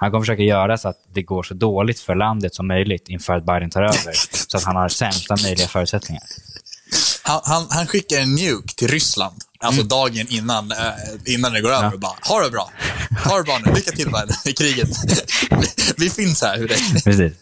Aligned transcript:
Han 0.00 0.10
kommer 0.10 0.22
försöka 0.22 0.42
göra 0.42 0.78
så 0.78 0.88
att 0.88 0.96
det 1.12 1.22
går 1.22 1.42
så 1.42 1.54
dåligt 1.54 2.00
för 2.00 2.14
landet 2.14 2.54
som 2.54 2.66
möjligt 2.66 3.08
inför 3.08 3.32
att 3.32 3.46
Biden 3.46 3.70
tar 3.70 3.82
över. 3.82 4.14
så 4.48 4.56
att 4.56 4.64
han 4.64 4.76
har 4.76 4.88
sämsta 4.88 5.36
möjliga 5.42 5.68
förutsättningar. 5.68 6.22
Han, 7.22 7.40
han, 7.44 7.66
han 7.70 7.86
skickar 7.86 8.16
en 8.16 8.34
nuke 8.34 8.74
till 8.74 8.88
Ryssland, 8.88 9.36
alltså 9.60 9.82
dagen 9.82 10.26
innan, 10.28 10.72
eh, 10.72 11.34
innan 11.34 11.52
det 11.52 11.60
går 11.60 11.70
över. 11.70 11.94
Och 11.94 12.00
bara, 12.00 12.14
ha 12.28 12.44
det 12.44 12.50
bra. 12.50 12.70
Ha 13.24 13.36
det 13.36 13.44
bra 13.44 13.58
nu. 13.64 13.72
Lycka 13.74 13.90
till 13.90 14.06
Biden, 14.06 14.36
i 14.44 14.52
kriget. 14.52 14.88
vi, 15.96 16.10
finns 16.10 16.42
här. 16.42 16.58
Hur 16.58 16.68
det 16.68 17.04
Precis. 17.04 17.32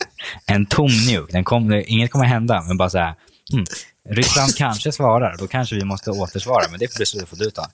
En 0.47 0.67
tom 0.67 0.91
nuke. 1.07 1.33
Den 1.33 1.45
kom, 1.45 1.83
inget 1.87 2.11
kommer 2.11 2.25
hända, 2.25 2.65
men 2.67 2.77
bara 2.77 2.91
så 2.91 2.99
här. 2.99 3.15
Hmm, 3.53 3.65
Ryssland 4.11 4.57
kanske 4.57 4.93
svarar, 4.93 5.37
då 5.39 5.47
kanske 5.47 5.77
vi 5.77 5.85
måste 5.85 6.11
återsvara, 6.11 6.65
men 6.71 6.79
det 6.79 6.99
beslutet 6.99 7.29
får 7.29 7.37
du 7.37 7.51
ta. 7.51 7.67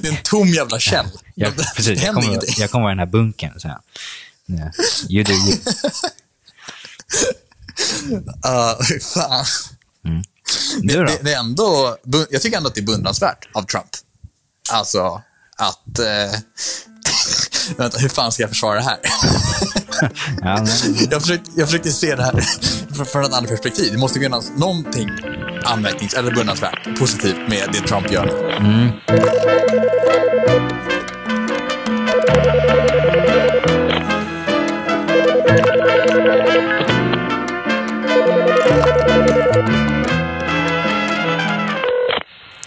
Det 0.00 0.08
är 0.08 0.12
en 0.12 0.22
tom 0.22 0.48
jävla 0.48 0.78
käll. 0.78 1.06
Jag, 1.34 1.56
det 1.56 1.72
precis, 1.76 1.86
jag 1.86 1.96
händer 1.96 2.12
kommer, 2.12 2.26
ingenting. 2.26 2.54
jag 2.58 2.70
kommer 2.70 2.82
vara 2.82 2.92
den 2.92 2.98
här 2.98 3.06
bunkern. 3.06 3.60
Så 3.60 3.68
här. 3.68 3.78
Yeah. 4.48 4.70
You 5.08 5.24
do 5.24 5.32
you. 5.32 5.58
Uh, 8.46 8.98
fan. 9.14 9.44
Du 10.82 10.96
då? 10.96 11.04
Det, 11.04 11.18
det 11.22 11.32
är 11.32 11.38
ändå, 11.38 11.96
jag 12.30 12.42
tycker 12.42 12.56
ändå 12.56 12.68
att 12.68 12.74
det 12.74 12.80
är 12.80 12.86
beundransvärt 12.86 13.48
av 13.52 13.62
Trump. 13.62 13.86
Alltså, 14.72 15.22
att... 15.56 15.98
Eh, 15.98 16.40
vänta, 17.76 17.98
hur 17.98 18.08
fan 18.08 18.32
ska 18.32 18.42
jag 18.42 18.50
försvara 18.50 18.74
det 18.74 18.84
här? 18.84 18.98
Ja, 20.40 20.64
men, 20.64 20.66
jag, 21.10 21.22
försökte, 21.22 21.50
jag 21.56 21.68
försökte 21.68 21.92
se 21.92 22.14
det 22.14 22.22
här 22.22 22.44
från- 23.04 23.24
ett 23.24 23.32
annat 23.34 23.50
perspektiv. 23.50 23.92
Det 23.92 23.98
måste 23.98 24.20
finnas 24.20 24.52
någonting 24.56 25.08
anmärknings 25.64 26.14
eller 26.14 26.30
beundransvärt, 26.34 26.98
positivt 26.98 27.48
med 27.48 27.68
det 27.72 27.80
Trump 27.80 28.12
gör. 28.12 28.58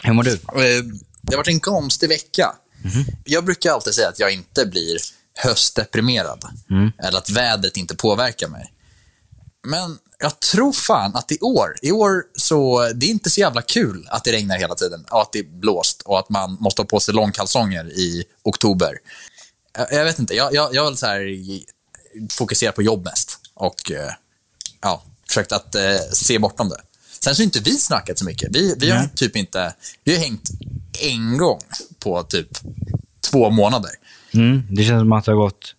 hur 0.04 0.14
mår 0.14 0.24
du? 0.24 0.34
Eh, 0.34 0.84
Det 1.22 1.34
har 1.34 1.38
varit 1.38 1.48
en 1.48 1.60
konstig 1.60 2.10
vecka. 2.10 2.56
Jag 3.24 3.46
brukar 3.46 3.72
alltid 3.72 3.94
säga 3.94 4.08
att 4.10 4.20
jag 4.20 4.32
inte 4.34 4.66
blir 4.66 4.98
höstdeprimerad. 5.44 6.44
Eller 7.04 7.18
att 7.18 7.30
vädret 7.30 7.78
inte 7.78 7.96
påverkar 7.96 8.48
mig. 8.48 8.74
Men 9.64 9.98
jag 10.20 10.40
tror 10.40 10.74
fan 10.74 11.16
att 11.16 11.32
i 11.32 11.40
år, 11.40 11.76
i 11.82 11.92
år 11.92 12.24
så, 12.36 12.90
det 12.96 13.06
är 13.06 13.10
inte 13.10 13.30
så 13.30 13.40
jävla 13.40 13.62
kul 13.62 14.08
att 14.10 14.24
det 14.24 14.32
regnar 14.32 14.58
hela 14.58 14.76
tiden 14.76 15.06
och 15.10 15.22
att 15.22 15.32
det 15.32 15.40
är 15.40 15.44
blåst 15.44 16.02
och 16.02 16.20
att 16.20 16.30
man 16.30 16.58
måste 16.60 16.82
ha 16.82 16.88
på 16.88 17.00
sig 17.00 17.14
långkalsonger 17.14 17.86
i 17.86 18.24
oktober. 18.44 18.98
Jag, 19.78 19.94
jag 19.94 20.06
vet 20.06 20.20
inte, 20.20 20.34
jag, 20.34 20.54
jag, 20.54 20.76
jag 20.76 20.86
vill 20.86 20.98
så 20.98 21.06
här 21.06 21.38
fokusera 22.30 22.72
på 22.72 22.82
jobb 22.82 23.06
mest 23.06 23.40
och 23.54 23.92
eh, 23.92 24.12
ja, 24.82 25.04
försökt 25.28 25.52
att 25.52 25.76
eh, 25.76 25.98
se 26.14 26.40
bortom 26.40 26.70
det. 26.70 26.82
Sen 27.20 27.36
så 27.36 27.42
har 27.42 27.46
inte 27.46 27.60
vi 27.60 27.78
snackat 27.78 28.20
så 28.20 28.26
mycket. 28.26 28.56
Vi, 28.56 28.76
vi 28.78 28.90
har 28.92 29.08
typ 29.16 29.36
inte, 29.36 29.74
vi 30.04 30.16
har 30.16 30.22
hängt 30.22 30.50
en 31.00 31.38
gång 31.38 31.60
på 32.00 32.24
typ 32.24 32.48
två 33.22 33.50
månader. 33.50 33.92
Mm, 34.34 34.64
det 34.70 34.84
känns 34.84 35.02
som 35.02 35.12
att 35.12 35.26
det 35.26 35.32
har 35.32 35.38
gått 35.38 35.76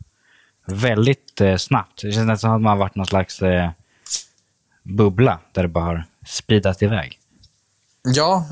väldigt 0.67 1.22
eh, 1.41 1.57
snabbt. 1.57 2.03
Det 2.03 2.13
känns 2.13 2.27
nästan 2.27 2.39
som 2.39 2.53
att 2.55 2.63
man 2.63 2.71
har 2.71 2.79
varit 2.79 2.95
någon 2.95 3.07
slags 3.07 3.43
eh, 3.43 3.71
bubbla 4.83 5.39
där 5.53 5.63
det 5.63 5.69
bara 5.69 5.85
har 5.85 6.05
speedat 6.27 6.83
iväg. 6.83 7.19
Ja, 8.05 8.47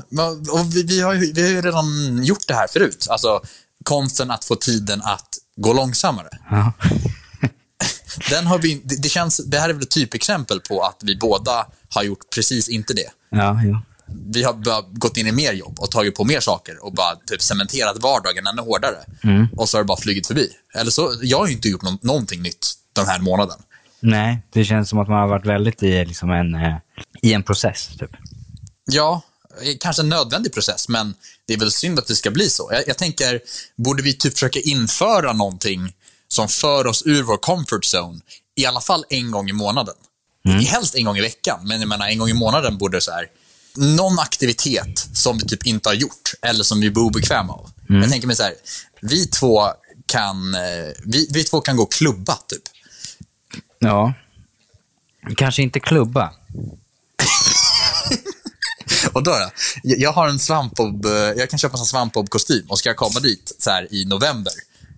och 0.51 0.75
vi, 0.75 0.83
vi, 0.83 1.01
har 1.01 1.13
ju, 1.13 1.33
vi 1.33 1.41
har 1.41 1.49
ju 1.49 1.61
redan 1.61 1.85
gjort 2.23 2.47
det 2.47 2.53
här 2.53 2.67
förut. 2.67 3.07
Alltså 3.09 3.41
konsten 3.83 4.31
att 4.31 4.45
få 4.45 4.55
tiden 4.55 5.01
att 5.01 5.37
gå 5.55 5.73
långsammare. 5.73 6.29
Ja. 6.49 6.73
Den 8.29 8.47
har 8.47 8.59
vi, 8.59 8.81
det, 8.83 9.09
känns, 9.09 9.37
det 9.37 9.59
här 9.59 9.69
är 9.69 9.73
väl 9.73 9.83
ett 9.83 9.89
typexempel 9.89 10.59
på 10.59 10.81
att 10.81 10.97
vi 11.03 11.15
båda 11.15 11.67
har 11.89 12.03
gjort 12.03 12.29
precis 12.35 12.69
inte 12.69 12.93
det. 12.93 13.11
Ja, 13.29 13.61
jo. 13.63 13.77
Vi 14.33 14.43
har 14.43 14.53
bara 14.53 14.81
gått 14.81 15.17
in 15.17 15.27
i 15.27 15.31
mer 15.31 15.53
jobb 15.53 15.79
och 15.79 15.91
tagit 15.91 16.15
på 16.15 16.23
mer 16.25 16.39
saker 16.39 16.85
och 16.85 16.93
bara 16.93 17.15
typ 17.15 17.41
cementerat 17.41 17.97
vardagen 17.99 18.47
ännu 18.47 18.61
hårdare. 18.61 18.97
Och 19.57 19.69
så 19.69 19.77
har 19.77 19.83
det 19.83 19.87
bara 19.87 19.97
flugit 20.01 20.27
förbi. 20.27 20.49
Eller 20.75 20.91
så, 20.91 21.13
jag 21.21 21.37
har 21.37 21.47
ju 21.47 21.53
inte 21.53 21.69
gjort 21.69 21.81
nå- 21.81 21.99
någonting 22.01 22.41
nytt 22.41 22.73
den 22.93 23.05
här 23.07 23.19
månaden. 23.19 23.57
Nej, 23.99 24.41
det 24.53 24.65
känns 24.65 24.89
som 24.89 24.99
att 24.99 25.07
man 25.09 25.19
har 25.19 25.27
varit 25.27 25.45
väldigt 25.45 25.83
i, 25.83 26.05
liksom 26.05 26.31
en, 26.31 26.55
eh, 26.55 26.75
i 27.21 27.33
en 27.33 27.43
process. 27.43 27.89
Typ. 27.99 28.11
Ja, 28.91 29.21
eh, 29.61 29.73
kanske 29.79 30.01
en 30.01 30.09
nödvändig 30.09 30.53
process, 30.53 30.89
men 30.89 31.13
det 31.47 31.53
är 31.53 31.57
väl 31.59 31.71
synd 31.71 31.99
att 31.99 32.07
det 32.07 32.15
ska 32.15 32.31
bli 32.31 32.49
så. 32.49 32.69
Jag, 32.73 32.83
jag 32.87 32.97
tänker, 32.97 33.39
borde 33.75 34.03
vi 34.03 34.13
typ 34.13 34.33
försöka 34.33 34.59
införa 34.59 35.33
någonting 35.33 35.93
som 36.27 36.47
för 36.47 36.87
oss 36.87 37.03
ur 37.05 37.23
vår 37.23 37.37
comfort 37.37 37.83
zone, 37.95 38.19
i 38.55 38.65
alla 38.65 38.81
fall 38.81 39.05
en 39.09 39.31
gång 39.31 39.49
i 39.49 39.53
månaden? 39.53 39.95
Helst 40.65 40.95
en 40.95 41.05
gång 41.05 41.17
i 41.17 41.21
veckan, 41.21 41.59
men 41.63 41.79
jag 41.79 41.89
menar, 41.89 42.07
en 42.07 42.17
gång 42.19 42.29
i 42.29 42.33
månaden 42.33 42.77
borde 42.77 43.01
så 43.01 43.11
här, 43.11 43.25
någon 43.75 44.19
aktivitet 44.19 45.07
som 45.13 45.37
vi 45.37 45.45
typ 45.45 45.65
inte 45.65 45.89
har 45.89 45.93
gjort, 45.93 46.33
eller 46.41 46.63
som 46.63 46.81
vi 46.81 46.91
blir 46.91 47.03
obekväma 47.03 47.53
av. 47.53 47.69
Jag 47.87 48.09
tänker 48.09 48.27
mig 48.27 48.35
så 48.35 48.43
här, 48.43 48.53
vi 49.01 49.27
två 49.27 49.67
kan, 50.05 50.55
eh, 50.55 50.61
vi, 51.05 51.27
vi 51.33 51.43
två 51.43 51.61
kan 51.61 51.77
gå 51.77 51.83
och 51.83 51.91
klubba, 51.91 52.37
typ. 52.47 52.61
Ja. 53.79 54.13
Kanske 55.37 55.61
inte 55.61 55.79
klubba. 55.79 56.33
Och 59.13 59.23
då, 59.23 59.31
då? 59.31 59.49
Jag 59.83 60.11
har 60.11 60.27
en 60.27 60.39
svampbob, 60.39 61.05
eh, 61.05 61.11
jag 61.11 61.49
kan 61.49 61.59
köpa 61.59 61.77
en 61.77 61.85
svampbob-kostym 61.85 62.65
och 62.69 62.79
ska 62.79 62.89
jag 62.89 62.97
komma 62.97 63.19
dit 63.19 63.55
så 63.59 63.69
här 63.69 63.93
i 63.93 64.05
november 64.05 64.53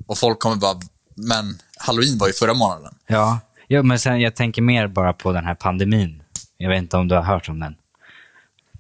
och 0.08 0.18
folk 0.18 0.40
kommer 0.40 0.56
bara, 0.56 0.80
men 1.16 1.60
halloween 1.78 2.18
var 2.18 2.28
ju 2.28 2.34
förra 2.34 2.54
månaden. 2.54 2.96
Ja. 3.08 3.40
ja, 3.68 3.84
men 3.84 4.00
sen 4.00 4.22
jag 4.22 4.36
tänker 4.36 4.62
mer 4.62 4.88
bara 4.88 5.14
på 5.14 5.32
den 5.32 5.46
här 5.46 5.56
pandemin. 5.56 6.24
Jag 6.58 6.70
vet 6.70 6.78
inte 6.78 6.98
om 6.98 7.08
du 7.08 7.16
har 7.16 7.24
hört 7.24 7.50
om 7.50 7.60
den. 7.60 7.76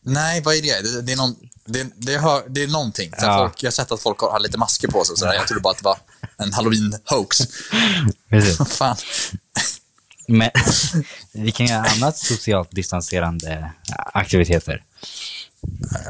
Nej, 0.03 0.41
vad 0.41 0.56
är 0.56 0.62
det? 0.62 0.81
Det, 0.81 1.02
det 1.02 1.12
är, 1.12 1.18
någon, 1.18 1.36
det, 1.66 1.88
det, 1.96 2.18
hör, 2.18 2.44
det 2.50 2.64
är 2.64 2.68
någonting. 2.68 3.12
Ja. 3.18 3.38
folk, 3.38 3.64
jag 3.64 3.68
har 3.68 3.74
sett 3.74 3.91
att 3.91 4.02
folk 4.02 4.19
har 4.19 4.31
har 4.31 4.40
lite 4.40 4.58
masker 4.58 4.88
på 4.88 5.03
sig 5.03 5.18
sådär. 5.18 5.34
Jag 5.34 5.47
trodde 5.47 5.62
bara 5.62 5.72
att 5.72 5.78
det 5.78 5.84
var 5.84 5.97
en 6.38 6.53
halloween-hoax. 6.53 7.47
Fan. 8.78 8.96
Men 10.28 10.50
vi 11.31 11.52
kan 11.52 11.66
göra 11.66 11.84
annat 11.84 12.18
socialt 12.18 12.72
distanserande 12.72 13.72
aktiviteter. 14.13 14.84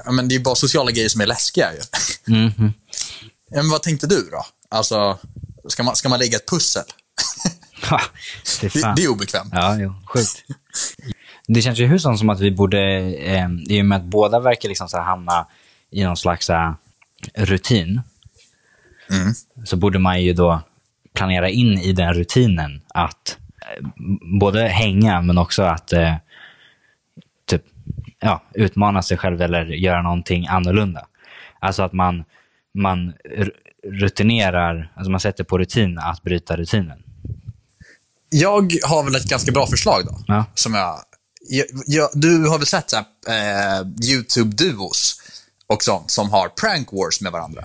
Ja, 0.05 0.11
Men 0.11 0.27
det 0.27 0.35
är 0.35 0.39
bara 0.39 0.55
sociala 0.55 0.91
grejer 0.91 1.09
som 1.09 1.21
är 1.21 1.25
läskiga 1.25 1.71
ju. 1.73 1.79
Mhm. 2.33 2.73
Ja, 3.49 3.61
Men 3.61 3.69
vad 3.69 3.83
tänkte 3.83 4.07
du 4.07 4.29
då? 4.31 4.45
Alltså, 4.69 5.19
ska 5.67 5.83
man, 5.83 5.95
ska 5.95 6.09
man 6.09 6.19
lägga 6.19 6.37
ett 6.37 6.49
pussel? 6.49 6.83
Ha, 7.89 8.01
det 8.61 8.75
är 8.75 8.81
Det, 8.81 8.93
det 8.95 9.03
är 9.03 9.07
obekvämt. 9.07 9.49
Ja, 9.51 9.77
jo, 9.79 9.93
sjukt. 10.05 10.43
Det 11.47 11.61
känns 11.61 11.79
ju 11.79 11.85
hur 11.85 11.97
som 11.97 12.29
att 12.29 12.39
vi 12.39 12.51
borde, 12.51 12.81
eh, 13.13 13.47
i 13.69 13.81
och 13.81 13.85
med 13.85 13.95
att 13.97 14.03
båda 14.03 14.39
verkar 14.39 14.69
liksom 14.69 14.87
så 14.89 14.97
hamna 14.99 15.47
i 15.91 16.03
någon 16.03 16.17
slags 16.17 16.49
eh, 16.49 16.73
rutin, 17.35 18.01
Mm. 19.09 19.33
så 19.65 19.75
borde 19.77 19.99
man 19.99 20.21
ju 20.21 20.33
då 20.33 20.61
planera 21.13 21.49
in 21.49 21.77
i 21.77 21.93
den 21.93 22.13
rutinen 22.13 22.81
att 22.93 23.37
eh, 23.61 23.85
både 24.39 24.67
hänga 24.67 25.21
men 25.21 25.37
också 25.37 25.63
att 25.63 25.93
eh, 25.93 26.15
typ, 27.45 27.63
ja, 28.19 28.43
utmana 28.53 29.01
sig 29.01 29.17
själv 29.17 29.41
eller 29.41 29.65
göra 29.65 30.01
någonting 30.01 30.47
annorlunda. 30.47 31.07
Alltså 31.59 31.83
att 31.83 31.93
man, 31.93 32.23
man 32.73 33.13
rutinerar, 33.83 34.91
alltså 34.95 35.11
man 35.11 35.19
sätter 35.19 35.43
på 35.43 35.57
rutin 35.57 35.97
att 35.99 36.23
bryta 36.23 36.57
rutinen. 36.57 37.03
Jag 38.29 38.71
har 38.87 39.03
väl 39.03 39.15
ett 39.15 39.29
ganska 39.29 39.51
bra 39.51 39.67
förslag 39.67 40.05
då. 40.05 40.19
Ja. 40.27 40.45
Som 40.53 40.73
jag, 40.73 40.95
jag, 41.47 41.65
jag, 41.85 42.09
du 42.13 42.47
har 42.47 42.57
väl 42.57 42.67
sett 42.67 42.89
så 42.89 42.95
här, 42.95 43.05
eh, 43.27 43.85
YouTube-duos 43.85 45.19
och 45.67 45.83
sånt 45.83 46.11
som 46.11 46.29
har 46.29 46.49
prank 46.49 46.91
wars 46.91 47.21
med 47.21 47.31
varandra. 47.31 47.63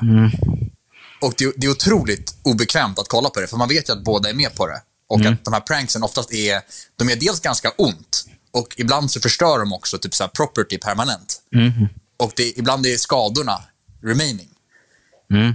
Och 1.21 1.35
det, 1.37 1.53
det 1.57 1.67
är 1.67 1.71
otroligt 1.71 2.35
obekvämt 2.43 2.99
att 2.99 3.09
kolla 3.09 3.31
på 3.31 3.41
det, 3.41 3.47
för 3.47 3.57
man 3.57 3.69
vet 3.69 3.89
ju 3.89 3.93
att 3.93 4.05
båda 4.05 4.29
är 4.31 4.35
med 4.35 4.55
på 4.55 4.67
det. 4.67 4.83
Och 5.09 5.21
att 5.33 5.45
de 5.45 5.53
här 5.55 5.61
pranksen 5.61 6.03
oftast 6.03 6.33
är, 6.33 6.61
de 6.97 7.09
är 7.11 7.17
dels 7.17 7.41
ganska 7.41 7.71
ont 7.71 8.25
och 8.51 8.75
ibland 8.77 9.11
så 9.11 9.21
förstör 9.21 9.59
de 9.59 9.73
också 9.73 9.99
typ 9.99 10.15
så 10.15 10.25
här 10.25 10.29
property 10.29 10.79
permanent. 10.79 11.43
Och 12.17 12.33
det, 12.37 12.59
ibland 12.59 12.87
är 12.87 12.97
skadorna 12.97 13.63
remaining. 14.03 14.49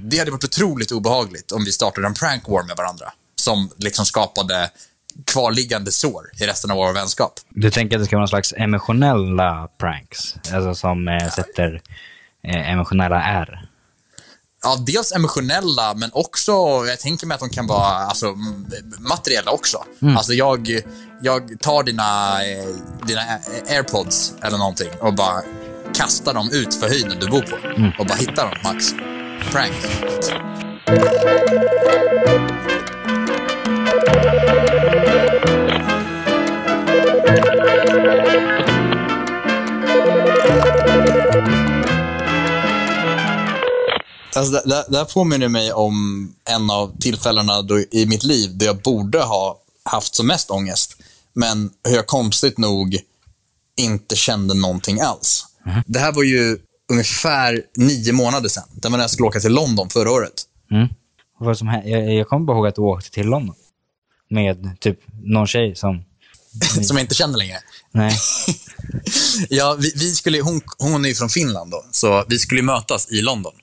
Det 0.04 0.18
hade 0.20 0.32
varit 0.32 0.44
otroligt 0.44 0.92
obehagligt 0.92 1.52
om 1.52 1.66
vi 1.66 1.72
startade 1.72 2.08
en 2.08 2.14
prank 2.14 2.48
war 2.48 2.64
med 2.64 2.78
varandra. 2.78 3.14
Som 3.36 3.72
liksom 3.78 4.06
skapade 4.06 4.72
kvarliggande 5.26 5.92
sår 5.92 6.30
i 6.42 6.46
resten 6.46 6.72
av 6.72 6.78
vår 6.78 6.94
vänskap. 6.94 7.34
Du 7.50 7.72
tänker 7.72 7.96
att 7.96 8.02
det 8.02 8.06
ska 8.06 8.16
vara 8.16 8.22
någon 8.22 8.28
slags 8.28 8.54
emotionella 8.58 9.68
pranks? 9.80 10.36
Alltså 10.54 10.76
som 10.76 11.08
eh, 11.08 11.30
sätter 11.30 11.82
eh, 12.48 12.72
emotionella 12.72 13.24
R? 13.24 13.68
Ja, 14.64 14.78
dels 14.86 15.12
emotionella, 15.12 15.94
men 15.94 16.10
också, 16.14 16.52
jag 16.88 17.00
tänker 17.00 17.28
mig 17.28 17.36
att 17.36 17.42
de 17.42 17.50
kan 17.50 17.68
vara 17.68 17.88
alltså, 17.88 18.36
materiella 19.00 19.52
också. 19.52 19.78
Alltså 20.18 20.34
jag, 20.34 20.82
jag 21.22 21.60
tar 21.60 21.84
dina, 21.84 22.40
eh, 22.46 22.66
dina 23.08 23.22
airpods 23.70 24.34
eller 24.42 24.58
någonting 24.58 24.90
och 25.00 25.14
bara 25.14 25.42
kastar 25.94 26.34
dem 26.34 26.50
ut 26.52 26.76
för 26.76 26.88
höjden 26.88 27.20
du 27.20 27.28
bor 27.28 27.42
på. 27.42 27.56
Och 28.00 28.06
bara 28.06 28.18
hittar 28.18 28.50
dem, 28.50 28.56
max. 28.64 28.94
Prank. 29.52 29.74
Alltså, 44.36 44.54
det, 44.54 44.62
det, 44.66 44.86
det 44.90 44.98
här 44.98 45.06
påminner 45.14 45.48
mig 45.48 45.74
om 45.74 46.30
en 46.50 46.70
av 46.70 46.98
tillfällena 47.00 47.62
då, 47.62 47.80
i 47.80 48.06
mitt 48.06 48.24
liv 48.24 48.58
där 48.58 48.66
jag 48.66 48.82
borde 48.82 49.20
ha 49.20 49.60
haft 49.84 50.16
som 50.16 50.28
mest 50.28 50.52
ångest. 50.52 50.98
Men 51.34 51.72
hur 51.88 51.96
jag 51.96 52.08
konstigt 52.08 52.58
nog 52.58 53.00
inte 53.78 54.16
kände 54.16 54.54
någonting 54.54 55.00
alls. 55.02 55.46
Mm. 55.66 55.82
Det 55.88 56.00
här 56.00 56.12
var 56.12 56.24
ju 56.24 56.58
ungefär 56.92 57.62
nio 57.76 58.14
månader 58.14 58.50
sedan. 58.50 58.64
Det 58.74 58.90
var 58.90 58.98
när 58.98 59.04
jag 59.04 59.12
skulle 59.12 59.28
åka 59.28 59.40
till 59.40 59.54
London 59.54 59.90
förra 59.90 60.12
året. 60.12 60.34
Mm. 60.72 60.88
Vad 61.40 61.58
som 61.58 61.68
hände? 61.68 61.90
Jag, 61.90 62.14
jag 62.14 62.28
kommer 62.28 62.46
bara 62.46 62.58
ihåg 62.58 62.68
att 62.68 62.76
du 62.76 62.82
åkte 62.82 63.12
till 63.12 63.28
London. 63.28 63.56
Med 64.34 64.80
typ 64.80 65.00
någon 65.24 65.48
tjej 65.48 65.76
som... 65.76 66.04
Som 66.84 66.98
jag 66.98 67.04
inte 67.04 67.16
känner 67.16 67.38
längre. 67.38 67.58
Nej. 67.92 68.18
Ja, 69.50 69.76
vi, 69.80 69.94
vi 69.96 70.12
skulle, 70.16 70.42
hon, 70.42 70.62
hon 70.78 71.06
är 71.06 71.10
ju 71.10 71.16
från 71.16 71.30
Finland 71.30 71.72
då, 71.72 71.86
så 71.92 72.26
vi 72.28 72.40
skulle 72.40 72.62
mötas 72.62 73.12
i 73.12 73.22
London. 73.22 73.54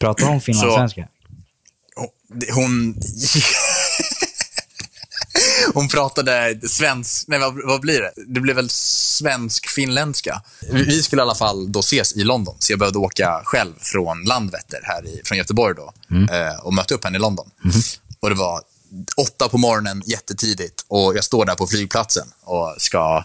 Pratar 0.00 0.26
hon 0.26 0.40
finlandssvenska? 0.40 1.08
Hon... 2.54 3.00
Hon 5.74 5.88
pratade 5.88 6.60
svensk... 6.68 7.28
Nej, 7.28 7.38
vad, 7.38 7.66
vad 7.66 7.80
blir 7.80 8.00
det? 8.00 8.12
Det 8.26 8.40
blev 8.40 8.56
väl 8.56 8.70
svensk-finländska. 8.70 10.42
Vi, 10.72 10.82
vi 10.82 11.02
skulle 11.02 11.20
i 11.20 11.22
alla 11.22 11.34
fall 11.34 11.72
då 11.72 11.80
ses 11.80 12.16
i 12.16 12.24
London, 12.24 12.56
så 12.58 12.72
jag 12.72 12.78
behövde 12.78 12.98
åka 12.98 13.40
själv 13.44 13.72
från 13.80 14.24
Landvetter, 14.24 14.80
här 14.82 15.06
i, 15.06 15.20
från 15.24 15.38
Göteborg, 15.38 15.74
då, 15.76 15.92
eh, 16.34 16.60
och 16.60 16.74
möta 16.74 16.94
upp 16.94 17.04
henne 17.04 17.16
i 17.18 17.20
London. 17.20 17.50
Och 18.20 18.28
Det 18.28 18.36
var 18.36 18.62
åtta 19.16 19.48
på 19.48 19.58
morgonen, 19.58 20.02
jättetidigt, 20.06 20.84
och 20.88 21.16
jag 21.16 21.24
står 21.24 21.44
där 21.44 21.54
på 21.54 21.66
flygplatsen 21.66 22.26
och 22.42 22.74
ska... 22.78 23.24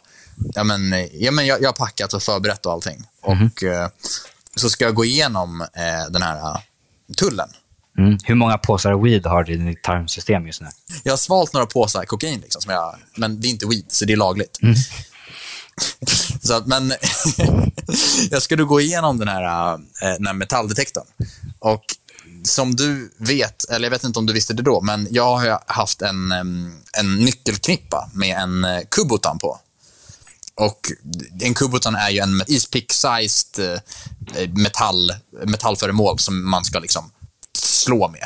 Ja, 0.54 0.64
men, 0.64 1.08
ja, 1.14 1.32
men 1.32 1.46
jag, 1.46 1.62
jag 1.62 1.68
har 1.68 1.74
packat 1.74 2.14
och 2.14 2.24
förberett 2.24 2.66
och 2.66 2.72
allting. 2.72 3.04
Och 3.22 3.64
eh, 3.64 3.90
så 4.56 4.70
ska 4.70 4.86
jag 4.86 4.96
gå 4.96 5.06
igenom 5.06 5.62
eh, 5.62 6.12
den 6.12 6.22
här 6.22 6.36
eh, 6.36 6.60
tullen. 7.18 7.50
Mm. 7.98 8.18
Hur 8.24 8.36
många 8.36 8.58
påsar 8.58 9.04
weed 9.04 9.26
har 9.26 9.44
du 9.44 9.54
i 9.54 9.58
ditt 9.58 9.84
tarmsystem 9.84 10.48
just 10.48 10.62
nu? 10.62 10.68
Jag 11.04 11.12
har 11.12 11.18
svalt 11.18 11.54
några 11.54 11.66
påsar 11.66 12.06
kokain, 12.06 12.40
liksom, 12.40 12.62
som 12.62 12.72
jag, 12.74 12.96
men 13.16 13.42
det 13.42 13.48
är 13.48 13.50
inte 13.50 13.68
weed, 13.68 13.86
så 13.88 14.06
det 14.06 14.14
är 14.14 14.18
lagligt. 14.18 14.60
så 16.42 16.54
att, 16.54 16.68
men 16.68 16.94
jag 18.32 18.42
skulle 18.42 18.64
gå 18.64 18.82
igenom 18.82 19.18
den 19.18 19.28
här, 19.28 19.74
äh, 19.74 19.80
den 20.02 20.28
här 20.28 20.34
metalldetektorn. 20.34 21.06
Och 21.60 21.84
som 22.44 22.76
du 22.76 23.14
vet, 23.18 23.70
eller 23.70 23.86
jag 23.86 23.92
vet 23.92 24.04
inte 24.04 24.20
om 24.20 24.26
du 24.26 24.34
visste 24.34 24.54
det 24.54 24.64
då, 24.64 24.82
men 24.82 25.08
jag 25.12 25.38
har 25.38 25.64
haft 25.66 26.02
en, 26.02 26.32
en 26.94 27.16
nyckelknippa 27.16 28.10
med 28.14 28.38
en 28.38 28.64
eh, 28.64 28.82
kubbotan 28.92 29.40
på. 29.40 29.60
Och 30.56 30.92
en 31.40 31.54
kubbotan 31.54 31.96
är 31.96 32.10
ju 32.10 32.20
en 32.20 32.42
ispick-sized 32.42 33.82
eh, 34.36 34.50
metall, 34.50 35.14
metallföremål 35.46 36.20
som 36.20 36.50
man 36.50 36.66
ska 36.66 36.80
liksom 36.80 37.12
slå 37.58 38.08
med. 38.08 38.26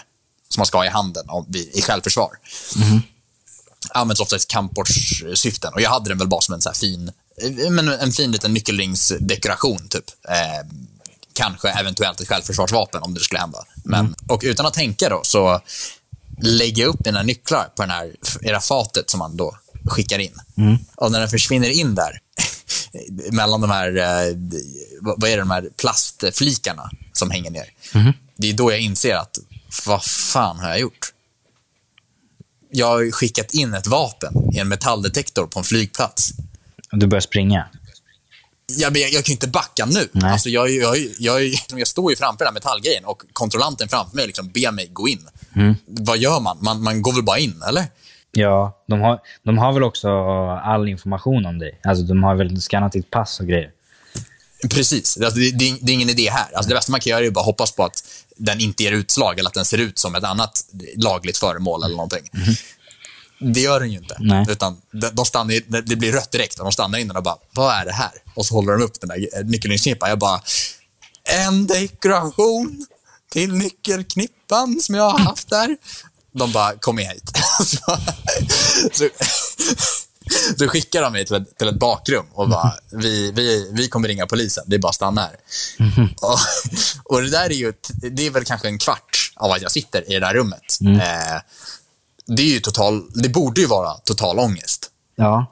Som 0.49 0.59
man 0.59 0.65
ska 0.65 0.77
ha 0.77 0.85
i 0.85 0.89
handen 0.89 1.25
i 1.73 1.81
självförsvar. 1.81 2.29
Används 3.89 4.21
ofta 4.21 4.35
i 4.35 4.39
kampsportssyften. 4.39 5.73
Och 5.73 5.81
jag 5.81 5.89
hade 5.89 6.09
den 6.09 6.17
väl 6.17 6.27
bara 6.27 6.41
som 6.41 6.53
en 6.53 6.61
så 6.61 6.71
fin, 6.73 7.11
eh, 7.41 7.69
men 7.69 7.87
en 7.87 8.11
fin 8.11 8.31
liten 8.31 8.53
nyckelringsdekoration, 8.53 9.87
typ. 9.89 10.05
Eh, 10.29 10.67
kanske 11.33 11.69
eventuellt 11.69 12.21
ett 12.21 12.27
självförsvarsvapen 12.27 13.01
om 13.03 13.13
det 13.13 13.19
skulle 13.19 13.39
hända. 13.39 13.65
Men, 13.83 14.15
Och 14.27 14.41
utan 14.45 14.65
att 14.65 14.73
tänka 14.73 15.09
då, 15.09 15.21
så 15.23 15.61
lägger 16.41 16.83
jag 16.83 16.89
upp 16.89 17.05
mina 17.05 17.23
nycklar 17.23 17.63
på 17.75 17.81
den 17.83 17.91
här, 17.91 18.05
i 18.41 18.47
det 18.47 18.53
här 18.53 18.59
fatet 18.59 19.09
som 19.09 19.19
man 19.19 19.37
då 19.37 19.57
skickar 19.85 20.19
in. 20.19 20.33
Och 20.95 21.11
när 21.11 21.19
den 21.19 21.29
försvinner 21.29 21.69
in 21.69 21.95
där, 21.95 22.19
mellan 23.31 23.61
de 23.61 23.69
här, 23.69 23.97
eh, 23.97 24.35
vad 25.01 25.23
är 25.29 25.35
det, 25.37 25.41
de 25.41 25.51
här 25.51 25.69
plastflikarna 25.77 26.89
som 27.13 27.31
hänger 27.31 27.51
ner. 27.51 27.65
Det 28.37 28.49
är 28.49 28.53
då 28.53 28.71
jag 28.71 28.79
inser 28.79 29.15
att, 29.15 29.39
vad 29.85 30.03
fan 30.03 30.59
har 30.59 30.69
jag 30.69 30.79
gjort? 30.79 31.13
Jag 32.71 32.87
har 32.87 33.11
skickat 33.11 33.53
in 33.53 33.73
ett 33.73 33.87
vapen 33.87 34.33
i 34.53 34.59
en 34.59 34.67
metalldetektor 34.67 35.47
på 35.47 35.59
en 35.59 35.65
flygplats. 35.65 36.31
Du 36.91 37.07
börjar 37.07 37.21
springa. 37.21 37.67
Jag, 38.67 38.97
jag, 38.97 39.11
jag 39.11 39.23
kan 39.23 39.31
ju 39.31 39.33
inte 39.33 39.47
backa 39.47 39.85
nu. 39.85 40.09
Nej. 40.11 40.31
Alltså 40.31 40.49
jag, 40.49 40.69
jag, 40.69 40.97
jag, 41.19 41.53
jag, 41.75 41.87
står 41.87 42.11
ju 42.11 42.15
framför 42.15 42.45
den 42.45 42.47
här 42.47 42.53
metallgrejen 42.53 43.05
och 43.05 43.23
kontrollanten 43.33 43.89
framför 43.89 44.15
mig 44.15 44.27
liksom 44.27 44.49
ber 44.49 44.71
mig 44.71 44.89
gå 44.93 45.07
in. 45.07 45.27
Vad 45.85 46.17
gör 46.17 46.39
man? 46.39 46.57
man? 46.61 46.83
Man 46.83 47.01
går 47.01 47.13
väl 47.13 47.23
bara 47.23 47.39
in, 47.39 47.63
eller? 47.67 47.85
Ja, 48.31 48.83
de 48.87 49.01
har, 49.01 49.19
de 49.43 49.57
har 49.57 49.73
väl 49.73 49.83
också 49.83 50.09
all 50.63 50.87
information 50.89 51.45
om 51.45 51.59
dig. 51.59 51.79
Alltså, 51.83 52.03
de 52.03 52.23
har 52.23 52.35
väl 52.35 52.61
skannat 52.61 52.91
ditt 52.91 53.09
pass 53.09 53.39
och 53.39 53.47
grejer. 53.47 53.71
Precis. 54.69 55.17
Alltså, 55.17 55.39
det, 55.39 55.51
det, 55.51 55.77
det 55.81 55.91
är 55.91 55.93
ingen 55.93 56.09
idé 56.09 56.29
här. 56.29 56.55
Alltså, 56.55 56.69
det 56.69 56.75
bästa 56.75 56.91
man 56.91 57.01
kan 57.01 57.11
göra 57.11 57.25
är 57.25 57.31
bara 57.31 57.45
hoppas 57.45 57.71
på 57.71 57.83
att 57.83 58.03
den 58.37 58.59
inte 58.59 58.83
ger 58.83 58.91
utslag 58.91 59.39
eller 59.39 59.49
att 59.49 59.53
den 59.53 59.65
ser 59.65 59.77
ut 59.77 59.99
som 59.99 60.15
ett 60.15 60.23
annat 60.23 60.65
lagligt 60.95 61.37
föremål 61.37 61.83
eller 61.83 61.95
någonting. 61.95 62.29
Det 63.43 63.59
gör 63.59 63.79
den 63.79 63.91
ju 63.91 63.97
inte. 63.97 64.17
Nej. 64.19 64.45
Utan 64.49 64.81
de, 64.91 65.09
de 65.09 65.25
stannar, 65.25 65.81
det 65.81 65.95
blir 65.95 66.11
rött 66.11 66.31
direkt 66.31 66.59
och 66.59 66.65
de 66.65 66.71
stannar 66.71 66.99
in 66.99 67.11
och 67.11 67.23
bara, 67.23 67.37
vad 67.51 67.75
är 67.75 67.85
det 67.85 67.93
här? 67.93 68.11
Och 68.35 68.45
så 68.45 68.55
håller 68.55 68.73
de 68.73 68.83
upp 68.83 69.01
den 69.01 69.09
där 69.09 69.43
nyckelringsknippan. 69.43 70.09
Jag 70.09 70.19
bara, 70.19 70.41
en 71.23 71.67
dekoration 71.67 72.85
till 73.31 73.53
nyckelknippan 73.53 74.79
som 74.81 74.95
jag 74.95 75.09
har 75.09 75.19
haft 75.19 75.49
där. 75.49 75.77
De 76.31 76.51
bara, 76.51 76.73
kom 76.79 76.95
med 76.95 77.07
hit. 77.07 77.31
så, 77.59 77.97
så, 78.91 79.09
så 80.57 80.67
skickar 80.67 81.01
de 81.01 81.13
mig 81.13 81.25
till 81.25 81.35
ett, 81.35 81.57
till 81.57 81.67
ett 81.67 81.79
bakrum 81.79 82.25
och 82.33 82.49
bara, 82.49 82.73
vi, 82.91 83.31
vi, 83.31 83.71
vi 83.73 83.87
kommer 83.87 84.07
ringa 84.07 84.27
polisen, 84.27 84.63
det 84.67 84.75
är 84.75 84.79
bara 84.79 84.89
att 84.89 84.95
stanna 84.95 85.21
här. 85.21 85.35
Och, 86.21 86.39
och 87.03 87.21
det 87.21 87.29
där 87.29 87.45
är 87.45 87.53
ju, 87.53 87.73
det 88.11 88.27
är 88.27 88.31
väl 88.31 88.45
kanske 88.45 88.67
en 88.67 88.77
kvart 88.77 89.31
av 89.35 89.51
att 89.51 89.61
jag 89.61 89.71
sitter 89.71 90.11
i 90.11 90.13
det 90.13 90.19
där 90.19 90.33
rummet. 90.33 90.77
Eh, 90.81 91.41
det 92.27 92.41
är 92.41 92.47
ju 92.47 92.59
total, 92.59 93.03
det 93.13 93.29
borde 93.29 93.61
ju 93.61 93.67
vara 93.67 93.93
total 93.93 94.39
ångest. 94.39 94.89
Ja. 95.15 95.45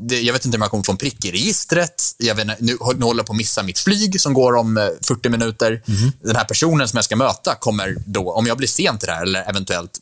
Det, 0.00 0.20
jag 0.20 0.32
vet 0.32 0.44
inte 0.44 0.56
om 0.58 0.62
jag 0.62 0.70
kommer 0.70 0.84
få 0.84 0.92
en 0.92 0.98
prick 0.98 1.24
i 1.24 1.32
registret. 1.32 2.02
Jag 2.18 2.34
vet, 2.34 2.46
nu, 2.46 2.56
nu 2.60 2.76
håller 3.04 3.20
jag 3.20 3.26
på 3.26 3.32
att 3.32 3.36
missa 3.36 3.62
mitt 3.62 3.78
flyg 3.78 4.20
som 4.20 4.34
går 4.34 4.56
om 4.56 4.76
eh, 4.76 4.84
40 5.02 5.28
minuter. 5.28 5.82
Den 6.22 6.36
här 6.36 6.44
personen 6.44 6.88
som 6.88 6.96
jag 6.96 7.04
ska 7.04 7.16
möta 7.16 7.54
kommer 7.54 7.96
då, 8.06 8.32
om 8.32 8.46
jag 8.46 8.56
blir 8.56 8.68
sen 8.68 8.98
till 8.98 9.06
det 9.06 9.12
här 9.12 9.22
eller 9.22 9.50
eventuellt 9.50 10.00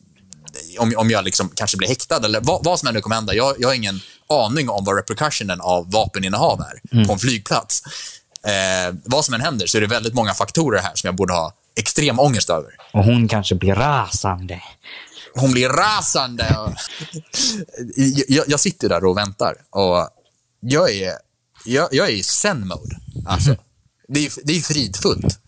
om, 0.79 0.93
om 0.97 1.11
jag 1.11 1.25
liksom 1.25 1.51
kanske 1.55 1.77
blir 1.77 1.89
häktad 1.89 2.25
eller 2.25 2.41
vad, 2.41 2.65
vad 2.65 2.79
som 2.79 2.89
än 2.89 2.95
nu 2.95 3.01
kommer 3.01 3.17
hända. 3.17 3.35
Jag, 3.35 3.55
jag 3.59 3.69
har 3.69 3.75
ingen 3.75 4.01
aning 4.29 4.71
om 4.71 4.85
vad 4.85 4.97
repercussionen 4.97 5.61
av 5.61 5.91
vapeninnehav 5.91 6.61
är 6.61 7.05
på 7.07 7.13
en 7.13 7.19
flygplats. 7.19 7.83
Eh, 8.47 8.95
vad 9.05 9.25
som 9.25 9.35
än 9.35 9.41
händer 9.41 9.67
så 9.67 9.77
är 9.77 9.81
det 9.81 9.87
väldigt 9.87 10.15
många 10.15 10.35
faktorer 10.35 10.81
här 10.81 10.93
som 10.95 11.09
jag 11.09 11.15
borde 11.15 11.33
ha 11.33 11.53
extrem 11.77 12.21
ångest 12.21 12.51
över. 12.51 12.71
Och 12.93 13.05
hon 13.05 13.29
kanske 13.29 13.55
blir 13.55 13.75
rasande. 13.75 14.63
Hon 15.35 15.53
blir 15.53 15.69
rasande. 15.69 16.57
Och... 16.59 16.73
jag, 18.29 18.45
jag 18.49 18.61
sitter 18.61 18.89
där 18.89 19.05
och 19.05 19.17
väntar 19.17 19.55
och 19.71 20.09
jag 20.61 20.91
är, 20.91 21.13
jag, 21.65 21.89
jag 21.93 22.09
är 22.09 22.13
i 22.13 22.23
zen-mode. 22.23 22.97
Alltså, 23.27 23.57
det, 24.09 24.27
är, 24.27 24.33
det 24.45 24.57
är 24.57 24.61
fridfullt. 24.61 25.39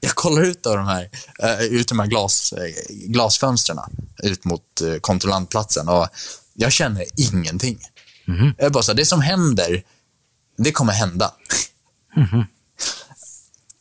Jag 0.00 0.14
kollar 0.14 0.42
ut 0.42 0.66
av 0.66 0.76
de 0.76 0.86
här, 0.86 1.10
uh, 1.42 1.62
ut 1.62 1.88
de 1.88 1.98
här 1.98 2.06
glas, 2.06 2.52
eh, 2.52 2.72
glasfönstren 2.88 3.78
ut 4.22 4.44
mot 4.44 4.82
uh, 4.82 4.98
kontrollantplatsen 4.98 5.88
och 5.88 6.08
jag 6.54 6.72
känner 6.72 7.04
ingenting. 7.16 7.78
Jag 8.56 8.66
är 8.66 8.70
bara 8.70 8.82
så 8.82 8.92
här, 8.92 8.96
det 8.96 9.06
som 9.06 9.20
händer, 9.20 9.82
det 10.56 10.72
kommer 10.72 10.92
hända. 10.92 11.34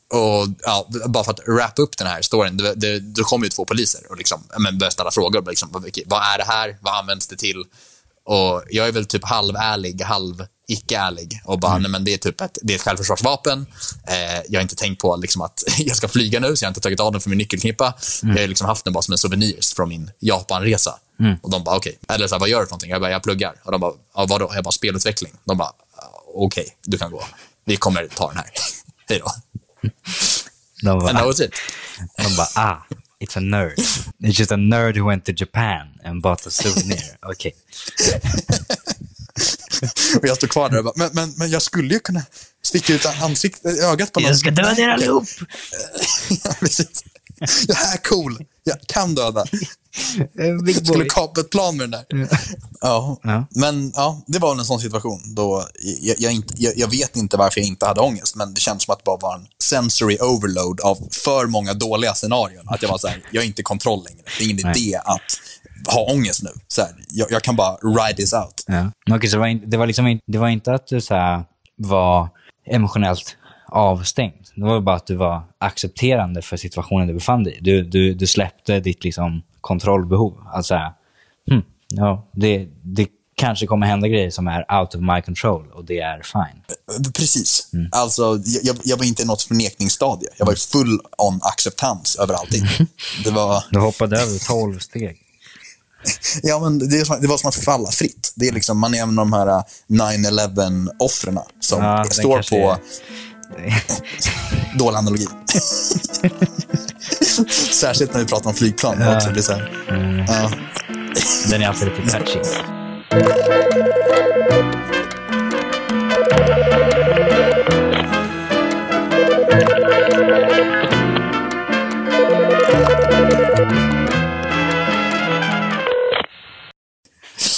Och 0.09 0.47
ja, 0.63 0.87
Bara 1.07 1.23
för 1.23 1.31
att 1.31 1.47
wrappa 1.47 1.81
upp 1.81 1.97
den 1.97 2.07
här 2.07 2.21
storyn, 2.21 2.57
det, 2.57 2.73
det, 2.75 2.99
då 2.99 3.23
kommer 3.23 3.45
ju 3.45 3.49
två 3.49 3.65
poliser 3.65 4.01
och 4.09 4.17
liksom, 4.17 4.43
men 4.59 4.77
börjar 4.77 4.91
ställa 4.91 5.11
frågor. 5.11 5.45
Liksom, 5.49 5.69
vad, 6.05 6.21
är 6.21 6.37
det 6.37 6.43
här? 6.47 6.77
Vad 6.81 6.95
används 6.99 7.27
det 7.27 7.35
till? 7.35 7.63
Och 8.25 8.63
Jag 8.69 8.87
är 8.87 8.91
väl 8.91 9.05
typ 9.05 9.25
halvärlig, 9.25 10.01
halv 10.01 10.45
icke-ärlig. 10.67 11.41
Och 11.45 11.59
bara, 11.59 11.77
nej, 11.77 11.91
men 11.91 12.03
det 12.03 12.13
är 12.13 12.17
typ 12.17 12.41
ett, 12.41 12.57
det 12.61 12.73
är 12.73 12.75
ett 12.75 12.81
självförsvarsvapen. 12.81 13.65
Eh, 14.07 14.41
jag 14.49 14.59
har 14.59 14.61
inte 14.61 14.75
tänkt 14.75 15.01
på 15.01 15.15
liksom, 15.15 15.41
att 15.41 15.63
jag 15.77 15.97
ska 15.97 16.07
flyga 16.07 16.39
nu, 16.39 16.55
så 16.55 16.63
jag 16.63 16.67
har 16.67 16.71
inte 16.71 16.81
tagit 16.81 16.99
av 16.99 17.11
den 17.11 17.21
från 17.21 17.29
min 17.29 17.37
nyckelknippa. 17.37 17.93
Jag 18.21 18.41
har 18.41 18.47
liksom 18.47 18.67
haft 18.67 18.83
den 18.83 18.93
bara 18.93 19.01
som 19.01 19.11
en 19.11 19.17
souvenir 19.17 19.59
från 19.75 19.89
min 19.89 20.11
Japanresa. 20.19 20.99
Och 21.41 21.51
de 21.51 21.63
bara, 21.63 21.75
okej. 21.77 21.99
Eller 22.09 22.27
så 22.27 22.35
här, 22.35 22.39
vad 22.39 22.49
gör 22.49 22.59
du 22.59 22.65
för 22.65 22.71
någonting? 22.71 22.89
Jag 22.89 23.01
bara, 23.01 23.11
jag 23.11 23.23
pluggar. 23.23 23.55
Och 23.63 23.71
de 23.71 23.81
bara, 23.81 23.93
ja, 24.15 24.25
vadå? 24.25 24.51
Jag 24.55 24.63
bara, 24.63 24.71
spelutveckling. 24.71 25.33
De 25.43 25.57
bara, 25.57 25.71
okej, 26.35 26.77
du 26.83 26.97
kan 26.97 27.11
gå. 27.11 27.23
Vi 27.65 27.77
kommer 27.77 28.07
ta 28.07 28.27
den 28.27 28.37
här. 28.37 28.49
Hej 29.09 29.19
då. 29.19 29.31
De 30.83 30.89
And 30.89 31.01
that 31.01 31.13
bara, 31.13 31.25
was 31.25 31.39
it. 31.39 31.51
de 32.17 32.35
bara 32.35 32.47
ah, 32.55 32.85
it's 33.19 33.37
a 33.37 33.39
nerd. 33.39 33.77
It's 34.19 34.39
just 34.39 34.51
a 34.51 34.55
nerd 34.55 34.95
who 34.95 35.05
went 35.07 35.25
to 35.25 35.31
Japan 35.31 35.87
and 36.03 36.21
bought 36.21 36.47
a 36.47 36.51
souvenir. 36.51 37.17
Okej. 37.21 37.55
Och 40.21 40.27
jag 40.27 40.37
står 40.37 40.47
kvar 40.47 40.69
där 40.69 40.77
och 40.77 40.83
bara, 40.83 40.93
men, 40.95 41.09
men, 41.13 41.33
men 41.37 41.49
jag 41.49 41.61
skulle 41.61 41.93
ju 41.93 41.99
kunna 41.99 42.21
sticka 42.63 42.93
ut 42.93 43.05
ansikt, 43.05 43.65
ögat 43.65 44.13
på 44.13 44.19
någon. 44.19 44.27
Jag 44.27 44.39
ska 44.39 44.51
döda 44.51 44.81
er 44.81 44.89
allihop! 44.89 45.27
ja, 46.43 46.55
precis. 46.59 47.03
Jag 47.67 47.93
är 47.93 47.97
cool. 47.97 48.45
Jag 48.63 48.81
kan 48.81 49.15
döda. 49.15 49.45
Big 50.65 50.87
Skulle 50.87 51.05
kapa 51.05 51.41
ett 51.41 51.49
plan 51.49 51.77
med 51.77 51.89
den 51.89 52.03
där. 52.09 52.29
Ja. 52.81 53.19
Ja. 53.23 53.47
Men 53.49 53.91
ja, 53.95 54.23
det 54.27 54.39
var 54.39 54.51
en 54.51 54.65
sån 54.65 54.79
situation 54.79 55.35
då 55.35 55.67
jag, 56.01 56.15
jag, 56.19 56.33
inte, 56.33 56.53
jag, 56.57 56.77
jag 56.77 56.87
vet 56.87 57.15
inte 57.15 57.37
varför 57.37 57.59
jag 57.59 57.67
inte 57.67 57.85
hade 57.85 58.01
ångest, 58.01 58.35
men 58.35 58.53
det 58.53 58.61
känns 58.61 58.83
som 58.83 58.93
att 58.93 58.99
det 58.99 59.03
bara 59.05 59.17
var 59.17 59.35
en 59.35 59.47
sensory 59.63 60.17
overload 60.21 60.81
av 60.81 61.07
för 61.11 61.45
många 61.45 61.73
dåliga 61.73 62.13
scenarion. 62.13 62.63
Att 62.67 62.81
jag 62.81 62.89
var 62.89 62.97
så 62.97 63.07
här, 63.07 63.23
jag 63.31 63.43
är 63.43 63.47
inte 63.47 63.61
i 63.61 63.63
kontroll 63.63 64.03
längre. 64.09 64.21
Det 64.37 64.43
är 64.43 64.49
ingen 64.49 64.59
Nej. 64.63 64.81
idé 64.81 64.95
att 64.95 65.39
ha 65.93 66.13
ångest 66.13 66.43
nu. 66.43 66.49
Så 66.67 66.81
här, 66.81 66.91
jag, 67.09 67.31
jag 67.31 67.43
kan 67.43 67.55
bara 67.55 67.75
ride 67.75 68.15
this 68.15 68.33
out. 68.33 68.63
Ja. 68.67 68.91
Okej, 69.15 69.29
så 69.29 69.35
det, 69.35 69.39
var 69.39 69.67
det, 69.67 69.77
var 69.77 69.87
liksom 69.87 70.19
det 70.27 70.37
var 70.37 70.47
inte 70.47 70.73
att 70.73 70.87
du 70.87 71.01
så 71.01 71.15
här, 71.15 71.43
var 71.77 72.29
emotionellt 72.71 73.37
avstängd. 73.67 74.47
Det 74.55 74.63
var 74.63 74.81
bara 74.81 74.95
att 74.95 75.07
du 75.07 75.15
var 75.15 75.43
accepterande 75.59 76.41
för 76.41 76.57
situationen 76.57 77.07
du 77.07 77.13
befann 77.13 77.43
dig 77.43 77.57
i. 77.57 77.59
Du, 77.61 77.83
du, 77.83 78.13
du 78.13 78.27
släppte 78.27 78.79
ditt 78.79 79.03
liksom, 79.03 79.41
kontrollbehov. 79.61 80.37
Alltså, 80.53 80.67
så 80.67 80.75
här, 80.75 80.91
hmm, 81.49 81.61
ja, 81.89 82.29
det, 82.33 82.67
det 82.83 83.07
kanske 83.35 83.65
kommer 83.67 83.87
hända 83.87 84.07
grejer 84.07 84.29
som 84.29 84.47
är 84.47 84.79
out 84.79 84.95
of 84.95 85.01
my 85.01 85.21
control 85.21 85.71
och 85.73 85.85
det 85.85 85.99
är 85.99 86.21
fine. 86.23 86.61
Precis. 87.13 87.69
Alltså, 87.91 88.39
jag, 88.63 88.77
jag 88.83 88.97
var 88.97 89.05
inte 89.05 89.21
i 89.23 89.25
något 89.25 89.41
förnekningsstadie. 89.41 90.29
Jag 90.37 90.45
var 90.45 90.53
full 90.55 90.99
on 91.17 91.39
acceptans 91.43 92.15
över 92.15 92.33
allting. 92.33 92.63
Det 93.23 93.31
var, 93.31 93.63
Du 93.71 93.79
hoppade 93.79 94.21
över 94.21 94.47
12 94.47 94.79
steg. 94.79 95.17
ja, 96.43 96.59
men 96.59 96.79
det, 96.79 97.05
som- 97.05 97.21
det 97.21 97.27
var 97.27 97.37
som 97.37 97.47
att 97.47 97.55
falla 97.55 97.91
fritt. 97.91 98.33
Det 98.35 98.47
är 98.47 98.51
liksom, 98.53 98.79
man 98.79 98.93
är 98.93 99.01
en 99.01 99.09
av 99.19 99.25
de 99.25 99.33
här 99.33 99.63
9-11-offren 99.87 101.39
som 101.59 101.83
Ja, 101.83 102.03
står 102.03 102.49
på... 102.49 102.71
är- 102.71 102.77
Dålig 104.79 104.97
analogi. 104.97 105.25
Särskilt 107.73 108.13
när 108.13 108.19
vi 108.19 108.25
pratar 108.25 108.49
om 108.49 108.55
flygplan. 108.55 108.95
Ja. 108.99 109.15
Också. 109.15 109.29
Det 109.29 109.39
är 109.39 109.41
så 109.41 109.53
här, 109.53 109.71
Mm, 109.89 110.25
ja. 110.27 110.51
den 111.49 111.61
är 111.61 111.67
alltid 111.67 111.87
lite 111.87 112.17
touchy. 112.17 112.39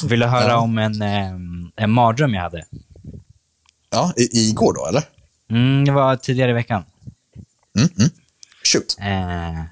Vill 0.07 0.19
du 0.19 0.25
höra 0.25 0.49
Ja. 0.49 0.57
om 0.57 0.77
en, 0.77 1.01
eh, 1.01 1.31
en 1.75 1.91
mardröm 1.91 2.33
jag 2.33 2.41
hade? 2.41 2.65
ja, 3.91 4.13
i, 4.17 4.49
igår 4.49 4.73
då, 4.73 4.87
eller? 4.87 5.03
Mm, 5.49 5.85
det 5.85 5.91
var 5.91 6.15
tidigare 6.15 6.51
i 6.51 6.53
veckan. 6.53 6.83
Mm, 7.77 7.89
mm. 7.97 8.09
Shoot. 8.63 8.97
Eh, 9.01 9.63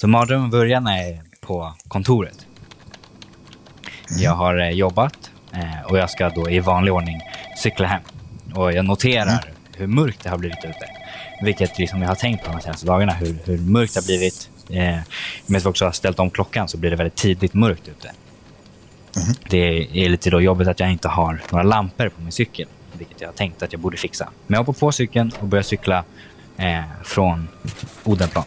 så 0.00 0.08
mardrömmen 0.08 0.50
börjar 0.50 0.80
när 0.80 0.96
jag 0.96 1.08
är 1.08 1.22
på 1.40 1.74
kontoret. 1.88 2.46
Jag 4.18 4.32
har 4.32 4.58
eh, 4.58 4.70
jobbat 4.70 5.30
eh, 5.52 5.82
och 5.86 5.98
jag 5.98 6.10
ska 6.10 6.28
då 6.28 6.50
i 6.50 6.60
vanlig 6.60 6.94
ordning 6.94 7.20
cykla 7.56 7.86
hem. 7.86 8.02
Och 8.54 8.72
jag 8.72 8.84
noterar 8.84 9.52
hur 9.76 9.86
mörkt 9.86 10.22
det 10.22 10.30
har 10.30 10.38
blivit 10.38 10.64
ute. 10.64 10.90
Vilket 11.42 11.78
liksom 11.78 12.02
jag 12.02 12.08
har 12.08 12.14
tänkt 12.14 12.44
på 12.44 12.52
de 12.52 12.60
senaste 12.60 12.86
dagarna, 12.86 13.12
hur, 13.12 13.38
hur 13.44 13.58
mörkt 13.58 13.94
det 13.94 14.00
har 14.00 14.06
blivit. 14.06 14.50
Eh, 14.70 14.98
vi 15.46 15.64
också 15.64 15.84
har 15.84 15.92
ställt 15.92 16.18
om 16.18 16.30
klockan 16.30 16.68
så 16.68 16.76
blir 16.76 16.90
det 16.90 16.96
väldigt 16.96 17.16
tidigt 17.16 17.54
mörkt 17.54 17.88
ute. 17.88 18.12
Det 19.48 19.88
är 20.04 20.08
lite 20.08 20.30
då 20.30 20.40
jobbigt 20.40 20.68
att 20.68 20.80
jag 20.80 20.92
inte 20.92 21.08
har 21.08 21.42
några 21.50 21.62
lampor 21.62 22.08
på 22.08 22.20
min 22.20 22.32
cykel, 22.32 22.66
vilket 23.00 23.20
jag 23.20 23.28
har 23.28 23.32
tänkt 23.32 23.62
att 23.62 23.72
jag 23.72 23.80
borde 23.80 23.96
fixa. 23.96 24.28
Men 24.46 24.54
jag 24.54 24.64
hoppar 24.64 24.80
på 24.80 24.92
cykeln 24.92 25.32
och 25.40 25.46
börjar 25.46 25.62
cykla 25.62 26.04
eh, 26.56 26.80
från 27.04 27.48
Odenplan. 28.04 28.44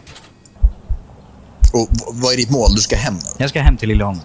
Och 1.72 1.88
vad 2.12 2.32
är 2.32 2.36
ditt 2.36 2.50
mål? 2.50 2.74
Du 2.74 2.80
ska 2.80 2.96
hem 2.96 3.14
nu? 3.14 3.20
Jag 3.38 3.50
ska 3.50 3.60
hem 3.60 3.76
till 3.76 3.88
Liljeholmen. 3.88 4.24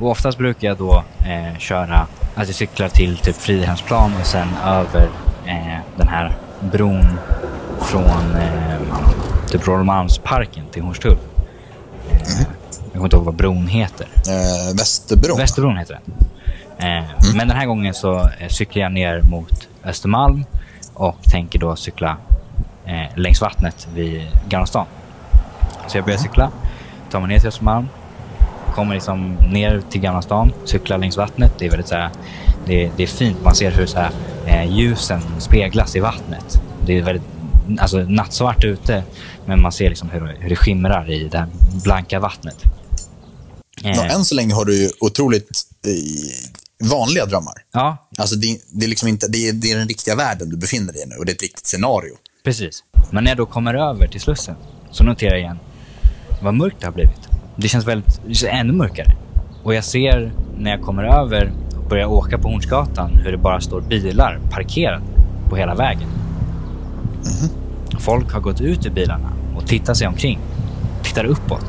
Och 0.00 0.10
oftast 0.10 0.38
brukar 0.38 0.68
jag 0.68 0.78
då 0.78 1.04
eh, 1.18 1.58
köra, 1.58 2.06
att 2.34 2.46
jag 2.46 2.54
cyklar 2.54 2.88
till 2.88 3.16
typ 3.16 3.36
Fridhemsplan 3.36 4.12
och 4.20 4.26
sen 4.26 4.48
över 4.64 5.10
eh, 5.46 5.78
den 5.96 6.08
här 6.08 6.38
bron 6.60 7.18
från 7.80 8.36
eh, 8.36 8.80
typ 9.48 9.66
Rålmalmsparken 9.66 10.64
till 10.72 10.82
Hornstull. 10.82 11.18
Eh, 12.10 12.18
jag 12.82 12.92
kommer 12.92 13.04
inte 13.04 13.16
ihåg 13.16 13.24
vad 13.24 13.34
bron 13.34 13.66
heter. 13.66 14.06
Eh, 14.28 14.76
Västerbron? 14.76 15.38
Västerbron 15.38 15.76
heter 15.76 16.00
den. 16.04 16.28
Eh, 16.78 17.04
Men 17.34 17.48
den 17.48 17.56
här 17.56 17.66
gången 17.66 17.94
så 17.94 18.30
eh, 18.38 18.48
cyklar 18.48 18.82
jag 18.82 18.92
ner 18.92 19.22
mot 19.22 19.68
Östermalm 19.84 20.44
och 20.94 21.16
tänker 21.22 21.58
då 21.58 21.76
cykla 21.76 22.16
eh, 22.86 23.18
längs 23.18 23.40
vattnet 23.40 23.88
vid 23.94 24.22
Gamla 24.48 24.66
stan. 24.66 24.86
Så 25.88 25.98
jag 25.98 26.04
börjar 26.04 26.18
cykla, 26.18 26.50
tar 27.10 27.20
mig 27.20 27.28
ner 27.28 27.38
till 27.38 27.48
Östermalm, 27.48 27.88
kommer 28.74 28.94
liksom 28.94 29.34
ner 29.34 29.82
till 29.90 30.00
Gamla 30.00 30.22
stan, 30.22 30.52
cyklar 30.64 30.98
längs 30.98 31.16
vattnet. 31.16 31.52
Det 31.58 31.66
är 31.66 31.70
väldigt 31.70 31.88
så 31.88 31.94
här, 31.94 32.10
det, 32.66 32.90
det 32.96 33.02
är 33.02 33.06
fint. 33.06 33.44
Man 33.44 33.54
ser 33.54 33.70
hur 33.70 33.86
så 33.86 33.98
här, 33.98 34.10
eh, 34.46 34.76
ljusen 34.76 35.20
speglas 35.38 35.96
i 35.96 36.00
vattnet. 36.00 36.60
Det 36.86 36.98
är 36.98 37.02
väldigt 37.02 37.26
alltså, 37.78 37.98
nattsvart 37.98 38.64
ute, 38.64 39.02
men 39.46 39.62
man 39.62 39.72
ser 39.72 39.88
liksom 39.88 40.10
hur, 40.10 40.36
hur 40.40 40.48
det 40.48 40.56
skimrar 40.56 41.10
i 41.10 41.28
det 41.28 41.38
här 41.38 41.48
blanka 41.84 42.20
vattnet. 42.20 42.56
Ja, 43.82 43.90
Eh, 43.90 44.14
än 44.14 44.24
så 44.24 44.34
länge 44.34 44.54
har 44.54 44.64
du 44.64 44.90
otroligt 45.00 45.62
vanliga 46.84 47.26
drömmar. 47.26 47.54
ja, 47.72 48.08
Alltså 48.18 48.36
det, 48.36 48.60
det, 48.72 48.86
är 48.86 48.88
liksom 48.88 49.08
inte, 49.08 49.28
det, 49.28 49.48
är, 49.48 49.52
det 49.52 49.72
är 49.72 49.78
den 49.78 49.88
riktiga 49.88 50.14
världen 50.14 50.50
du 50.50 50.56
befinner 50.56 50.92
dig 50.92 51.02
i 51.02 51.06
nu 51.06 51.16
och 51.16 51.26
det 51.26 51.32
är 51.32 51.34
ett 51.34 51.42
riktigt 51.42 51.66
scenario. 51.66 52.14
Precis. 52.44 52.84
Men 53.10 53.24
när 53.24 53.30
jag 53.30 53.38
då 53.38 53.46
kommer 53.46 53.74
över 53.74 54.06
till 54.06 54.20
Slussen 54.20 54.54
så 54.90 55.04
noterar 55.04 55.30
jag 55.30 55.40
igen 55.40 55.58
vad 56.42 56.54
mörkt 56.54 56.76
det 56.80 56.86
har 56.86 56.92
blivit. 56.92 57.28
Det 57.56 57.68
känns 57.68 57.86
väldigt, 57.86 58.20
det 58.26 58.34
känns 58.34 58.52
ännu 58.52 58.72
mörkare. 58.72 59.16
Och 59.62 59.74
jag 59.74 59.84
ser 59.84 60.32
när 60.58 60.70
jag 60.70 60.82
kommer 60.82 61.04
över 61.04 61.52
och 61.76 61.88
börjar 61.88 62.06
åka 62.06 62.38
på 62.38 62.48
Hornsgatan 62.48 63.10
hur 63.24 63.32
det 63.32 63.38
bara 63.38 63.60
står 63.60 63.80
bilar 63.80 64.40
parkerade 64.50 65.04
på 65.50 65.56
hela 65.56 65.74
vägen. 65.74 66.08
Folk 68.00 68.32
har 68.32 68.40
gått 68.40 68.60
ut 68.60 68.86
ur 68.86 68.90
bilarna 68.90 69.32
och 69.56 69.66
tittar 69.66 69.94
sig 69.94 70.06
omkring. 70.06 70.38
Tittar 71.02 71.24
uppåt. 71.24 71.64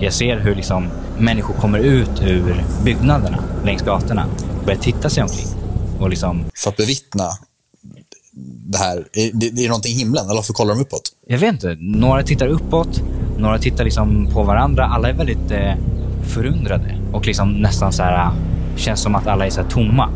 Jag 0.00 0.12
ser 0.12 0.38
hur 0.38 0.54
liksom 0.54 0.88
människor 1.18 1.54
kommer 1.54 1.78
ut 1.78 2.22
ur 2.22 2.64
byggnaderna 2.84 3.38
längs 3.64 3.82
gatorna 3.82 4.26
och 4.58 4.64
börjar 4.64 4.78
titta 4.78 5.10
sig 5.10 5.22
omkring. 5.22 5.46
Och 6.00 6.10
liksom 6.10 6.44
För 6.54 6.70
att 6.70 6.76
bevittna 6.76 7.24
det 8.66 8.78
här. 8.78 8.96
Är 8.96 9.30
det, 9.32 9.50
det 9.50 9.64
är 9.64 9.68
någonting 9.68 9.92
i 9.92 9.98
himlen, 9.98 10.24
eller 10.24 10.34
varför 10.34 10.52
kollar 10.52 10.74
de 10.74 10.80
uppåt? 10.80 11.12
Jag 11.26 11.38
vet 11.38 11.52
inte. 11.52 11.76
Några 11.80 12.22
tittar 12.22 12.46
uppåt, 12.46 13.02
några 13.38 13.58
tittar 13.58 13.84
liksom 13.84 14.28
på 14.32 14.42
varandra. 14.42 14.84
Alla 14.84 15.08
är 15.08 15.12
väldigt 15.12 15.50
eh, 15.50 15.74
förundrade 16.22 16.98
och 17.12 17.26
liksom 17.26 17.52
nästan 17.52 17.92
så 17.92 18.02
här. 18.02 18.30
Känns 18.76 19.00
som 19.00 19.14
att 19.14 19.26
alla 19.26 19.46
är 19.46 19.50
så 19.50 19.62
tomma 19.62 20.08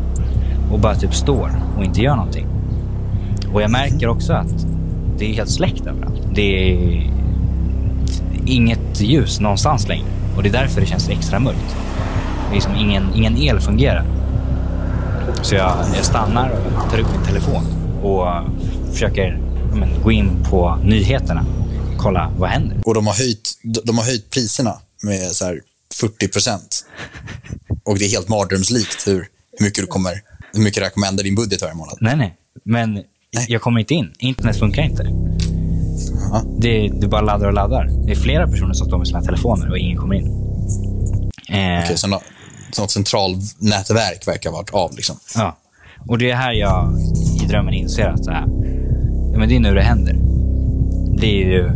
och 0.71 0.79
bara 0.79 0.95
typ 0.95 1.15
står 1.15 1.63
och 1.77 1.83
inte 1.83 2.01
gör 2.01 2.15
någonting. 2.15 2.47
Och 3.53 3.61
jag 3.61 3.71
märker 3.71 4.07
också 4.07 4.33
att 4.33 4.65
det 5.17 5.25
är 5.29 5.33
helt 5.33 5.49
släckt 5.49 5.85
överallt. 5.85 6.21
Det 6.35 6.71
är 6.71 7.13
inget 8.45 9.01
ljus 9.01 9.39
någonstans 9.39 9.87
längre 9.87 10.20
och 10.35 10.43
det 10.43 10.49
är 10.49 10.53
därför 10.53 10.81
det 10.81 10.87
känns 10.87 11.09
extra 11.09 11.39
mörkt. 11.39 11.75
Det 12.45 12.51
är 12.51 12.53
liksom 12.53 12.75
ingen, 12.75 13.13
ingen 13.15 13.37
el 13.37 13.59
fungerar. 13.59 14.05
Så 15.41 15.55
jag, 15.55 15.85
jag 15.95 16.05
stannar 16.05 16.49
och 16.49 16.91
tar 16.91 16.99
upp 16.99 17.07
min 17.17 17.25
telefon 17.25 17.63
och 18.03 18.27
försöker 18.93 19.39
men, 19.73 20.01
gå 20.03 20.11
in 20.11 20.43
på 20.49 20.79
nyheterna 20.83 21.45
och 21.93 22.01
kolla 22.01 22.31
vad 22.37 22.49
händer. 22.49 22.77
Och 22.85 22.93
de 22.93 23.07
har 23.07 23.13
höjt, 23.13 23.59
de 23.83 23.97
har 23.97 24.05
höjt 24.05 24.29
priserna 24.29 24.77
med 25.03 25.31
så 25.31 25.45
här 25.45 25.61
40 25.93 26.27
procent. 26.27 26.85
Och 27.83 27.99
det 27.99 28.05
är 28.05 28.09
helt 28.09 28.29
mardrömslikt 28.29 29.07
hur, 29.07 29.27
hur, 29.57 29.65
mycket 29.65 29.83
du 29.83 29.87
kommer, 29.87 30.21
hur 30.53 30.63
mycket 30.63 30.79
det 30.79 30.85
här 30.85 30.91
kommer 30.91 31.07
ändra 31.07 31.23
din 31.23 31.35
budget 31.35 31.61
varje 31.61 31.75
månad. 31.75 31.97
Nej, 32.01 32.15
nej. 32.17 32.35
Men 32.63 33.03
jag 33.47 33.61
kommer 33.61 33.79
inte 33.79 33.93
in. 33.93 34.13
Internet 34.19 34.59
funkar 34.59 34.81
inte. 34.83 35.03
Det, 36.59 36.89
det 37.01 37.07
bara 37.07 37.21
laddar 37.21 37.47
och 37.47 37.53
laddar. 37.53 37.89
Det 38.05 38.11
är 38.11 38.15
flera 38.15 38.47
personer 38.47 38.73
som 38.73 38.87
står 38.87 38.97
med 38.97 39.07
sina 39.07 39.21
telefoner 39.21 39.69
och 39.69 39.77
ingen 39.77 39.97
kommer 39.97 40.15
in. 40.15 40.25
Eh, 41.49 41.83
Okej, 41.83 41.97
så 41.97 42.07
nå- 42.07 42.21
så 42.71 42.81
något 42.81 42.91
centralnätverk 42.91 44.27
verkar 44.27 44.49
ha 44.49 44.57
varit 44.57 44.69
av. 44.73 44.95
Liksom. 44.95 45.15
Ja. 45.35 45.57
Och 46.07 46.17
det 46.17 46.31
är 46.31 46.35
här 46.35 46.51
jag 46.53 46.97
i 47.43 47.45
drömmen 47.45 47.73
inser 47.73 48.07
att 48.07 48.27
här, 48.27 48.45
ja, 49.31 49.37
men 49.39 49.49
det 49.49 49.55
är 49.55 49.59
nu 49.59 49.73
det 49.73 49.81
händer. 49.81 50.15
Det 51.19 51.27
är 51.27 51.45
ju 51.45 51.71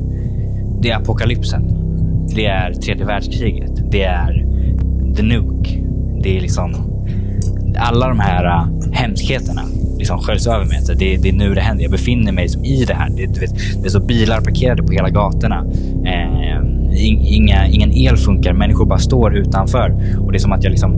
det 0.82 0.89
är 0.89 0.96
apokalypsen. 0.96 1.67
Det 2.36 2.46
är 2.46 2.74
tredje 2.74 3.05
världskriget. 3.05 3.91
Det 3.91 4.03
är 4.03 4.46
the 5.15 5.24
nuke. 5.24 5.84
Det 6.24 6.38
är 6.38 6.41
liksom 6.41 6.75
alla 7.77 8.08
de 8.08 8.20
här 8.20 8.46
uh, 8.46 8.91
hemskheterna 8.94 9.62
liksom 10.05 10.19
sköljs 10.19 10.47
över 10.47 10.65
mig. 10.65 10.81
Så 10.81 10.93
Det, 10.93 11.17
det 11.17 11.29
är 11.29 11.33
nu 11.33 11.53
det 11.53 11.62
händer. 11.62 11.83
Jag 11.83 11.91
befinner 11.91 12.31
mig 12.31 12.43
liksom 12.43 12.65
i 12.65 12.85
det 12.85 12.93
här. 12.93 13.09
Det, 13.09 13.25
du 13.25 13.39
vet, 13.39 13.81
det 13.81 13.85
är 13.85 13.89
så 13.89 14.00
bilar 14.00 14.41
parkerade 14.41 14.83
på 14.83 14.91
hela 14.93 15.09
gatorna. 15.09 15.65
Eh, 16.05 16.59
inga, 17.35 17.67
ingen 17.67 17.91
el 17.91 18.17
funkar. 18.17 18.53
Människor 18.53 18.85
bara 18.85 19.00
står 19.00 19.35
utanför. 19.35 19.95
Och 20.19 20.31
det 20.31 20.38
är 20.38 20.39
som 20.39 20.51
att 20.51 20.63
jag 20.63 20.71
liksom 20.71 20.97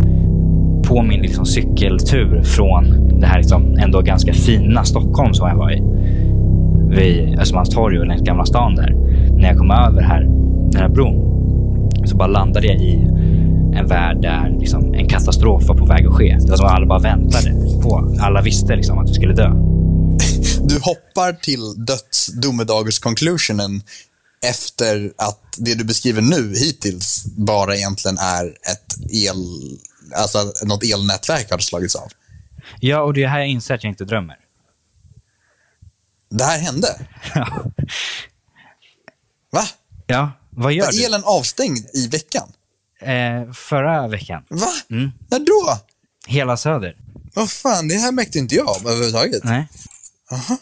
på 0.84 1.02
min 1.02 1.22
liksom 1.22 1.46
cykeltur 1.46 2.42
från 2.42 3.10
det 3.20 3.28
här 3.28 3.38
liksom 3.38 3.78
ändå 3.78 4.02
ganska 4.02 4.34
fina 4.34 4.84
Stockholm 4.84 5.34
som 5.34 5.48
jag 5.48 5.56
var 5.56 5.72
i. 5.72 5.84
Vid 6.90 7.40
Östermalmstorg 7.40 8.00
och 8.00 8.08
längs 8.08 8.22
Gamla 8.22 8.46
stan 8.46 8.76
där. 8.76 8.96
När 9.38 9.48
jag 9.48 9.58
kom 9.58 9.72
över 9.72 10.02
här 10.02 10.22
den 10.72 10.82
här 10.82 10.90
bron 10.90 11.24
så 12.06 12.18
bara 12.18 12.28
landade 12.28 12.68
jag 12.68 12.76
i 12.76 13.08
en 13.78 13.88
värld 13.88 14.22
där 14.22 14.58
liksom, 14.60 14.94
en 14.94 15.10
katastrof 15.10 15.64
var 15.68 15.76
på 15.76 15.86
väg 15.86 16.08
att 16.08 16.14
ske. 16.14 16.38
Det 16.42 16.50
var 16.50 16.58
som 16.58 16.66
att 16.66 16.72
alla 16.72 16.86
bara 16.86 17.00
väntade 17.00 17.52
på. 17.84 18.16
Alla 18.22 18.42
visste 18.42 18.76
liksom, 18.76 18.98
att 19.00 19.08
du 19.08 19.14
skulle 19.14 19.34
dö. 19.34 19.52
Du 20.64 20.80
hoppar 20.80 21.34
till 21.34 21.86
dödsdomedagers-conclusionen 21.86 23.82
efter 24.46 25.12
att 25.18 25.40
det 25.58 25.74
du 25.76 25.84
beskriver 25.84 26.22
nu 26.22 26.56
hittills 26.56 27.26
bara 27.26 27.76
egentligen 27.76 28.18
är 28.18 28.46
ett 28.46 28.96
el... 29.10 29.36
Alltså 30.16 30.54
något 30.66 30.84
elnätverk 30.84 31.52
har 31.52 31.58
slagits 31.58 31.96
av. 31.96 32.08
Ja, 32.80 33.02
och 33.02 33.14
det 33.14 33.24
är 33.24 33.28
här 33.28 33.40
jag 33.40 33.48
inser 33.48 33.76
att 33.76 33.84
jag 33.84 33.92
inte 33.92 34.06
drömmer. 34.06 34.38
Det 36.30 36.44
här 36.44 36.60
hände? 36.60 36.88
Ja. 37.36 37.48
Va? 39.52 39.64
ja, 40.08 40.32
vad 40.50 40.74
gör 40.74 40.86
Var 40.86 40.92
du? 40.92 41.06
elen 41.06 41.24
avstängd 41.24 41.86
i 41.94 42.08
veckan? 42.08 42.50
Eh, 43.00 43.52
förra 43.54 44.08
veckan. 44.08 44.44
Va? 44.50 44.68
Mm. 44.92 45.12
När 45.30 45.40
då? 45.40 45.80
Hela 46.28 46.58
Söder. 46.58 46.96
Vad 47.34 47.52
fan, 47.52 47.88
det 47.88 47.96
här 47.96 48.12
märkte 48.12 48.40
inte 48.40 48.56
jag 48.56 48.80
överhuvudtaget. 48.86 49.44
Nej. 49.44 49.68
Aha. 50.32 50.58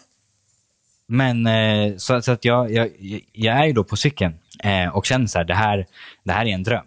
Men 1.08 1.48
eh, 1.48 1.98
så, 1.98 2.22
så 2.22 2.32
att 2.32 2.46
jag, 2.46 2.72
jag, 2.74 2.89
jag 3.32 3.58
är 3.58 3.65
ju 3.65 3.74
då 3.74 3.84
på 3.84 3.96
cykeln 3.98 4.34
eh, 4.63 4.88
och 4.98 5.06
känner 5.06 5.27
så 5.27 5.38
här, 5.38 5.46
det 5.46 5.54
här, 5.54 5.88
det 6.24 6.32
här 6.32 6.46
är 6.46 6.50
en 6.54 6.63
dröm. 6.63 6.86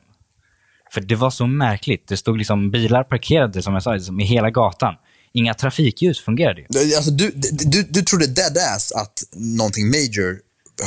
För 0.92 1.00
det 1.00 1.14
var 1.14 1.30
så 1.30 1.46
märkligt. 1.46 2.08
Det 2.08 2.16
stod 2.16 2.38
liksom 2.38 2.70
bilar 2.70 3.04
parkerade, 3.04 3.62
som 3.62 3.74
jag 3.74 3.82
sa, 3.82 3.94
liksom, 3.94 4.20
i 4.20 4.24
hela 4.24 4.50
gatan. 4.50 4.94
Inga 5.32 5.54
trafikljus 5.54 6.20
fungerade 6.20 6.60
ju. 6.60 6.66
Det- 6.68 6.96
Alltså, 6.96 7.10
du, 7.10 7.30
du, 7.52 7.82
du 7.82 8.02
trodde 8.02 8.26
dead 8.26 8.56
ass 8.76 8.92
att 8.92 9.22
någonting 9.32 9.86
major 9.90 10.38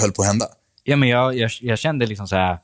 höll 0.02 0.12
på 0.12 0.22
att 0.22 0.28
hända? 0.28 0.46
Ja, 0.84 0.96
men 0.96 1.10
jag, 1.10 1.38
jag, 1.38 1.52
jag 1.62 1.80
kände 1.80 2.06
liksom 2.06 2.28
så 2.28 2.36
här, 2.36 2.58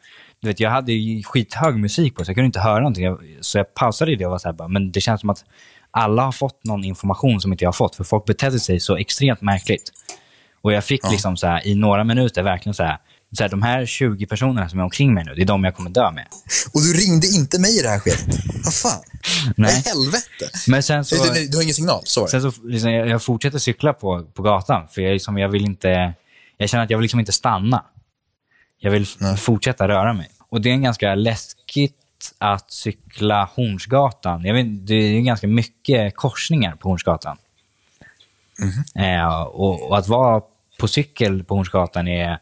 du 0.48 0.51
vet, 0.51 0.60
jag 0.60 0.70
hade 0.70 0.94
ju 0.94 1.24
skithög 1.24 1.77
musik 1.77 2.16
på 2.16 2.25
så 2.25 2.30
jag 2.32 2.36
kunde 2.36 2.46
inte 2.46 2.60
höra 2.60 2.80
någonting. 2.80 3.04
Jag, 3.04 3.20
så 3.42 3.58
jag 3.58 3.74
pausade 3.74 4.16
det 4.16 4.25
och 4.25 4.32
var 4.32 4.38
så 4.39 4.48
här, 4.48 4.54
bara, 4.54 4.68
men 4.68 4.92
det 4.92 5.01
känns 5.01 5.22
som 5.22 5.30
att 5.30 5.44
alla 5.92 6.24
har 6.24 6.32
fått 6.32 6.63
någon 6.63 6.84
information 6.84 7.42
som 7.42 7.51
inte 7.51 7.63
jag 7.63 7.68
har 7.68 7.74
fått. 7.74 7.96
För 7.96 8.04
folk 8.04 8.25
betedde 8.25 8.60
sig 8.60 8.80
så 8.80 8.96
extremt 8.98 9.42
märkligt. 9.42 9.92
Och 10.62 10.74
jag 10.74 10.84
fick 10.84 11.12
liksom 11.12 11.38
så 11.38 11.48
här, 11.48 11.68
i 11.68 11.75
några 11.75 12.04
minuter 12.04 12.44
verkligen 12.44 12.74
så 12.74 12.84
här, 12.84 12.98
så 13.38 13.44
här, 13.44 13.50
de 13.50 13.62
här 13.62 13.86
20 13.86 14.25
personerna 14.25 14.70
som 14.70 14.80
är 14.80 14.84
omkring 14.84 15.13
mig 15.13 15.24
nu, 15.25 15.34
det 15.36 15.42
är 15.42 15.46
de 15.46 15.63
jag 15.63 15.75
kommer 15.75 15.89
dö 15.89 16.12
med. 16.12 16.27
Och 16.74 16.82
du 16.82 16.94
ringde 16.94 17.27
inte 17.27 17.60
mig 17.60 17.80
i 17.80 17.82
det 17.82 17.89
här 17.89 18.00
skedet? 18.00 18.25
Vad 18.63 18.74
fan? 18.74 19.01
Vad 19.46 19.54
Nej. 19.58 19.84
i 19.86 19.89
helvete? 19.89 20.50
Men 20.68 20.84
sen 20.84 21.06
så, 21.06 21.16
Du, 21.24 21.30
du, 21.34 21.48
du 21.48 21.58
har 21.58 21.63
ingen 21.63 21.75
signal? 21.75 22.01
Det. 22.04 22.27
sen 22.27 22.42
så 22.42 22.51
liksom, 22.63 22.92
jag, 22.92 23.08
jag 23.08 23.24
fortsätter 23.24 23.60
cykla 23.60 23.94
på, 23.94 24.24
på 24.24 24.42
gatan. 24.44 24.88
För 24.92 25.01
jag, 25.01 25.13
liksom, 25.13 25.38
jag 25.38 25.50
vill 25.50 25.66
inte, 25.66 26.13
jag 26.58 26.70
känner 26.70 26.84
att 26.84 26.89
jag 26.89 26.98
vill 26.98 27.04
liksom 27.04 27.20
inte 27.20 27.32
stanna. 27.32 27.84
Jag 28.80 28.92
vill 28.92 29.04
f- 29.22 29.39
fortsätta 29.39 29.88
röra 29.88 30.13
mig. 30.13 30.30
Och 30.50 30.62
det 30.62 30.70
är 30.70 30.74
en 30.74 30.82
ganska 30.82 31.16
läskigt 31.16 31.94
att 32.38 32.72
cykla 32.72 33.50
Hornsgatan. 33.56 34.46
Jag 34.46 34.54
vet, 34.54 34.88
det 34.88 34.96
är 34.96 35.22
ganska 35.22 35.48
mycket 35.48 36.16
korsningar 36.16 36.75
på 36.75 36.89
Hornsgatan. 36.89 37.38
Eh, 38.96 39.42
och, 39.42 39.89
och 39.89 39.98
att 39.98 40.08
vara 40.08 40.42
på 40.80 40.88
cykel 40.88 41.44
på 41.44 41.56
Hornsgatan 41.56 42.08
är 42.08 42.39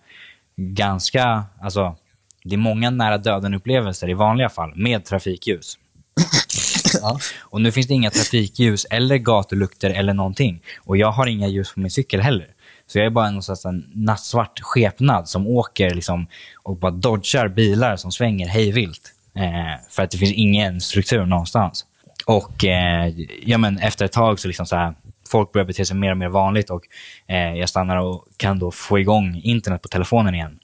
ganska... 0.56 1.44
Alltså, 1.62 1.96
det 2.44 2.56
är 2.56 2.58
många 2.58 2.90
nära 2.90 3.18
döden-upplevelser 3.18 4.10
i 4.10 4.14
vanliga 4.14 4.50
fall 4.50 4.74
med 4.76 5.06
trafikljus. 5.06 5.78
Ja. 7.02 7.20
Och 7.40 7.62
nu 7.62 7.72
finns 7.72 7.88
det 7.88 7.94
inga 7.94 8.10
trafikljus 8.10 8.86
eller 8.86 9.18
gatulukter 9.18 9.90
eller 9.90 10.14
någonting. 10.14 10.62
Och 10.80 10.98
jag 10.98 11.12
har 11.12 11.28
inga 11.28 11.48
ljus 11.48 11.74
på 11.74 11.80
min 11.80 11.92
cykel 11.92 12.22
heller. 12.22 12.48
Så 12.88 12.98
jag 12.98 13.06
är 13.06 13.10
bara 13.10 13.28
en, 13.28 13.92
nattsvart 13.94 14.60
skepnad 14.62 15.30
som 15.30 15.48
åker 15.48 15.90
liksom, 15.90 16.28
och 16.64 16.78
bara 16.78 16.92
dodgar 16.92 17.48
bilar 17.48 17.96
som 17.96 18.12
svänger 18.12 18.48
hejvilt. 18.48 19.12
Eh, 19.36 19.82
för 19.90 20.04
att 20.04 20.12
det 20.12 20.18
finns 20.18 20.34
ingen 20.34 20.82
struktur 20.82 21.26
någonstans. 21.26 21.86
Och 22.26 22.66
eh, 22.66 23.14
ja, 23.44 23.58
men 23.58 23.78
efter 23.78 24.06
ett 24.06 24.12
tag 24.12 24.40
så 24.40 24.48
liksom 24.48 24.66
så 24.66 24.76
här, 24.76 24.94
folk 25.30 25.52
börjar 25.52 25.66
bete 25.66 25.86
sig 25.86 25.96
mer 25.96 26.12
och 26.12 26.18
mer 26.18 26.30
vanligt 26.30 26.70
och 26.70 26.82
eh, 27.28 27.56
jag 27.56 27.70
stannar 27.70 27.98
och 27.98 28.28
kan 28.38 28.60
då 28.60 28.72
få 28.72 29.00
igång 29.00 29.42
internet 29.44 29.82
på 29.82 29.88
telefonen 29.88 30.36
igen. 30.36 30.60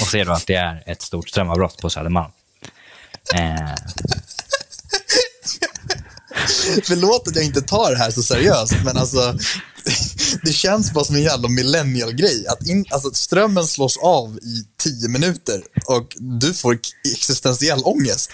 Och 0.00 0.06
ser 0.06 0.24
då 0.24 0.32
att 0.32 0.46
det 0.46 0.54
är 0.54 0.82
ett 0.86 1.02
stort 1.02 1.28
strömavbrott 1.28 1.80
på 1.80 1.90
Södermalm. 1.90 2.30
Eh, 3.34 3.74
Förlåt 6.84 7.28
att 7.28 7.36
jag 7.36 7.44
inte 7.44 7.62
tar 7.62 7.90
det 7.90 7.98
här 7.98 8.10
så 8.10 8.22
seriöst, 8.22 8.74
men 8.84 8.96
alltså 8.96 9.38
det 10.42 10.52
känns 10.52 10.92
bara 10.92 11.04
som 11.04 11.16
en 11.16 11.22
jävla 11.22 11.48
millennial-grej. 11.48 12.46
Att, 12.48 12.66
in, 12.66 12.84
alltså, 12.90 13.08
att 13.08 13.16
strömmen 13.16 13.66
slås 13.66 13.96
av 13.96 14.38
i 14.42 14.64
tio 14.76 15.08
minuter 15.08 15.62
och 15.86 16.16
du 16.18 16.54
får 16.54 16.78
existentiell 17.14 17.80
ångest. 17.84 18.30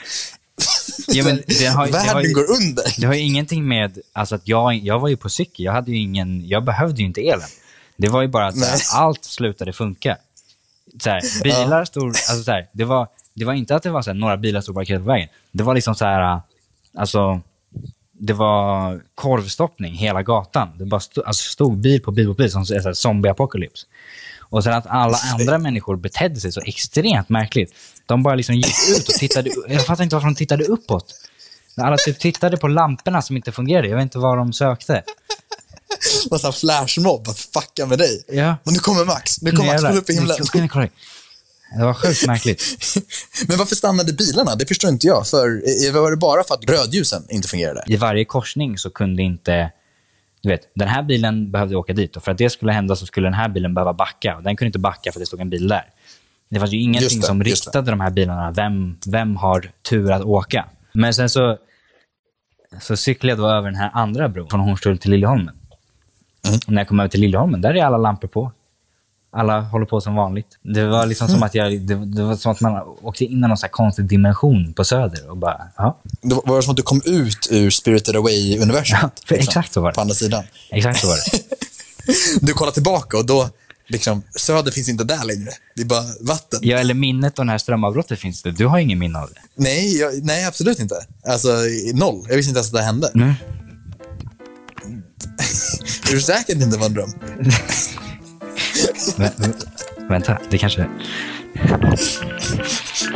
Ja, 1.09 1.25
men 1.25 1.37
det 1.47 1.67
har- 1.67 1.87
det 1.87 1.93
Världen 1.93 2.15
har 2.15 2.23
ju- 2.23 2.33
går 2.35 2.51
under. 2.51 2.85
Det 3.01 3.07
har 3.07 3.15
ju 3.15 3.21
ingenting 3.21 3.69
med, 3.69 3.99
alltså 4.13 4.35
att 4.35 4.49
jag, 4.49 4.75
jag 4.75 4.99
var 5.01 5.09
ju 5.09 5.17
på 5.17 5.29
cykel, 5.29 5.65
jag, 5.65 5.73
hade 5.73 5.91
ju 5.91 5.99
ingen, 5.99 6.49
jag 6.49 6.65
behövde 6.65 7.01
ju 7.01 7.07
inte 7.07 7.21
elen. 7.21 7.49
Det 7.97 8.09
var 8.09 8.23
ju 8.23 8.29
bara 8.29 8.47
att 8.47 8.59
här, 8.59 8.81
allt 8.95 9.25
slutade 9.25 9.73
funka. 9.73 10.17
Så 11.03 11.11
här, 11.11 11.43
bilar 11.43 11.85
stod, 11.85 12.07
alltså 12.09 12.43
så 12.45 12.51
här, 12.51 12.69
det, 12.73 12.85
var, 12.85 13.09
det 13.35 13.45
var 13.45 13.53
inte 13.55 13.77
att 13.77 13.83
det 13.83 13.91
var 13.91 14.03
så 14.03 14.13
några 14.13 14.37
bilar 14.37 14.61
stod 14.61 14.75
parkerade 14.75 15.05
på 15.05 15.11
vägen. 15.11 15.29
Det 15.53 15.63
var 15.63 15.75
liksom 15.75 15.95
så 15.95 16.05
här, 16.05 16.41
alltså, 16.99 17.41
det 18.27 18.33
var 18.33 19.01
korvstoppning 19.15 19.95
hela 19.95 20.23
gatan. 20.23 20.69
Det 20.79 20.85
bara 20.85 21.01
stod, 21.01 21.25
alltså, 21.25 21.53
stod 21.53 21.79
bil 21.79 22.03
på 22.03 22.11
bil 22.11 22.27
på 22.27 22.35
bil 22.35 22.51
som 22.51 22.67
så 22.67 22.75
här, 22.75 22.93
zombie-apocalypse. 22.93 23.87
Och 24.41 24.65
sen 24.65 24.73
att 24.73 24.87
alla 24.87 25.19
andra 25.33 25.59
människor 25.59 25.97
betedde 25.97 26.41
sig 26.41 26.53
så 26.53 26.61
extremt 26.61 27.29
märkligt. 27.29 27.75
De 28.07 28.23
bara 28.23 28.35
liksom 28.35 28.55
gick 28.55 28.75
ut 28.99 29.09
och 29.09 29.15
tittade, 29.15 29.51
jag 29.69 29.87
fattar 29.87 30.05
inte 30.05 30.17
varför 30.17 30.29
de 30.29 30.35
tittade 30.35 30.65
uppåt. 30.65 31.15
Alla 31.77 31.97
typ 31.97 32.19
tittade 32.19 32.57
på 32.57 32.69
lamporna 32.69 33.23
som 33.23 33.37
inte 33.37 33.53
fungerade. 33.53 33.89
Jag 33.89 33.97
vet 33.97 34.03
inte 34.03 34.19
vad 34.19 34.39
de 34.39 34.53
sökte. 34.53 35.03
Massa 36.31 36.53
flashmob 36.53 37.29
att 37.29 37.39
fucka 37.39 37.87
med 37.87 37.99
dig. 37.99 38.25
Ja. 38.29 38.57
Och 38.65 38.73
nu 38.73 38.79
kommer 38.79 39.05
Max. 39.05 39.43
Nu 39.43 39.51
kommer 39.51 39.73
Max. 39.73 39.83
Kom 39.83 39.97
upp 39.97 40.11
i 40.11 40.15
himlen. 40.15 40.37
Det 41.79 41.85
var 41.85 41.95
sjukt 41.95 42.27
märkligt. 42.27 42.63
Men 43.49 43.59
varför 43.59 43.77
stannade 43.77 44.13
bilarna? 44.13 44.55
Det 44.55 44.67
förstår 44.67 44.91
inte 44.91 45.07
jag. 45.07 45.27
För 45.27 45.93
var 45.93 46.11
det 46.11 46.17
bara 46.17 46.45
för 46.45 46.55
att 46.55 46.71
rödljusen 46.71 47.27
inte 47.31 47.49
fungerade? 47.49 47.85
I 47.87 47.97
varje 47.97 48.25
korsning 48.25 48.79
så 48.79 48.91
kunde 48.91 49.23
inte... 49.23 49.71
Du 50.43 50.49
vet, 50.49 50.69
den 50.75 50.89
här 50.89 51.03
bilen 51.03 51.51
behövde 51.51 51.77
åka 51.77 51.93
dit 51.93 52.17
och 52.17 52.25
för 52.25 52.33
att 52.33 52.39
det 52.39 52.51
skulle 52.51 52.73
hända 52.73 52.97
så 52.97 53.07
skulle 53.07 53.27
den 53.27 53.35
här 53.35 53.49
bilen 53.49 53.75
behöva 53.75 53.93
backa. 53.93 54.37
Och 54.37 54.43
den 54.43 54.57
kunde 54.57 54.69
inte 54.69 54.79
backa 54.79 55.13
för 55.13 55.19
att 55.19 55.23
det 55.23 55.27
stod 55.27 55.41
en 55.41 55.51
bil 55.51 55.69
där. 55.69 55.85
Det 56.49 56.59
fanns 56.59 56.73
ju 56.73 56.81
ingenting 56.81 57.21
det, 57.21 57.27
som 57.27 57.45
riktade 57.45 57.91
de 57.91 58.01
här 58.01 58.11
bilarna. 58.11 58.51
Vem, 58.51 58.99
vem 59.07 59.37
har 59.37 59.71
tur 59.83 60.11
att 60.11 60.23
åka? 60.23 60.65
Men 60.93 61.15
sen 61.15 61.31
så, 61.31 61.59
så 62.81 62.97
cyklade 62.97 63.43
jag 63.43 63.51
över 63.51 63.71
den 63.71 63.81
här 63.81 63.91
andra 63.95 64.29
bron 64.29 64.49
från 64.51 64.61
Hornstull 64.61 64.99
till 64.99 65.11
Liljeholmen. 65.11 65.55
Mm. 66.47 66.61
Och 66.67 66.73
när 66.73 66.81
jag 66.81 66.89
kom 66.89 67.01
över 67.01 67.09
till 67.09 67.21
Liljeholmen, 67.21 67.61
där 67.61 67.77
är 67.77 67.85
alla 67.85 67.99
lampor 67.99 68.29
på. 68.29 68.53
Alla 69.35 69.61
håller 69.61 69.87
på 69.87 70.01
som 70.01 70.15
vanligt. 70.15 70.47
Det 70.63 70.87
var 70.87 71.07
liksom 71.07 71.27
Mm. 71.27 71.39
som 71.39 71.43
att 71.47 71.55
jag, 71.55 71.81
det, 71.81 71.95
det 71.95 72.23
var 72.23 72.37
som 72.37 72.53
att 72.53 72.61
man 72.61 72.83
åkte 73.03 73.25
in 73.25 73.33
i 73.45 73.49
någon 73.49 73.57
så 73.57 73.69
konstig 73.69 74.05
dimension 74.09 74.73
på 74.73 74.85
Söder 74.85 75.31
och 75.31 75.37
bara, 75.37 75.61
ja, 75.77 75.99
Det 76.23 76.35
var, 76.35 76.43
var 76.47 76.57
det 76.57 76.63
som 76.63 76.71
att 76.71 76.77
du 76.77 76.83
kom 76.83 77.03
ut 77.05 77.49
ur 77.51 77.71
Spirited 77.71 78.17
Away-universumet? 78.17 79.03
Ja, 79.03 79.11
för 79.27 79.35
exakt 79.39 79.73
så 79.73 79.81
var 79.81 79.91
det. 79.91 79.95
På 79.95 80.01
andra 80.01 80.15
sidan. 80.15 80.45
exakt 80.71 81.01
så 81.01 81.07
var 81.07 81.17
det. 81.17 81.41
Du 82.47 82.53
kollar 82.53 82.73
tillbaka 82.73 83.17
och 83.17 83.27
då, 83.27 83.49
liksom, 83.89 84.23
söder 84.31 84.71
finns 84.73 84.89
inte 84.89 85.05
där 85.05 85.25
längre. 85.25 85.51
Det 85.77 85.83
är 85.83 85.87
bara 85.87 86.05
vatten. 86.21 86.59
Ja, 86.63 86.79
eller 86.79 86.95
minnet 86.95 87.39
av 87.39 87.45
det 87.45 87.51
här 87.51 87.59
strömavbrottet 87.59 88.19
finns 88.19 88.43
det. 88.43 88.51
Du 88.51 88.67
har 88.67 88.79
ingen 88.79 88.99
minne 88.99 89.19
av 89.19 89.29
det. 89.35 89.41
Nej, 89.63 89.99
jag, 89.99 90.25
nej, 90.25 90.45
absolut 90.45 90.79
inte. 90.81 90.95
Alltså, 91.27 91.49
noll. 91.95 92.27
Jag 92.29 92.37
visste 92.37 92.49
inte 92.51 92.59
ens 92.59 92.67
att 92.69 92.73
det 92.75 92.83
hände. 92.83 93.11
Nej. 93.15 93.35
är 96.11 96.15
du 96.15 96.21
säker 96.21 96.53
att 96.53 96.59
det 96.59 96.65
inte 96.65 96.79
var 96.79 96.87
en 96.87 96.95
dröm? 96.95 97.13
Vä 99.19 99.31
vä 99.37 99.49
vänta, 100.09 100.39
det 100.51 100.59
kanske... 100.59 100.87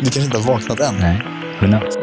Du 0.00 0.10
kanske 0.10 0.20
inte 0.20 0.38
har 0.38 0.52
vaknat 0.52 0.80
än. 0.80 0.94
Nej, 1.00 1.22
who 1.60 1.66
knows? 1.66 1.96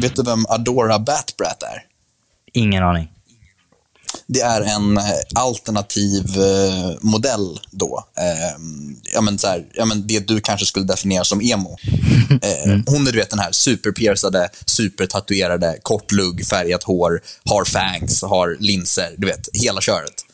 Vet 0.00 0.16
du 0.16 0.22
vem 0.22 0.44
Adora 0.48 0.98
Batbrat 0.98 1.62
är? 1.62 1.82
Ingen 2.52 2.82
aning. 2.82 3.13
Det 4.26 4.40
är 4.40 4.60
en 4.60 4.96
eh, 4.96 5.04
alternativ 5.34 6.38
eh, 6.38 6.96
modell 7.00 7.60
då. 7.70 8.04
Eh, 8.18 8.62
ja, 9.14 9.20
men 9.20 9.38
så 9.38 9.46
här, 9.46 9.64
ja, 9.74 9.84
men 9.84 10.06
det 10.06 10.28
du 10.28 10.40
kanske 10.40 10.66
skulle 10.66 10.86
definiera 10.86 11.24
som 11.24 11.40
emo. 11.40 11.76
Eh, 12.30 12.78
hon 12.86 13.06
är 13.06 13.12
du 13.12 13.18
vet, 13.18 13.30
den 13.30 13.38
här 13.38 13.52
superpiercade, 13.52 14.48
supertatuerade, 14.66 15.78
kort 15.82 16.12
lugg, 16.12 16.46
färgat 16.46 16.82
hår, 16.82 17.22
har 17.44 17.64
fangs, 17.64 18.22
har 18.22 18.56
linser. 18.60 19.14
Du 19.18 19.26
vet, 19.26 19.48
hela 19.52 19.80
köret. 19.80 20.24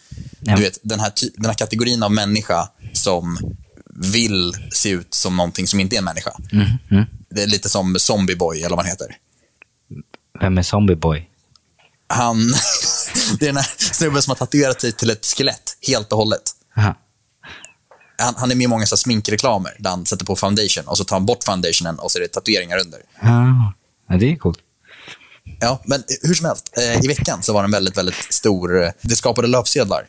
Ja. 0.41 0.57
Du 0.57 0.63
vet, 0.63 0.79
den 0.83 1.01
här, 1.01 1.13
den 1.37 1.47
här 1.47 1.55
kategorin 1.55 2.03
av 2.03 2.13
människa 2.13 2.69
som 2.93 3.39
vill 3.95 4.57
se 4.73 4.91
ut 4.91 5.15
som 5.15 5.37
någonting 5.37 5.67
som 5.67 5.81
inte 5.81 5.97
är 5.97 5.99
en 5.99 6.05
människa. 6.05 6.33
Det 7.31 7.43
är 7.43 7.47
lite 7.47 7.69
som 7.69 7.97
Zombie 7.99 8.37
Boy, 8.37 8.59
eller 8.59 8.77
vad 8.77 8.79
han 8.79 8.91
heter. 8.91 9.17
Vem 10.41 10.59
är 10.59 10.63
Zombie 10.63 10.97
Boy? 10.97 11.29
Han, 12.07 12.39
det 13.39 13.45
är 13.45 13.49
den 13.49 13.57
här 13.57 13.71
snubben 13.93 14.23
som 14.23 14.31
har 14.31 14.37
tatuerat 14.37 14.81
sig 14.81 14.93
till 14.93 15.11
ett 15.11 15.27
skelett, 15.27 15.77
helt 15.89 16.13
och 16.13 16.19
hållet. 16.19 16.43
Aha. 16.77 16.95
Han, 18.19 18.35
han 18.37 18.51
är 18.51 18.55
med 18.55 18.65
i 18.65 18.69
många 18.69 18.87
så 18.87 18.97
sminkreklamer, 18.97 19.77
där 19.79 19.91
han 19.91 20.07
sätter 20.07 20.25
på 20.25 20.37
foundation 20.37 20.85
och 20.87 20.99
så 20.99 21.05
tar 21.05 21.17
han 21.17 21.27
bort 21.27 21.45
foundationen 21.45 21.99
och 21.99 22.11
så 22.13 22.19
är 22.19 22.23
det 22.23 22.29
tatueringar 22.29 22.79
under. 22.81 23.01
Ja, 24.09 24.17
det 24.17 24.33
är 24.33 24.37
coolt. 24.37 24.59
Ja, 25.61 25.83
men 25.85 26.03
hur 26.23 26.35
som 26.35 26.47
helst. 26.47 26.71
Eh, 26.77 27.05
I 27.05 27.09
veckan 27.09 27.43
så 27.43 27.53
var 27.53 27.63
det 27.63 27.67
en 27.67 27.71
väldigt, 27.71 27.97
väldigt 27.99 28.33
stor... 28.33 28.83
eh, 28.85 28.91
Det 29.03 29.17
skapade 29.17 29.49
löpsedlar. 29.49 30.07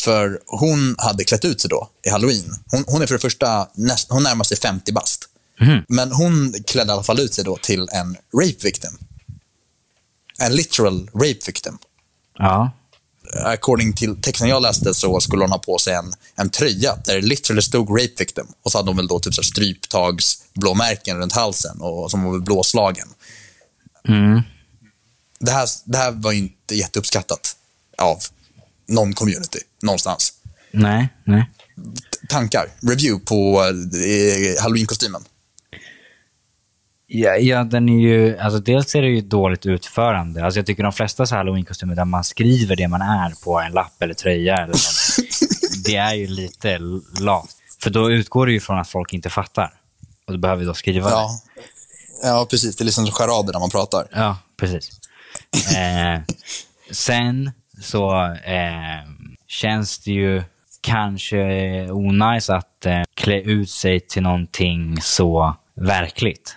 För 0.00 0.40
hon 0.46 0.94
hade 0.98 1.24
klätt 1.24 1.44
ut 1.44 1.60
sig 1.60 1.70
då 1.70 1.88
i 2.06 2.10
halloween. 2.10 2.54
Hon, 2.70 2.84
hon 2.86 3.02
är 3.02 3.06
för 3.06 3.14
det 3.14 3.20
första, 3.20 3.68
näst, 3.74 4.06
hon 4.10 4.22
närmar 4.22 4.44
sig 4.44 4.56
50 4.56 4.92
bast. 4.92 5.28
Men 5.88 6.12
hon 6.12 6.54
klädde 6.66 6.90
i 6.90 6.92
alla 6.92 7.02
fall 7.02 7.20
ut 7.20 7.34
sig 7.34 7.44
då 7.44 7.56
till 7.56 7.88
en 7.92 8.16
rape 8.40 8.62
victim. 8.62 8.98
En 10.38 10.56
literal 10.56 11.10
rape 11.14 11.40
victim. 11.46 11.78
Ja. 12.38 12.70
According 13.44 13.92
till 13.92 14.22
texten 14.22 14.48
jag 14.48 14.62
läste 14.62 14.94
så 14.94 15.20
skulle 15.20 15.42
hon 15.42 15.50
ha 15.50 15.58
på 15.58 15.78
sig 15.78 15.94
en, 15.94 16.12
en 16.36 16.50
tröja 16.50 16.96
där 17.04 17.14
det 17.14 17.20
literally 17.20 17.62
stod 17.62 17.90
rape 17.90 18.14
victim. 18.18 18.46
Och 18.62 18.72
så 18.72 18.78
hade 18.78 18.90
hon 18.90 18.96
väl 18.96 19.08
då 19.08 19.18
typ 19.18 19.34
så 19.34 19.42
stryptagsblåmärken 19.42 21.18
runt 21.18 21.32
halsen 21.32 21.80
och 21.80 22.10
som 22.10 22.24
var 22.24 22.38
blåslagen. 22.38 23.08
Mm. 24.08 24.42
det 25.40 25.50
här, 25.50 25.68
det 25.84 25.98
här 25.98 26.10
var 26.10 26.32
ju 26.32 26.38
inte 26.38 26.74
jätteuppskattat 26.74 27.56
av 27.98 28.18
någon 28.88 29.12
community 29.12 29.58
någonstans. 29.82 30.32
Nej, 30.70 31.08
nej. 31.24 31.50
Tankar, 32.28 32.66
review 32.80 33.24
på 33.24 33.64
eh, 33.64 34.62
halloween-kostymen. 34.62 35.24
Ja, 37.16 37.36
ja, 37.36 37.64
den 37.64 37.88
är 37.88 38.00
ju, 38.00 38.38
alltså 38.38 38.58
dels 38.58 38.94
är 38.94 39.02
det 39.02 39.08
ju 39.08 39.20
dåligt 39.20 39.66
utförande. 39.66 40.44
Alltså 40.44 40.58
jag 40.58 40.66
tycker 40.66 40.82
de 40.82 40.92
flesta 40.92 41.24
halloween-kostymer 41.24 41.94
där 41.94 42.04
man 42.04 42.24
skriver 42.24 42.76
det 42.76 42.88
man 42.88 43.02
är 43.02 43.44
på 43.44 43.60
en 43.60 43.72
lapp 43.72 44.02
eller 44.02 44.14
tröja 44.14 44.56
eller 44.56 44.74
sånt, 44.74 45.28
det 45.84 45.96
är 45.96 46.14
ju 46.14 46.26
lite 46.26 46.78
lat. 47.20 47.48
För 47.82 47.90
då 47.90 48.12
utgår 48.12 48.46
det 48.46 48.52
ju 48.52 48.60
från 48.60 48.78
att 48.78 48.88
folk 48.88 49.12
inte 49.12 49.30
fattar. 49.30 49.72
Och 50.26 50.32
då 50.32 50.38
behöver 50.38 50.60
vi 50.60 50.66
då 50.66 50.74
skriva 50.74 51.08
det. 51.08 51.14
Ja. 51.14 51.30
ja, 52.22 52.46
precis. 52.50 52.76
Det 52.76 52.82
är 52.82 52.84
liksom 52.84 53.06
som 53.06 53.14
charader 53.14 53.52
när 53.52 53.60
man 53.60 53.70
pratar. 53.70 54.06
Ja, 54.12 54.36
precis. 54.56 55.00
Eh, 55.76 56.20
sen 56.90 57.52
så 57.82 58.24
eh, 58.44 59.08
känns 59.46 59.98
det 59.98 60.10
ju 60.10 60.42
kanske 60.80 61.40
onajs 61.90 62.50
att 62.50 62.86
eh, 62.86 63.02
klä 63.14 63.40
ut 63.40 63.70
sig 63.70 64.00
till 64.00 64.22
någonting 64.22 64.98
så 65.02 65.56
verkligt 65.74 66.56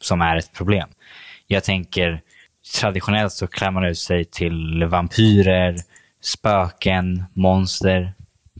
som 0.00 0.20
är 0.20 0.36
ett 0.36 0.52
problem. 0.52 0.88
Jag 1.46 1.64
tänker 1.64 2.20
traditionellt 2.80 3.32
så 3.32 3.46
klär 3.46 3.70
man 3.70 3.84
ut 3.84 3.98
sig 3.98 4.24
till 4.24 4.84
vampyrer, 4.84 5.76
spöken, 6.20 7.24
monster, 7.32 8.12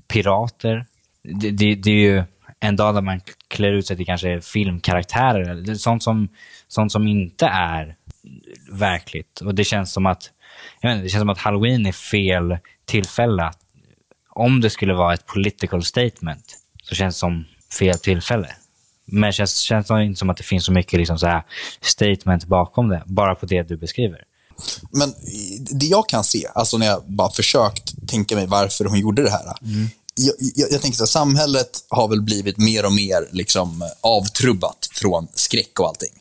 pirater. 0.09 0.87
Det, 1.23 1.51
det, 1.51 1.75
det 1.75 1.91
är 1.91 1.95
ju 1.95 2.25
en 2.61 2.77
dag 2.77 2.95
där 2.95 3.01
man 3.01 3.21
klär 3.49 3.73
ut 3.73 3.87
sig 3.87 3.97
till 3.97 4.07
kanske 4.07 4.41
filmkaraktärer, 4.41 5.51
eller 5.51 5.75
sånt 5.75 6.03
som, 6.03 6.29
sånt 6.69 6.93
som 6.93 7.09
inte 7.09 7.47
är 7.47 7.95
verkligt. 8.71 9.41
Och 9.41 9.55
det 9.55 9.65
känns 9.65 9.93
som 9.93 10.07
att 10.07 10.31
jag 10.81 10.89
vet 10.89 10.97
inte, 10.97 11.05
det 11.05 11.09
känns 11.09 11.21
som 11.21 11.31
att 11.31 11.39
halloween 11.39 11.87
är 11.87 11.93
fel 11.93 12.59
tillfälle. 12.85 13.51
Om 14.31 14.61
det 14.61 14.71
skulle 14.71 14.95
vara 14.95 15.15
ett 15.15 15.27
political 15.27 15.83
statement 15.83 16.59
så 16.83 16.95
känns 16.95 17.15
det 17.15 17.19
som 17.19 17.45
fel 17.79 17.99
tillfälle. 17.99 18.49
Men 19.07 19.23
det 19.23 19.33
känns, 19.33 19.57
känns 19.57 19.87
det 19.87 20.05
inte 20.05 20.19
som 20.19 20.31
att 20.31 20.37
det 20.37 20.43
finns 20.43 20.65
så 20.65 20.73
mycket 20.73 20.99
liksom 20.99 21.19
så 21.19 21.27
här 21.27 21.43
statement 21.81 22.45
bakom 22.45 22.89
det, 22.89 23.03
bara 23.07 23.35
på 23.35 23.47
det 23.47 23.63
du 23.63 23.77
beskriver. 23.77 24.25
Men 24.91 25.15
det 25.71 25.87
jag 25.87 26.09
kan 26.09 26.25
se, 26.25 26.47
alltså 26.55 26.79
när 26.79 26.87
jag 26.87 27.03
bara 27.07 27.31
försökt 27.31 28.09
tänka 28.09 28.37
mig 28.37 28.47
varför 28.47 28.85
hon 28.85 28.99
gjorde 28.99 29.23
det 29.23 29.31
här. 29.31 29.43
Jag, 30.15 30.35
jag, 30.55 30.73
jag 30.73 30.83
tänker 30.83 30.97
så 30.97 31.03
här, 31.03 31.07
samhället 31.07 31.85
har 31.89 32.09
väl 32.09 32.23
blivit 32.23 32.59
mer 32.59 32.87
och 32.87 32.93
mer 32.93 33.29
liksom 33.33 33.91
avtrubbat 34.01 34.89
från 34.93 35.29
skräck 35.35 35.81
och 35.81 35.89
allting. 35.89 36.13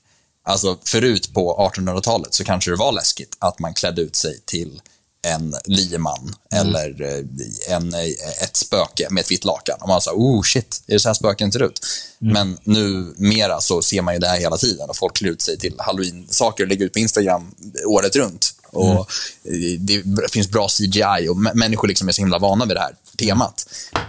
Alltså 0.44 0.78
förut 0.84 1.34
på 1.34 1.72
1800-talet 1.76 2.34
så 2.34 2.44
kanske 2.44 2.72
det 2.72 2.78
var 2.78 2.92
läskigt 2.92 3.38
att 3.40 3.60
man 3.60 3.74
klädde 3.74 4.02
ut 4.02 4.16
sig 4.16 4.40
till 4.46 4.82
en 5.26 5.56
lieman 5.66 6.36
eller 6.54 7.02
eh, 7.02 7.76
en, 7.76 7.94
eh, 7.94 8.44
ett 8.44 8.58
spöke 8.58 9.08
med 9.10 9.22
ett 9.22 9.32
vitt 9.32 9.44
lakan. 9.46 9.78
Och 9.82 9.88
man 9.88 10.02
sa, 10.02 10.12
oh 10.12 10.44
shit, 10.44 10.82
är 10.88 10.94
det 10.94 11.00
så 11.00 11.10
här 11.10 11.14
spöken 11.14 11.52
ser 11.52 11.64
ut? 11.64 11.80
Men 12.20 12.58
nu 12.64 13.14
mera 13.18 13.62
så 13.62 13.82
ser 13.82 14.02
man 14.02 14.14
ju 14.14 14.20
det 14.20 14.28
här 14.28 14.40
hela 14.40 14.58
tiden 14.58 14.90
och 14.90 14.98
folk 14.98 15.16
klär 15.16 15.30
ut 15.30 15.42
sig 15.42 15.58
till 15.58 15.74
halloween-saker 15.80 16.64
och 16.64 16.70
lägger 16.70 16.86
ut 16.86 16.94
på 16.94 17.00
Instagram 17.00 17.56
året 17.88 18.16
runt. 18.16 18.52
Och 18.72 19.00
eh, 19.00 19.80
Det 19.80 20.32
finns 20.32 20.48
bra 20.48 20.68
CGI 20.68 21.28
och 21.30 21.36
mä- 21.38 21.54
människor 21.56 21.88
liksom 21.88 22.08
är 22.08 22.12
så 22.12 22.22
himla 22.22 22.40
vana 22.40 22.66
vid 22.66 22.76
det 22.76 22.82
här 22.82 22.96
temat. 23.18 23.66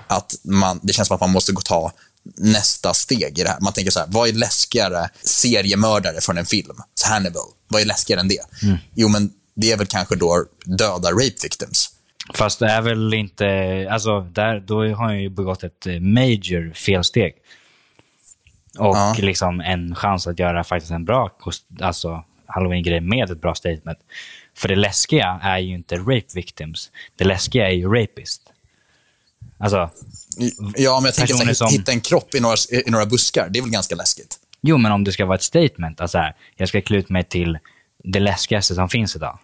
Att 0.09 0.35
man, 0.43 0.81
det 0.83 0.93
känns 0.93 1.09
som 1.09 1.15
att 1.15 1.21
man 1.21 1.31
måste 1.33 1.53
gå 1.53 1.61
ta 1.61 1.93
nästa 2.37 2.95
steg 2.95 3.39
i 3.39 3.43
det 3.43 3.49
här. 3.49 3.61
Man 3.61 3.73
tänker 3.73 3.91
så 3.91 3.99
här, 3.99 4.07
vad 4.11 4.29
är 4.29 4.33
läskigare 4.33 5.11
seriemördare 5.23 6.21
från 6.21 6.39
en 6.39 6.47
film? 6.47 6.77
Så 6.95 7.09
Hannibal, 7.09 7.43
vad 7.69 7.81
är 7.83 7.85
läskigare 7.87 8.21
än 8.21 8.29
det? 8.29 8.41
Jo, 8.95 9.09
men 9.09 9.31
det 9.57 9.73
är 9.73 9.77
väl 9.77 9.87
kanske 9.87 10.17
då 10.17 10.45
döda 10.65 11.11
rape 11.11 11.37
victims. 11.43 11.91
Fast 12.35 12.59
det 12.59 12.67
är 12.67 12.83
väl 12.83 13.15
inte... 13.15 13.47
Alltså, 13.91 14.21
där, 14.21 14.61
då 14.61 14.81
har 14.85 14.95
han 15.07 15.23
ju 15.23 15.29
begått 15.29 15.63
ett 15.65 15.87
eh, 15.87 16.01
major 16.01 16.73
felsteg. 16.75 17.35
Och 18.79 18.97
Ja. 18.97 19.17
liksom 19.19 19.61
en 19.61 19.95
chans 19.95 20.27
att 20.27 20.39
göra 20.39 20.65
faktiskt 20.65 20.93
en 20.93 21.05
bra 21.05 21.31
alltså, 21.81 22.25
halloween-grej 22.47 23.01
med 23.01 23.31
ett 23.31 23.41
bra 23.41 23.55
statement. 23.55 23.99
För 24.57 24.69
det 24.69 24.77
läskiga 24.77 25.41
är 25.43 25.59
ju 25.59 25.75
inte 25.75 25.97
rape 25.97 26.27
victims. 26.35 26.91
Det 27.17 27.25
läskiga 27.25 27.67
är 27.69 27.73
ju 27.73 27.89
rapist. 27.95 28.43
Alltså, 29.59 29.91
Ja, 30.77 31.01
men 31.01 31.05
jag 31.05 31.15
tänker 31.15 31.45
här, 31.47 31.55
som- 31.55 31.71
hitta 31.71 31.93
en 31.93 32.01
kropp 32.01 32.35
i 32.35 32.41
några, 32.41 32.57
i 32.71 32.91
några 32.91 33.07
buskar, 33.07 33.49
det 33.51 33.59
är 33.59 33.63
väl 33.63 33.71
ganska 33.71 33.95
läskigt? 33.95 34.39
jo 34.61 34.77
men 34.79 34.93
om 34.93 35.05
det 35.05 35.13
ska 35.13 35.25
vara 35.27 35.35
ett 35.37 35.43
statement, 35.43 36.01
alltså 36.01 36.19
här, 36.19 36.35
jag 36.57 36.69
ska 36.69 36.81
klä 36.81 36.97
ut 36.97 37.09
mig 37.09 37.25
till 37.25 37.59
det 38.05 38.21
läskigaste 38.21 38.75
som 38.75 38.89
finns 38.89 39.17
idag. 39.17 39.39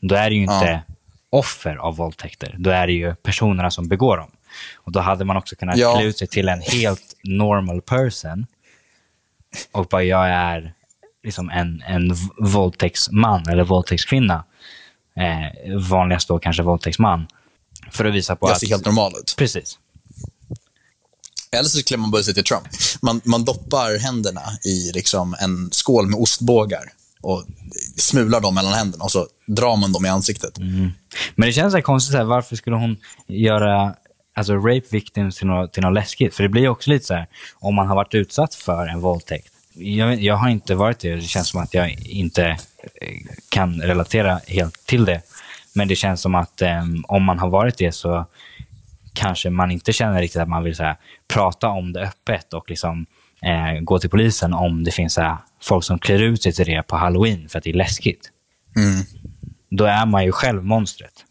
Då 0.00 0.14
är 0.14 0.30
det 0.30 0.36
ju 0.36 0.42
inte 0.42 0.82
offer 1.30 1.76
av 1.76 1.96
våldtäkter. 1.96 2.54
Då 2.58 2.70
är 2.70 2.86
det 2.86 2.92
ju 2.92 3.14
personerna 3.14 3.70
som 3.70 3.88
begår 3.88 4.16
dem. 4.16 4.30
Och 4.74 4.92
då 4.92 5.00
hade 5.00 5.24
man 5.24 5.36
också 5.36 5.56
kunnat 5.56 5.76
Ja. 5.76 5.94
klä 5.96 6.04
ut 6.04 6.18
sig 6.18 6.28
till 6.28 6.48
en 6.48 6.60
helt 6.60 7.16
normal 7.22 7.80
person. 7.82 8.46
Och 9.72 9.86
bara 9.86 10.02
jag 10.02 10.28
är 10.28 10.72
liksom 11.24 11.50
en, 11.50 11.82
en 11.86 12.14
våldtäktsman 12.38 13.48
eller 13.48 13.64
våldtäktskvinna. 13.64 14.44
Eh, 15.16 15.76
vanligast 15.90 16.28
då 16.28 16.38
kanske 16.38 16.62
våldtäktsman. 16.62 17.26
För 17.90 18.04
att 18.04 18.14
visa 18.14 18.36
på 18.36 18.46
Jag 18.48 18.52
att... 18.52 18.60
ser 18.60 18.66
helt 18.66 18.84
normal 18.86 19.12
ut. 19.20 19.34
Precis. 19.38 19.78
Eller 21.52 21.68
så 21.68 21.82
klär 21.82 21.98
man 21.98 22.10
bara 22.10 22.22
sig 22.22 22.34
till 22.34 22.44
Trump. 22.44 22.68
Man, 23.02 23.20
man 23.24 23.44
doppar 23.44 23.98
händerna 23.98 24.42
i 24.64 24.92
liksom 24.94 25.36
en 25.40 25.68
skål 25.72 26.06
med 26.06 26.20
ostbågar 26.20 26.92
och 27.20 27.44
smular 27.96 28.40
dem 28.40 28.54
mellan 28.54 28.72
händerna 28.72 29.04
och 29.04 29.10
så 29.10 29.26
drar 29.46 29.76
man 29.76 29.92
dem 29.92 30.06
i 30.06 30.08
ansiktet. 30.08 30.58
Men 31.34 31.46
det 31.46 31.52
känns 31.52 31.72
så 31.72 31.76
här 31.76 31.82
konstigt, 31.82 32.12
så 32.12 32.18
här, 32.18 32.24
varför 32.24 32.56
skulle 32.56 32.76
hon 32.76 32.96
göra 33.26 33.94
alltså, 34.34 34.54
rape 34.54 34.86
victims 34.90 35.36
till 35.36 35.46
något, 35.46 35.72
till 35.72 35.82
något 35.82 35.94
läskigt? 35.94 36.34
För 36.34 36.42
det 36.42 36.48
blir 36.48 36.62
ju 36.62 36.68
också 36.68 36.90
lite 36.90 37.06
så 37.06 37.14
här, 37.14 37.26
om 37.54 37.74
man 37.74 37.86
har 37.86 37.94
varit 37.96 38.14
utsatt 38.14 38.54
för 38.54 38.86
en 38.86 39.00
våldtäkt. 39.00 39.52
Jag, 39.74 40.22
jag 40.22 40.36
har 40.36 40.48
inte 40.48 40.74
varit 40.74 40.98
det, 40.98 41.14
det 41.14 41.22
känns 41.22 41.48
som 41.48 41.60
att 41.60 41.74
jag 41.74 41.90
inte 42.00 42.46
eh, 42.46 42.58
kan 43.48 43.82
relatera 43.82 44.40
helt 44.46 44.86
till 44.86 45.04
det. 45.04 45.22
Men 45.72 45.88
det 45.88 45.96
känns 45.96 46.20
som 46.20 46.34
att 46.34 46.62
eh, 46.62 46.84
om 47.08 47.22
man 47.22 47.38
har 47.38 47.48
varit 47.48 47.78
det 47.78 47.92
så 47.92 48.26
kanske 49.12 49.50
man 49.50 49.70
inte 49.70 49.92
känner 49.92 50.20
riktigt 50.20 50.42
att 50.42 50.48
man 50.48 50.64
vill 50.64 50.76
så 50.76 50.82
här, 50.82 50.96
prata 51.28 51.68
om 51.68 51.92
det 51.92 52.00
öppet 52.00 52.54
och 52.54 52.70
liksom, 52.70 53.06
eh, 53.42 53.80
gå 53.80 53.98
till 53.98 54.10
polisen 54.10 54.54
om 54.54 54.84
det 54.84 54.90
finns 54.90 55.16
här, 55.16 55.36
folk 55.62 55.84
som 55.84 55.98
klär 55.98 56.22
ut 56.22 56.42
sig 56.42 56.52
till 56.52 56.66
det 56.66 56.82
på 56.82 56.96
halloween 56.96 57.48
för 57.48 57.58
att 57.58 57.64
det 57.64 57.70
är 57.70 57.74
läskigt. 57.74 58.30
Mm. 58.76 59.04
Då 59.70 59.84
är 59.84 60.06
man 60.06 60.24
ju 60.24 60.32
själv 60.32 60.64
monstret. 60.64 61.24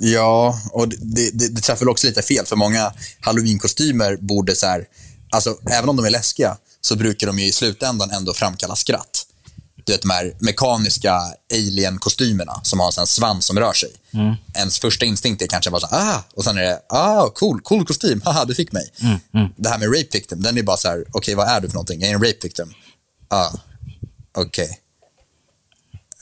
Ja, 0.00 0.54
och 0.72 0.88
det, 0.88 1.38
det, 1.38 1.54
det 1.54 1.60
träffar 1.60 1.88
också 1.88 2.06
lite 2.06 2.22
fel, 2.22 2.46
för 2.46 2.56
många 2.56 2.92
halloween-kostymer 3.20 4.16
borde 4.16 4.56
så 4.56 4.66
här, 4.66 4.84
alltså 5.30 5.58
även 5.70 5.88
om 5.88 5.96
de 5.96 6.04
är 6.04 6.10
läskiga, 6.10 6.56
så 6.80 6.96
brukar 6.96 7.26
de 7.26 7.38
ju 7.38 7.44
i 7.44 7.52
slutändan 7.52 8.10
ändå 8.10 8.34
framkalla 8.34 8.76
skratt. 8.76 9.19
Du 9.84 9.92
vet 9.92 10.02
de 10.02 10.10
här 10.10 10.34
mekaniska 10.38 11.20
alien-kostymerna 11.54 12.60
som 12.62 12.80
har 12.80 12.86
en 12.86 12.92
sån 12.92 13.06
svans 13.06 13.46
som 13.46 13.58
rör 13.58 13.72
sig. 13.72 13.90
Ens 14.54 14.78
första 14.78 15.04
instinkt 15.04 15.42
är 15.42 15.46
kanske 15.46 15.70
bara 15.70 15.80
så 15.80 15.86
här, 15.86 16.14
ah, 16.14 16.24
och 16.34 16.44
sen 16.44 16.58
är 16.58 16.62
det, 16.62 16.80
ah, 16.88 17.28
cool, 17.28 17.60
cool 17.60 17.86
kostym, 17.86 18.22
haha, 18.24 18.44
du 18.44 18.54
fick 18.54 18.72
mig. 18.72 18.90
Det 19.56 19.68
här 19.68 19.78
med 19.78 19.88
rape 19.88 20.08
victim, 20.12 20.42
den 20.42 20.58
är 20.58 20.62
bara 20.62 20.76
så 20.76 20.88
här, 20.88 21.04
okej, 21.12 21.34
vad 21.34 21.48
är 21.48 21.60
du 21.60 21.68
för 21.68 21.74
någonting? 21.74 22.00
Jag 22.00 22.10
är 22.10 22.14
en 22.14 22.20
rape 22.22 22.38
victim. 22.42 22.74
Ah, 23.28 23.50
okej. 24.36 24.78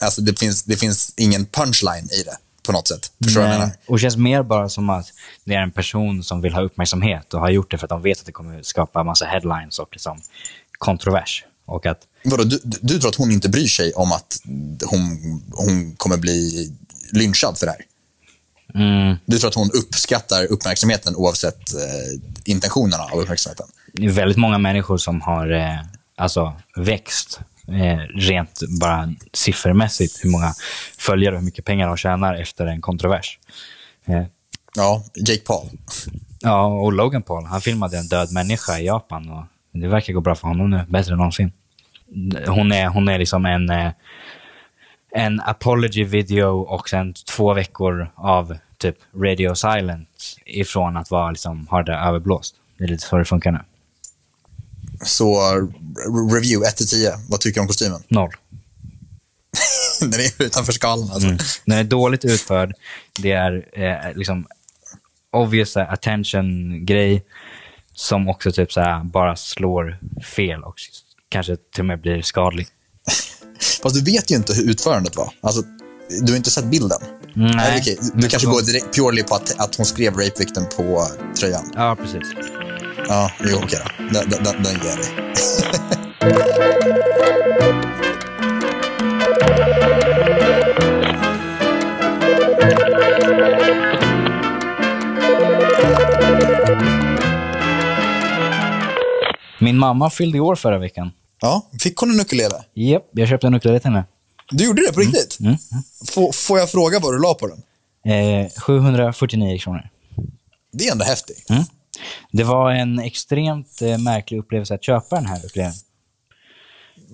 Alltså 0.01 0.21
det 0.21 0.39
finns, 0.39 0.63
det 0.63 0.77
finns 0.77 1.13
ingen 1.17 1.45
punchline 1.45 2.09
i 2.11 2.23
det 2.23 2.37
på 2.65 2.71
något 2.71 2.87
sätt. 2.87 3.11
Förstår 3.23 3.41
du 3.41 3.47
vad 3.47 3.55
jag 3.55 3.59
menar? 3.59 3.75
Och 3.87 3.97
det 3.97 4.01
känns 4.01 4.17
mer 4.17 4.43
bara 4.43 4.69
som 4.69 4.89
att 4.89 5.05
det 5.43 5.53
är 5.53 5.61
en 5.61 5.71
person 5.71 6.23
som 6.23 6.41
vill 6.41 6.53
ha 6.53 6.61
uppmärksamhet 6.61 7.33
och 7.33 7.39
har 7.39 7.49
gjort 7.49 7.71
det 7.71 7.77
för 7.77 7.85
att 7.85 7.89
de 7.89 8.01
vet 8.01 8.19
att 8.19 8.25
det 8.25 8.31
kommer 8.31 8.63
skapa 8.63 9.03
massa 9.03 9.25
headlines 9.25 9.79
och 9.79 9.89
liksom 9.91 10.21
kontrovers. 10.77 11.45
Och 11.69 11.85
att, 11.85 11.99
Vadå, 12.23 12.43
du, 12.43 12.59
du 12.81 12.99
tror 12.99 13.09
att 13.09 13.15
hon 13.15 13.31
inte 13.31 13.49
bryr 13.49 13.67
sig 13.67 13.93
om 13.93 14.11
att 14.11 14.41
hon, 14.85 15.01
hon 15.51 15.95
kommer 15.95 16.17
bli 16.17 16.69
lynchad 17.11 17.57
för 17.57 17.65
det 17.65 17.71
här? 17.71 17.81
mm, 18.75 19.15
Du 19.25 19.37
tror 19.39 19.49
att 19.49 19.55
hon 19.55 19.71
uppskattar 19.71 20.45
uppmärksamheten 20.51 21.15
oavsett 21.15 21.73
eh, 21.73 22.19
intentionerna 22.45 23.03
av 23.03 23.19
uppmärksamheten? 23.19 23.65
det 23.93 24.05
är 24.05 24.09
väldigt 24.09 24.37
många 24.37 24.57
människor 24.57 24.97
som 24.97 25.21
har 25.21 25.51
eh, 25.51 25.79
alltså, 26.17 26.53
växt 26.75 27.39
eh, 27.67 27.97
rent 28.19 28.59
bara 28.79 29.13
siffermässigt. 29.33 30.23
Hur 30.25 30.29
många 30.29 30.53
följare 30.97 31.35
och 31.35 31.39
hur 31.41 31.45
mycket 31.45 31.65
pengar 31.65 31.87
de 31.87 31.97
tjänar 31.97 32.35
efter 32.35 32.65
en 32.65 32.81
kontrovers. 32.81 33.39
Eh, 34.05 34.23
Ja, 34.75 35.03
Jake 35.15 35.41
Paul. 35.41 35.67
ja, 36.39 36.65
och 36.65 36.93
Logan 36.93 37.21
Paul, 37.23 37.45
han 37.45 37.61
filmade 37.61 37.97
en 37.97 38.07
död 38.07 38.31
människa 38.31 38.79
i 38.79 38.85
Japan 38.85 39.29
och 39.29 39.45
det 39.73 39.87
verkar 39.87 40.13
gå 40.13 40.21
bra 40.21 40.35
för 40.35 40.47
honom 40.47 40.69
nu. 40.69 40.85
Bättre 40.89 41.11
än 41.11 41.17
någonsin. 41.17 41.51
Hon 42.47 42.71
är, 42.71 42.87
hon 42.87 43.07
är 43.07 43.19
liksom 43.19 43.45
en, 43.45 43.69
eh, 43.69 43.91
en 45.11 45.41
apology 45.41 46.03
video 46.03 46.59
och 46.59 46.89
sen 46.89 47.13
två 47.13 47.53
veckor 47.53 48.11
av 48.15 48.57
typ 48.77 48.95
radio 49.15 49.55
silence 49.55 50.39
ifrån 50.45 50.97
att 50.97 51.11
vara 51.11 51.31
liksom, 51.31 51.67
ha 51.67 51.83
det 51.83 51.93
överblåst. 51.93 52.55
Det 52.77 52.83
är 52.83 52.87
lite 52.87 53.03
så 53.03 53.17
det 53.17 53.25
funkar 53.25 53.51
nu. 53.51 53.59
Så 55.03 55.35
re- 55.35 56.33
review 56.33 56.67
1 56.67 56.77
till 56.77 56.87
10. 56.87 57.11
Vad 57.29 57.39
tycker 57.39 57.55
du 57.55 57.61
om 57.61 57.67
kostymen? 57.67 58.03
Noll. 58.07 58.31
Den 60.01 60.13
är 60.19 60.43
utanför 60.43 60.73
skalan 60.73 61.11
alltså. 61.11 61.27
Mm. 61.27 61.39
Den 61.65 61.77
är 61.77 61.83
dåligt 61.83 62.25
utförd. 62.25 62.73
Det 63.19 63.31
är 63.31 63.65
eh, 63.73 64.17
liksom 64.17 64.47
obvious 65.31 65.77
attention-grej 65.77 67.23
som 67.93 68.29
också 68.29 68.51
typ 68.51 68.71
så 68.71 69.01
bara 69.03 69.35
slår 69.35 69.99
fel 70.23 70.63
och 70.63 70.79
kanske 71.29 71.55
till 71.73 71.81
och 71.81 71.85
med 71.85 72.01
blir 72.01 72.21
skadlig. 72.21 72.67
Fast 73.83 73.95
du 73.95 74.01
vet 74.11 74.31
ju 74.31 74.35
inte 74.35 74.53
hur 74.53 74.69
utförandet 74.69 75.15
var. 75.15 75.33
Alltså, 75.41 75.61
du 76.21 76.31
har 76.31 76.37
inte 76.37 76.51
sett 76.51 76.65
bilden. 76.65 76.99
Nej. 77.33 77.55
Nej, 77.55 77.77
okej. 77.81 77.97
Du 78.13 78.27
kanske 78.27 78.47
går 78.47 78.61
direkt, 78.61 78.95
purely 78.95 79.23
på 79.23 79.35
att, 79.35 79.59
att 79.59 79.75
hon 79.75 79.85
skrev 79.85 80.13
rape 80.13 80.39
victim 80.39 80.63
på 80.77 81.07
tröjan. 81.39 81.71
Ja, 81.75 81.97
precis. 82.01 82.27
Ja, 83.07 83.31
jo, 83.43 83.57
okej 83.63 83.79
då. 83.83 83.89
Den, 84.03 84.13
den, 84.29 84.43
den, 84.43 84.63
den 84.63 84.73
ger 84.73 84.97
dig. 84.97 85.09
Min 99.61 99.77
mamma 99.77 100.09
fyllde 100.09 100.37
i 100.37 100.41
år 100.41 100.55
förra 100.55 100.77
veckan. 100.77 101.11
Ja, 101.41 101.69
fick 101.79 101.97
hon 101.97 102.11
en 102.11 102.19
ukulele? 102.19 102.63
Japp, 102.73 103.03
jag 103.11 103.27
köpte 103.29 103.47
en 103.47 103.53
ukulele 103.53 103.79
till 103.79 103.89
henne. 103.89 104.05
Du 104.51 104.65
gjorde 104.65 104.81
det 104.87 104.93
på 104.93 104.99
riktigt? 104.99 105.39
Mm. 105.39 105.55
Får, 106.07 106.31
får 106.31 106.59
jag 106.59 106.71
fråga 106.71 106.99
vad 106.99 107.13
du 107.13 107.19
la 107.19 107.33
på 107.33 107.47
den? 107.47 107.63
Eh, 108.13 108.49
749 108.57 109.57
kronor. 109.59 109.89
Det 110.71 110.87
är 110.87 110.91
ändå 110.91 111.05
häftigt. 111.05 111.49
Mm. 111.49 111.63
Det 112.31 112.43
var 112.43 112.71
en 112.71 112.99
extremt 112.99 113.81
eh, 113.81 113.97
märklig 113.97 114.37
upplevelse 114.37 114.73
att 114.75 114.83
köpa 114.83 115.15
den 115.15 115.25
här 115.25 115.45
ukulelen. 115.45 115.73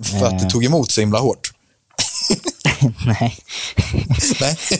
För 0.04 0.26
att 0.26 0.40
det 0.40 0.50
tog 0.50 0.66
emot 0.66 0.92
så 0.92 1.02
himla 1.02 1.20
hårt. 1.20 1.52
Nej. 3.06 3.38
Nej. 4.42 4.58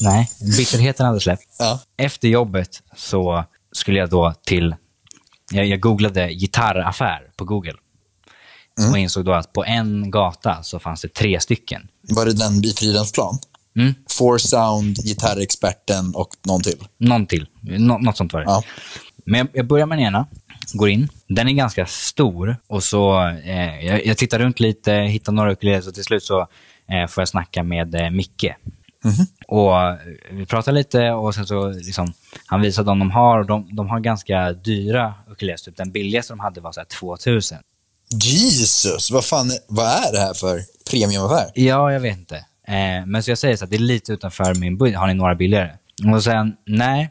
Nej, 0.00 0.30
bitterheten 0.56 1.06
hade 1.06 1.20
släppt. 1.20 1.46
ja. 1.58 1.80
Efter 1.96 2.28
jobbet 2.28 2.82
så 2.96 3.44
skulle 3.72 3.98
jag 3.98 4.10
då 4.10 4.34
till... 4.46 4.74
Jag, 5.52 5.66
jag 5.66 5.80
googlade 5.80 6.32
gitarraffär 6.32 7.30
på 7.36 7.44
Google. 7.44 7.74
Och 8.90 8.98
insåg 8.98 9.24
då 9.24 9.32
att 9.32 9.52
på 9.52 9.64
en 9.64 10.10
gata 10.10 10.62
så 10.62 10.78
fanns 10.78 11.02
det 11.02 11.08
tre 11.08 11.40
stycken. 11.40 11.88
Var 12.08 12.26
det 12.26 12.32
den 12.32 12.64
i 12.64 12.72
Fridhemsplan? 12.72 13.38
Mm. 13.76 13.94
Four 14.10 14.38
Sound, 14.38 14.96
Gitarrexperten 14.96 16.14
och 16.14 16.28
någon 16.46 16.62
till. 16.62 16.78
Någon 16.98 17.26
till. 17.26 17.46
Nå, 17.60 17.98
något 17.98 18.16
sånt 18.16 18.32
var 18.32 18.40
det. 18.40 18.46
Ja. 18.46 18.62
Men 19.24 19.48
jag, 19.52 19.66
börjar 19.66 19.86
med 19.86 19.98
den 19.98 20.06
ena, 20.06 20.26
går 20.72 20.88
in. 20.88 21.08
Den 21.28 21.48
är 21.48 21.52
ganska 21.52 21.86
stor 21.86 22.56
och 22.66 22.84
så 22.84 23.28
eh, 23.28 23.86
jag, 23.86 24.06
jag 24.06 24.16
tittar 24.16 24.38
runt 24.38 24.60
lite, 24.60 24.92
hittar 24.92 25.32
några 25.32 25.52
ukuleler 25.52 25.88
och 25.88 25.94
till 25.94 26.04
slut 26.04 26.22
så 26.22 26.40
eh, 26.88 27.06
får 27.08 27.20
jag 27.20 27.28
snacka 27.28 27.62
med 27.62 27.94
eh, 27.94 28.10
Micke. 28.10 28.46
Och 29.48 29.80
eh, 29.80 29.96
vi 30.30 30.46
pratar 30.46 30.72
lite 30.72 31.10
och 31.10 31.34
sen 31.34 31.46
så 31.46 31.68
liksom, 31.68 32.12
han 32.46 32.60
visar 32.60 32.84
de 32.84 32.98
de 32.98 33.10
har 33.10 33.38
och 33.38 33.46
de, 33.46 33.76
de 33.76 33.88
har 33.88 34.00
ganska 34.00 34.52
dyra 34.52 35.14
ukuleler. 35.30 35.56
Typ 35.56 35.76
den 35.76 35.92
billigaste 35.92 36.32
de 36.32 36.40
hade 36.40 36.60
var 36.60 36.72
så 36.72 36.80
här 36.80 36.86
2000. 36.86 37.58
Jesus, 38.14 39.10
vad 39.10 39.24
fan, 39.24 39.50
vad 39.68 39.86
är 39.86 40.12
det 40.12 40.18
här 40.18 40.34
för 40.34 40.60
premiumaffär? 40.90 41.50
Ja, 41.54 41.92
jag 41.92 42.00
vet 42.00 42.18
inte. 42.18 42.36
Eh, 42.66 43.06
men 43.06 43.22
så 43.22 43.30
jag 43.30 43.38
säger 43.38 43.56
så 43.56 43.64
att 43.64 43.70
det 43.70 43.76
är 43.76 43.78
lite 43.78 44.12
utanför 44.12 44.54
min 44.54 44.76
budget. 44.78 44.98
Har 44.98 45.06
ni 45.06 45.14
några 45.14 45.34
billigare? 45.34 45.70
Och 46.14 46.32
han, 46.32 46.56
nej. 46.66 47.10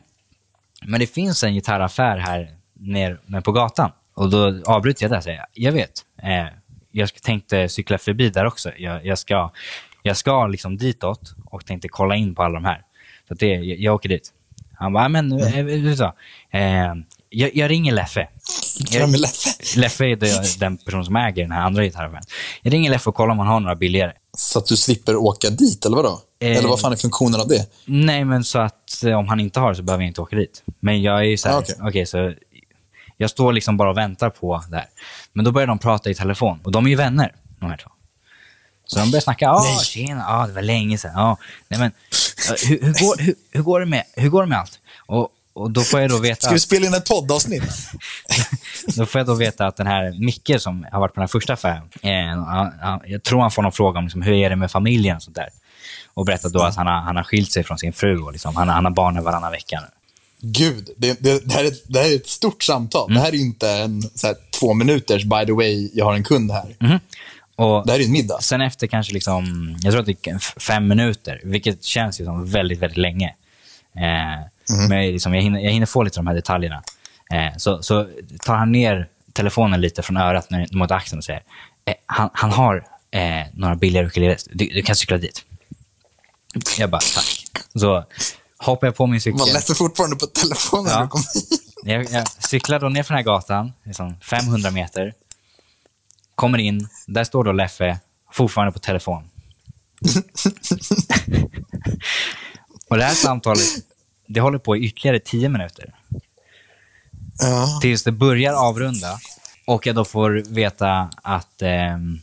Men 0.85 0.99
det 0.99 1.07
finns 1.07 1.43
en 1.43 1.53
gitarraffär 1.53 2.17
här 2.17 2.55
nere 2.73 3.41
på 3.41 3.51
gatan. 3.51 3.91
Och 4.13 4.29
då 4.29 4.61
avbryter 4.65 5.03
jag 5.03 5.11
där 5.11 5.17
och 5.17 5.23
säger, 5.23 5.45
jag 5.53 5.71
vet. 5.71 5.91
Eh, 6.23 6.45
jag 6.91 7.13
tänkte 7.13 7.69
cykla 7.69 7.97
förbi 7.97 8.29
där 8.29 8.45
också. 8.45 8.71
Jag, 8.77 9.05
jag 9.05 9.19
ska, 9.19 9.51
jag 10.03 10.17
ska 10.17 10.47
liksom 10.47 10.77
ditåt 10.77 11.33
och 11.45 11.65
tänkte 11.65 11.87
kolla 11.87 12.15
in 12.15 12.35
på 12.35 12.43
alla 12.43 12.53
de 12.53 12.65
här. 12.65 12.81
Så 13.27 13.33
det, 13.33 13.47
jag, 13.47 13.79
jag 13.79 13.95
åker 13.95 14.09
dit. 14.09 14.33
Han 14.73 14.93
bara, 14.93 15.09
men 15.09 15.31
eh, 15.41 15.65
du 15.65 15.95
sa, 15.95 16.15
eh, 16.51 16.93
jag, 17.29 17.55
jag 17.55 17.69
ringer 17.69 17.93
Leffe. 17.93 18.27
Ja, 18.91 19.07
men 19.07 19.19
Leffe. 19.21 19.79
Leffe 19.79 20.05
är 20.05 20.59
den 20.59 20.77
person 20.77 21.05
som 21.05 21.15
äger 21.15 21.43
den 21.43 21.51
här 21.51 21.61
andra 21.61 21.83
gitarraffären. 21.83 22.23
Jag 22.61 22.73
ringer 22.73 22.89
Leffe 22.91 23.09
och 23.09 23.15
kollar 23.15 23.31
om 23.31 23.39
han 23.39 23.47
har 23.47 23.59
några 23.59 23.75
billigare. 23.75 24.11
Så 24.37 24.59
att 24.59 24.65
du 24.65 24.77
slipper 24.77 25.15
åka 25.15 25.49
dit, 25.49 25.85
eller 25.85 25.95
vadå? 25.97 26.21
Eh. 26.41 26.57
Eller 26.57 26.69
vad 26.69 26.79
fan 26.79 26.91
är 26.91 26.95
funktionen 26.95 27.41
av 27.41 27.47
det? 27.47 27.67
Nej, 27.85 28.25
men 28.25 28.43
så 28.43 28.59
att 28.59 29.03
eh, 29.03 29.13
om 29.13 29.27
han 29.27 29.39
inte 29.39 29.59
har 29.59 29.69
det 29.69 29.75
så 29.75 29.83
behöver 29.83 30.03
jag 30.03 30.09
inte 30.09 30.21
åka 30.21 30.35
dit. 30.35 30.63
Men 30.79 31.01
jag 31.01 31.19
är 31.19 31.23
ju 31.23 31.37
så 31.37 31.49
här, 31.49 31.55
Ah, 31.55 31.59
okej, 31.59 31.75
okej. 31.81 32.05
så 32.05 32.33
jag 33.17 33.29
står 33.29 33.53
liksom 33.53 33.77
bara 33.77 33.89
och 33.89 33.97
väntar 33.97 34.29
på 34.29 34.63
det 34.69 34.75
här. 34.75 34.85
Men 35.33 35.45
då 35.45 35.51
börjar 35.51 35.67
de 35.67 35.79
prata 35.79 36.09
i 36.09 36.15
telefon 36.15 36.59
och 36.63 36.71
de 36.71 36.85
är 36.85 36.89
ju 36.89 36.95
vänner, 36.95 37.35
de 37.59 37.69
här 37.69 37.77
två. 37.77 37.91
Så 38.93 38.99
de 38.99 39.11
börjar 39.11 39.21
snacka, 39.21 39.45
ja, 39.45 39.61
Nej. 39.63 39.85
tjena, 39.85 40.25
ja, 40.27 40.47
det 40.47 40.53
var 40.53 40.61
länge 40.61 40.97
sedan, 40.97 41.11
ja, 41.15 41.37
nej 41.67 41.79
men, 41.79 41.91
ja, 42.49 42.55
hur, 42.67 42.81
hur, 42.81 42.93
går, 42.93 43.21
hur, 43.21 43.35
hur, 43.51 43.61
går 43.61 43.79
det 43.79 43.85
med, 43.85 44.03
hur 44.15 44.29
går 44.29 44.41
det 44.43 44.49
med 44.49 44.59
allt? 44.59 44.79
Och, 45.05 45.29
och 45.53 45.71
då 45.71 45.81
får 45.81 45.99
jag 46.01 46.09
då 46.09 46.17
veta... 46.17 46.41
Ska 46.45 46.53
vi 46.53 46.59
spela 46.59 46.85
in 46.87 46.93
ett 46.93 47.07
poddavsnitt? 47.09 47.63
Då 48.97 49.05
får 49.05 49.19
jag 49.19 49.25
då 49.27 49.33
veta 49.33 49.67
att 49.67 49.77
den 49.77 49.87
här 49.87 50.19
Micke 50.19 50.51
som 50.61 50.85
har 50.91 50.99
varit 50.99 51.13
på 51.13 51.19
den 51.19 51.23
här 51.23 51.27
första 51.27 51.53
affären, 51.53 51.83
eh, 52.01 52.43
han, 52.45 52.71
han, 52.81 52.99
jag 53.05 53.23
tror 53.23 53.41
han 53.41 53.51
får 53.51 53.61
någon 53.61 53.71
fråga 53.71 53.99
om 53.99 54.05
liksom, 54.05 54.21
hur 54.21 54.33
är 54.33 54.49
det 54.49 54.55
med 54.55 54.71
familjen 54.71 55.15
och 55.15 55.23
sånt 55.23 55.35
där. 55.35 55.49
Och 56.13 56.25
berättar 56.25 56.49
då 56.49 56.61
att 56.61 56.75
han 56.75 56.87
har, 56.87 57.01
han 57.01 57.15
har 57.15 57.23
skilt 57.23 57.51
sig 57.51 57.63
från 57.63 57.77
sin 57.77 57.93
fru 57.93 58.21
och 58.21 58.31
liksom, 58.31 58.55
han, 58.55 58.67
har- 58.67 58.75
han 58.75 58.85
har 58.85 58.91
barnen 58.91 59.23
varannan 59.23 59.51
vecka 59.51 59.79
nu. 59.81 59.87
Gud, 60.43 60.89
det, 60.97 61.19
det, 61.23 61.45
det, 61.45 61.53
här 61.53 61.63
är, 61.65 61.71
det 61.87 61.99
här 61.99 62.11
är 62.11 62.15
ett 62.15 62.27
stort 62.29 62.63
samtal. 62.63 63.09
Mm. 63.11 63.15
Det 63.15 63.25
här 63.25 63.33
är 63.35 63.39
inte 63.39 63.69
en 63.69 64.01
så 64.15 64.27
här, 64.27 64.35
två 64.59 64.73
minuters, 64.73 65.23
by 65.23 65.45
the 65.45 65.51
way, 65.51 65.89
jag 65.93 66.05
har 66.05 66.13
en 66.13 66.23
kund 66.23 66.51
här. 66.51 66.75
Mhm. 66.79 66.99
Och 67.61 67.85
Det 67.85 67.91
här 67.91 67.99
är 67.99 68.03
en 68.05 68.11
middag. 68.11 68.41
sen 68.41 68.61
efter 68.61 68.87
kanske, 68.87 69.13
liksom, 69.13 69.75
jag 69.81 69.91
tror 69.91 69.99
att 69.99 70.05
det 70.05 70.27
är 70.27 70.35
f- 70.35 70.53
fem 70.57 70.87
minuter, 70.87 71.41
vilket 71.43 71.83
känns 71.83 72.21
ju 72.21 72.25
som 72.25 72.45
väldigt, 72.51 72.79
väldigt 72.79 72.97
länge. 72.97 73.35
Eh, 73.95 74.47
Men 74.89 75.01
liksom, 75.11 75.33
jag, 75.33 75.41
hinner, 75.41 75.59
jag 75.59 75.71
hinner 75.71 75.85
få 75.85 76.03
lite 76.03 76.19
av 76.19 76.23
de 76.25 76.29
här 76.29 76.35
detaljerna. 76.35 76.83
Eh, 77.33 77.57
så, 77.57 77.83
så 77.83 78.07
tar 78.45 78.55
han 78.55 78.71
ner 78.71 79.07
telefonen 79.33 79.81
lite 79.81 80.01
från 80.01 80.17
örat 80.17 80.49
ner 80.49 80.67
mot 80.71 80.91
axeln 80.91 81.17
och 81.17 81.23
säger, 81.23 81.43
eh, 81.85 81.93
han, 82.05 82.29
han 82.33 82.51
har 82.51 82.85
eh, 83.11 83.47
några 83.53 83.75
billigare 83.75 84.07
ukuleles, 84.07 84.43
du, 84.53 84.65
du 84.65 84.81
kan 84.81 84.95
cykla 84.95 85.17
dit. 85.17 85.45
Jag 86.77 86.89
bara, 86.89 87.01
tack. 87.15 87.43
Så 87.75 88.05
hoppar 88.57 88.87
jag 88.87 88.95
på 88.95 89.07
min 89.07 89.21
cykel. 89.21 89.39
Man 89.39 89.47
läser 89.47 89.73
fortfarande 89.73 90.15
på 90.15 90.25
telefonen 90.25 90.85
när 90.85 90.91
Ja. 90.91 91.01
du 91.01 91.07
kom 91.07 91.21
hit. 91.33 91.61
Jag, 91.83 92.11
jag 92.11 92.27
cyklar 92.43 92.79
då 92.79 92.89
ner 92.89 93.03
för 93.03 93.13
den 93.13 93.17
här 93.17 93.23
gatan, 93.33 93.73
liksom 93.83 94.15
500 94.21 94.71
meter. 94.71 95.13
Kommer 96.41 96.57
in, 96.57 96.87
där 97.07 97.23
står 97.23 97.43
då 97.43 97.51
Leffe, 97.51 97.99
fortfarande 98.31 98.73
på 98.73 98.79
telefon. 98.79 99.23
och 102.89 102.97
det 102.97 103.03
här 103.03 103.13
samtalet, 103.13 103.67
det 104.27 104.41
håller 104.41 104.57
på 104.59 104.77
i 104.77 104.85
ytterligare 104.85 105.19
10 105.19 105.49
minuter. 105.49 105.95
Ja. 107.39 107.79
Tills 107.81 108.03
det 108.03 108.11
börjar 108.11 108.53
avrunda 108.53 109.19
och 109.67 109.87
jag 109.87 109.95
då 109.95 110.05
får 110.05 110.43
veta 110.49 111.09
att 111.23 111.61
ehm, 111.61 112.19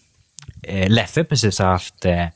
eh, 0.62 0.88
Leffe 0.88 1.24
precis 1.24 1.58
har 1.58 1.66
haft 1.66 2.04
eh, 2.04 2.28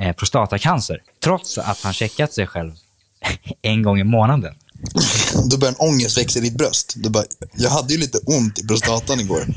eh, 0.00 0.12
prostatacancer. 0.16 1.02
Trots 1.24 1.58
att 1.58 1.80
han 1.80 1.92
checkat 1.92 2.32
sig 2.32 2.46
själv 2.46 2.72
en 3.62 3.82
gång 3.82 4.00
i 4.00 4.04
månaden. 4.04 4.54
Då 5.50 5.58
börjar 5.58 5.72
en 5.72 5.88
ångest 5.88 6.18
växa 6.18 6.38
i 6.38 6.42
ditt 6.42 6.58
bröst. 6.58 6.94
Du 6.96 7.10
bara, 7.10 7.24
jag 7.54 7.70
hade 7.70 7.92
ju 7.92 8.00
lite 8.00 8.18
ont 8.18 8.58
i 8.58 8.66
prostatan 8.66 9.20
igår. 9.20 9.46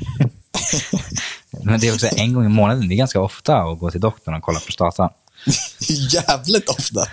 Men 1.64 1.80
det 1.80 1.88
är 1.88 1.94
också 1.94 2.08
en 2.16 2.34
gång 2.34 2.46
i 2.46 2.50
månaden. 2.50 2.88
Det 2.88 2.94
är 2.94 2.98
ganska 2.98 3.22
ofta 3.22 3.58
att 3.58 3.80
gå 3.80 3.92
till 3.92 4.02
doktorn 4.02 4.36
och 4.36 4.42
kolla 4.42 4.60
prostatan. 4.60 5.10
Jävligt 6.12 6.70
ofta. 6.70 7.06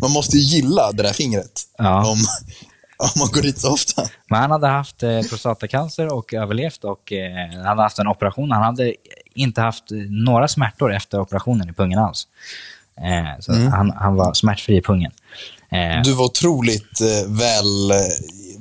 Man 0.00 0.10
måste 0.10 0.36
ju 0.36 0.42
gilla 0.42 0.92
det 0.92 1.02
där 1.02 1.12
fingret. 1.12 1.62
Ja. 1.78 2.10
Om, 2.10 2.18
Om 2.96 3.08
man 3.16 3.28
går 3.32 3.42
dit 3.42 3.58
så 3.60 3.72
ofta. 3.72 4.08
Men 4.30 4.40
han 4.40 4.50
hade 4.50 4.66
haft 4.68 5.02
eh, 5.02 5.20
prostatacancer 5.22 6.12
och 6.12 6.34
överlevt 6.34 6.84
och 6.84 7.12
eh, 7.12 7.48
han 7.56 7.64
hade 7.66 7.82
haft 7.82 7.98
en 7.98 8.06
operation. 8.08 8.50
Han 8.50 8.62
hade 8.62 8.94
inte 9.34 9.60
haft 9.60 9.84
några 10.26 10.48
smärtor 10.48 10.94
efter 10.94 11.20
operationen 11.20 11.68
i 11.68 11.72
pungen 11.72 11.98
alls. 11.98 12.26
Eh, 12.98 13.40
så 13.40 13.52
han, 13.52 13.90
han 13.90 14.14
var 14.14 14.34
smärtfri 14.34 14.76
i 14.76 14.82
pungen. 14.82 15.12
Eh, 15.70 16.02
Du 16.04 16.12
var 16.12 16.24
otroligt 16.24 17.00
väl 17.26 17.92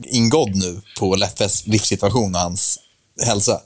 ingådd 0.03 0.55
nu 0.55 0.81
på 0.99 1.15
Leffes 1.15 1.67
livssituation 1.67 2.35
och 2.35 2.41
hans 2.41 2.79
hälsa. 3.25 3.59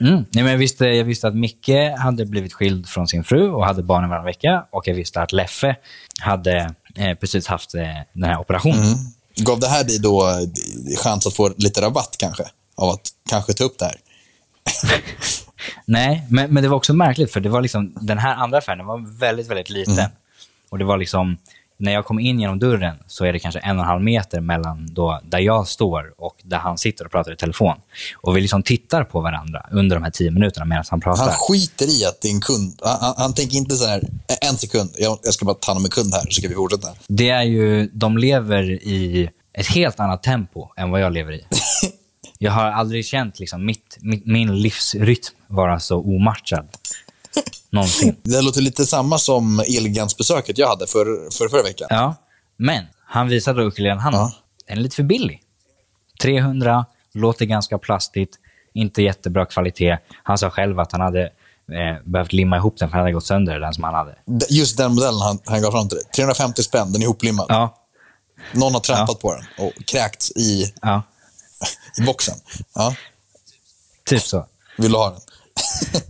Mm. 0.00 0.14
Nej, 0.14 0.44
men 0.44 0.46
jag, 0.46 0.58
visste, 0.58 0.84
jag 0.84 1.04
visste 1.04 1.28
att 1.28 1.34
Micke 1.34 1.70
hade 1.98 2.26
blivit 2.26 2.52
skild 2.52 2.88
från 2.88 3.08
sin 3.08 3.24
fru 3.24 3.50
och 3.50 3.66
hade 3.66 3.82
barnen 3.82 4.10
varannan 4.10 4.26
vecka. 4.26 4.66
Och 4.70 4.88
jag 4.88 4.94
visste 4.94 5.22
att 5.22 5.32
Leffe 5.32 5.76
hade 6.20 6.74
eh, 6.94 7.14
precis 7.14 7.46
haft 7.46 7.74
eh, 7.74 7.82
den 8.12 8.24
här 8.24 8.40
operationen. 8.40 8.96
Gav 9.36 9.60
det 9.60 9.68
här 9.68 9.84
dig 9.84 9.98
då 9.98 10.28
eh, 10.28 10.96
chans 10.98 11.26
att 11.26 11.34
få 11.34 11.52
lite 11.56 11.80
rabatt 11.80 12.16
kanske? 12.18 12.44
Av 12.74 12.88
att 12.88 13.08
kanske 13.30 13.52
ta 13.52 13.64
upp 13.64 13.78
det 13.78 13.84
här? 13.84 13.96
Nej, 15.86 16.26
men, 16.30 16.54
men 16.54 16.62
det 16.62 16.68
var 16.68 16.76
också 16.76 16.94
märkligt 16.94 17.32
för 17.32 17.40
det 17.40 17.48
var 17.48 17.60
liksom, 17.60 17.92
den 18.00 18.18
här 18.18 18.34
andra 18.34 18.58
affären 18.58 18.86
var 18.86 19.18
väldigt, 19.18 19.50
väldigt 19.50 19.70
liten. 19.70 19.98
Mm. 19.98 20.10
Och 20.68 20.78
det 20.78 20.84
var 20.84 20.96
liksom, 20.98 21.36
när 21.84 21.92
jag 21.92 22.04
kom 22.04 22.20
in 22.20 22.40
genom 22.40 22.58
dörren 22.58 22.96
så 23.06 23.24
är 23.24 23.32
det 23.32 23.38
kanske 23.38 23.60
en 23.60 23.76
och 23.76 23.82
en 23.82 23.88
halv 23.88 24.02
meter 24.02 24.40
mellan 24.40 24.86
då, 24.94 25.20
där 25.24 25.38
jag 25.38 25.68
står 25.68 26.14
och 26.18 26.36
där 26.42 26.58
han 26.58 26.78
sitter 26.78 27.04
och 27.04 27.10
pratar 27.10 27.32
i 27.32 27.36
telefon. 27.36 27.76
Och 28.16 28.36
vi 28.36 28.40
liksom 28.40 28.62
tittar 28.62 29.04
på 29.04 29.20
varandra 29.20 29.66
under 29.72 29.96
de 29.96 30.02
här 30.02 30.10
tio 30.10 30.30
minuterna 30.30 30.64
medan 30.64 30.84
han 30.90 31.00
pratar. 31.00 31.22
Han 31.22 31.32
skiter 31.32 32.00
i 32.00 32.04
att 32.04 32.20
din 32.20 32.40
kund... 32.40 32.80
Han, 32.84 32.98
han, 33.00 33.14
han 33.16 33.34
tänker 33.34 33.56
inte 33.56 33.74
så 33.76 33.86
här, 33.86 34.08
en 34.50 34.56
sekund, 34.56 34.90
jag, 34.98 35.18
jag 35.22 35.34
ska 35.34 35.44
bara 35.44 35.54
ta 35.54 35.70
hand 35.72 35.78
om 35.78 35.84
en 35.84 35.90
kund 35.90 36.14
här, 36.14 36.20
så 36.20 36.30
ska 36.30 36.48
vi 36.48 36.54
fortsätta. 36.54 36.88
Det 37.08 37.30
är 37.30 37.42
ju, 37.42 37.90
de 37.92 38.18
lever 38.18 38.70
i 38.70 39.30
ett 39.52 39.66
helt 39.66 40.00
annat 40.00 40.22
tempo 40.22 40.68
än 40.76 40.90
vad 40.90 41.00
jag 41.00 41.12
lever 41.12 41.32
i. 41.32 41.44
Jag 42.38 42.52
har 42.52 42.64
aldrig 42.64 43.06
känt 43.06 43.40
liksom 43.40 43.66
mitt, 43.66 43.98
mitt, 44.00 44.26
min 44.26 44.62
livsrytm 44.62 45.34
vara 45.46 45.80
så 45.80 46.00
omatchad. 46.00 46.68
Någonsin. 47.74 48.16
Det 48.22 48.42
låter 48.42 48.60
lite 48.60 48.86
samma 48.86 49.18
som 49.18 49.60
Elgigantsbesöket 49.60 50.58
jag 50.58 50.68
hade 50.68 50.86
för, 50.86 51.30
för 51.30 51.48
förra 51.48 51.62
veckan. 51.62 51.86
Ja, 51.90 52.14
men 52.56 52.84
han 53.06 53.28
visade 53.28 53.62
ukulelen 53.62 53.98
han 53.98 54.14
Ja. 54.14 54.32
Den 54.68 54.78
är 54.78 54.82
lite 54.82 54.96
för 54.96 55.02
billig. 55.02 55.40
300, 56.22 56.86
låter 57.14 57.44
ganska 57.44 57.78
plastigt, 57.78 58.34
inte 58.74 59.02
jättebra 59.02 59.46
kvalitet. 59.46 59.98
Han 60.22 60.38
sa 60.38 60.50
själv 60.50 60.80
att 60.80 60.92
han 60.92 61.00
hade 61.00 61.22
eh, 61.24 62.02
behövt 62.04 62.32
limma 62.32 62.56
ihop 62.56 62.78
den 62.78 62.88
för 62.88 62.96
den 62.96 63.00
hade 63.02 63.12
gått 63.12 63.26
sönder, 63.26 63.60
den 63.60 63.74
som 63.74 63.84
han 63.84 63.94
hade. 63.94 64.16
Just 64.50 64.76
den 64.76 64.94
modellen 64.94 65.20
han, 65.20 65.38
han 65.44 65.62
gav 65.62 65.70
fram 65.70 65.88
till 65.88 65.96
dig. 65.98 66.04
350 66.16 66.62
spänn, 66.62 66.92
den 66.92 67.02
är 67.02 67.06
ihoplimmad. 67.06 67.46
Ja, 67.48 67.74
Någon 68.52 68.72
har 68.74 68.80
trampat 68.80 69.18
Ja. 69.22 69.28
på 69.28 69.34
den 69.34 69.66
och 69.66 69.72
kräkts 69.86 70.30
i, 70.36 70.72
ja, 70.82 71.02
i 71.98 72.02
boxen. 72.06 72.34
Ja, 72.74 72.94
typ 74.04 74.22
så. 74.22 74.46
vill 74.78 74.92
du 74.92 74.98
ha 74.98 75.10
den? 75.10 75.20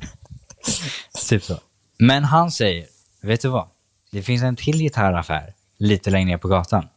Typ 1.29 1.45
så. 1.45 1.61
Men 1.99 2.25
han 2.25 2.51
säger, 2.51 2.87
vet 3.21 3.41
du 3.41 3.49
vad? 3.49 3.69
Det 4.11 4.23
finns 4.23 4.43
en 4.43 4.57
till 4.57 4.79
gitarraffär 4.79 5.55
lite 5.79 6.11
längre 6.11 6.27
ner 6.27 6.39
på 6.39 6.49
gatan. 6.49 6.89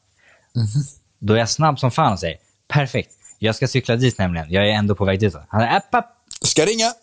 Då 1.20 1.34
är 1.34 1.38
jag 1.38 1.50
snabb 1.50 1.80
som 1.80 1.92
fan 1.92 2.14
och 2.14 2.20
säger, 2.20 2.38
perfekt. 2.68 3.12
Jag 3.40 3.56
ska 3.56 3.68
cykla 3.68 3.96
dit 3.96 4.18
nämligen. 4.18 4.52
Jag 4.52 4.70
är 4.70 4.72
ändå 4.72 4.96
på 4.96 5.06
väg 5.06 5.20
dit. 5.20 5.36
Han 5.50 5.62
är 5.62 5.78
app, 5.78 5.96
app. 5.96 6.06
Ska 6.42 6.66
ringa? 6.66 6.94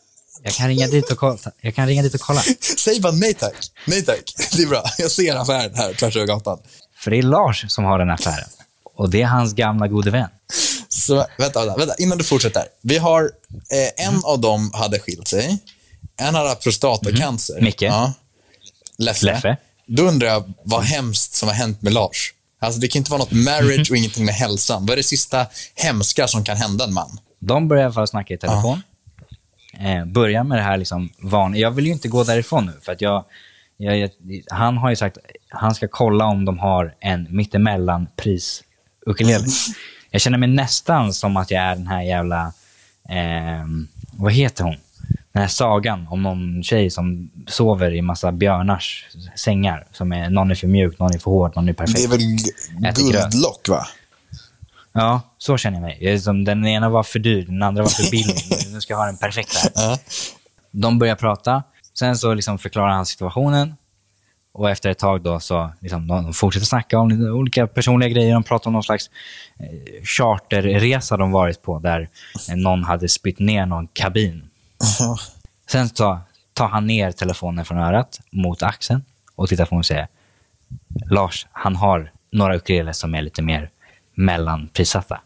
Jag 0.42 0.52
kan 0.52 0.68
ringa 0.68 0.86
dit 0.86 1.12
och 1.12 1.18
kolla. 1.18 1.38
Jag 1.60 1.74
kan 1.74 1.86
ringa 1.86 2.02
dit 2.02 2.14
och 2.14 2.20
kolla. 2.20 2.40
Säg 2.78 3.00
bara 3.00 3.12
nej 3.12 3.34
tack. 3.34 3.54
Nej 3.86 4.02
tack. 4.04 4.34
Det 4.56 4.62
är 4.62 4.66
bra. 4.66 4.84
Jag 4.98 5.10
ser 5.10 5.36
affären 5.36 5.74
här 5.74 5.94
tvärs 5.94 6.16
över 6.16 6.26
gatan. 6.26 6.58
För 6.96 7.10
det 7.10 7.18
är 7.18 7.22
Lars 7.22 7.64
som 7.68 7.84
har 7.84 7.98
den 7.98 8.10
affären. 8.10 8.48
Och 8.94 9.10
det 9.10 9.22
är 9.22 9.26
hans 9.26 9.52
gamla 9.54 9.88
gode 9.88 10.10
vän. 10.10 10.28
Så 10.88 11.14
vänta, 11.14 11.60
vänta, 11.64 11.76
vänta. 11.76 11.94
innan 11.98 12.18
du 12.18 12.24
fortsätter. 12.24 12.64
Vi 12.82 12.98
har, 12.98 13.22
eh, 13.70 14.06
en 14.06 14.24
av 14.24 14.40
dem 14.40 14.70
hade 14.74 14.98
skilt 14.98 15.28
sig. 15.28 15.58
En 16.16 16.34
hade 16.34 16.54
prostatacancer. 16.54 17.54
Mhm. 17.54 17.64
Micke. 17.64 17.82
Ja. 17.82 18.12
Leffe. 18.98 19.26
Leffe. 19.26 19.56
Då 19.86 20.02
undrar 20.02 20.28
jag 20.28 20.52
vad 20.62 20.82
hemskt 20.82 21.34
som 21.34 21.48
har 21.48 21.54
hänt 21.54 21.82
med 21.82 21.92
Lars. 21.92 22.32
Alltså 22.60 22.80
det 22.80 22.88
kan 22.88 23.00
inte 23.00 23.10
vara 23.10 23.18
något 23.18 23.32
marriage 23.32 23.90
och 23.90 23.96
ingenting 23.96 24.24
med 24.24 24.34
hälsan. 24.34 24.86
Vad 24.86 24.92
är 24.92 24.96
det 24.96 25.02
sista 25.02 25.46
hemska 25.74 26.28
som 26.28 26.44
kan 26.44 26.56
hända 26.56 26.84
en 26.84 26.92
man? 26.92 27.18
De 27.38 27.68
börjar 27.68 27.82
i 27.82 27.84
alla 27.84 27.94
fall 27.94 28.08
snacka 28.08 28.34
i 28.34 28.38
telefon. 28.38 28.82
Eh, 29.80 30.04
börjar 30.04 30.44
med 30.44 30.58
det 30.58 30.62
här 30.62 30.76
liksom 30.76 31.10
van... 31.18 31.54
Jag 31.54 31.70
vill 31.70 31.86
ju 31.86 31.92
inte 31.92 32.08
gå 32.08 32.24
därifrån 32.24 32.66
nu, 32.66 32.72
för 32.82 32.92
att 32.92 33.00
jag, 33.00 33.24
jag, 33.76 33.98
jag... 33.98 34.10
Han 34.50 34.76
har 34.76 34.90
ju 34.90 34.96
sagt 34.96 35.18
han 35.48 35.74
ska 35.74 35.88
kolla 35.88 36.24
om 36.24 36.44
de 36.44 36.58
har 36.58 36.94
en 37.00 37.26
mittemellan 37.30 38.06
pris 38.16 38.62
ukulele. 39.06 39.44
Jag 40.10 40.20
känner 40.20 40.38
mig 40.38 40.48
nästan 40.48 41.14
som 41.14 41.36
att 41.36 41.50
jag 41.50 41.62
är 41.62 41.76
den 41.76 41.86
här 41.86 42.02
jävla... 42.02 42.52
Eh, 43.08 43.66
vad 44.12 44.32
heter 44.32 44.64
hon? 44.64 44.76
Den 45.34 45.40
här 45.40 45.48
sagan 45.48 46.06
om 46.10 46.22
någon 46.22 46.62
tjej 46.62 46.90
som 46.90 47.30
sover 47.46 47.94
i 47.94 48.02
massa 48.02 48.32
björnars 48.32 49.06
sängar. 49.36 49.86
Som 49.92 50.12
är, 50.12 50.30
någon 50.30 50.50
är 50.50 50.54
för 50.54 50.66
mjuk, 50.66 50.98
någon 50.98 51.14
är 51.14 51.18
för 51.18 51.30
hård, 51.30 51.56
någon 51.56 51.68
är 51.68 51.72
perfekt. 51.72 51.98
Det 51.98 52.04
är 52.04 52.92
väl 52.92 53.12
guldlock, 53.12 53.68
va? 53.68 53.86
Ja, 54.92 55.20
så 55.38 55.56
känner 55.56 55.76
jag 55.76 55.82
mig. 55.82 56.18
Som, 56.18 56.44
den 56.44 56.66
ena 56.66 56.88
var 56.88 57.02
för 57.02 57.18
dyr, 57.18 57.46
den 57.46 57.62
andra 57.62 57.82
var 57.82 57.90
för 57.90 58.10
billig. 58.10 58.36
Nu 58.72 58.80
ska 58.80 58.92
jag 58.92 58.98
ha 58.98 59.06
den 59.06 59.16
perfekta. 59.16 59.58
De 60.70 60.98
börjar 60.98 61.16
prata. 61.16 61.62
Sen 61.98 62.16
så 62.16 62.34
liksom 62.34 62.58
förklarar 62.58 62.92
han 62.92 63.06
situationen. 63.06 63.74
Och 64.52 64.70
efter 64.70 64.90
ett 64.90 64.98
tag 64.98 65.22
då 65.22 65.40
så 65.40 65.72
liksom, 65.80 66.06
de 66.06 66.32
fortsätter 66.32 66.66
snacka 66.66 66.98
om 66.98 67.12
olika 67.12 67.66
personliga 67.66 68.08
grejer. 68.08 68.34
De 68.34 68.42
pratar 68.42 68.66
om 68.66 68.72
någon 68.72 68.82
slags 68.82 69.10
eh, 69.58 70.04
charterresa 70.04 71.16
de 71.16 71.32
varit 71.32 71.62
på 71.62 71.78
där 71.78 72.08
någon 72.56 72.84
hade 72.84 73.08
spytt 73.08 73.38
ner 73.38 73.66
någon 73.66 73.86
kabin. 73.86 74.50
Sen 75.70 75.88
så 75.88 76.20
tar 76.52 76.68
han 76.68 76.86
ner 76.86 77.12
telefonen 77.12 77.64
från 77.64 77.78
örat 77.78 78.20
mot 78.30 78.62
axeln 78.62 79.04
och 79.34 79.48
tittar 79.48 79.66
på 79.66 79.74
mig 79.74 79.78
och 79.78 79.86
säger 79.86 80.08
Lars, 81.10 81.46
han 81.52 81.76
har 81.76 82.12
några 82.32 82.56
ukuleler 82.56 82.92
som 82.92 83.14
är 83.14 83.22
lite 83.22 83.42
mer 83.42 83.70
mellanprissatta. 84.14 85.20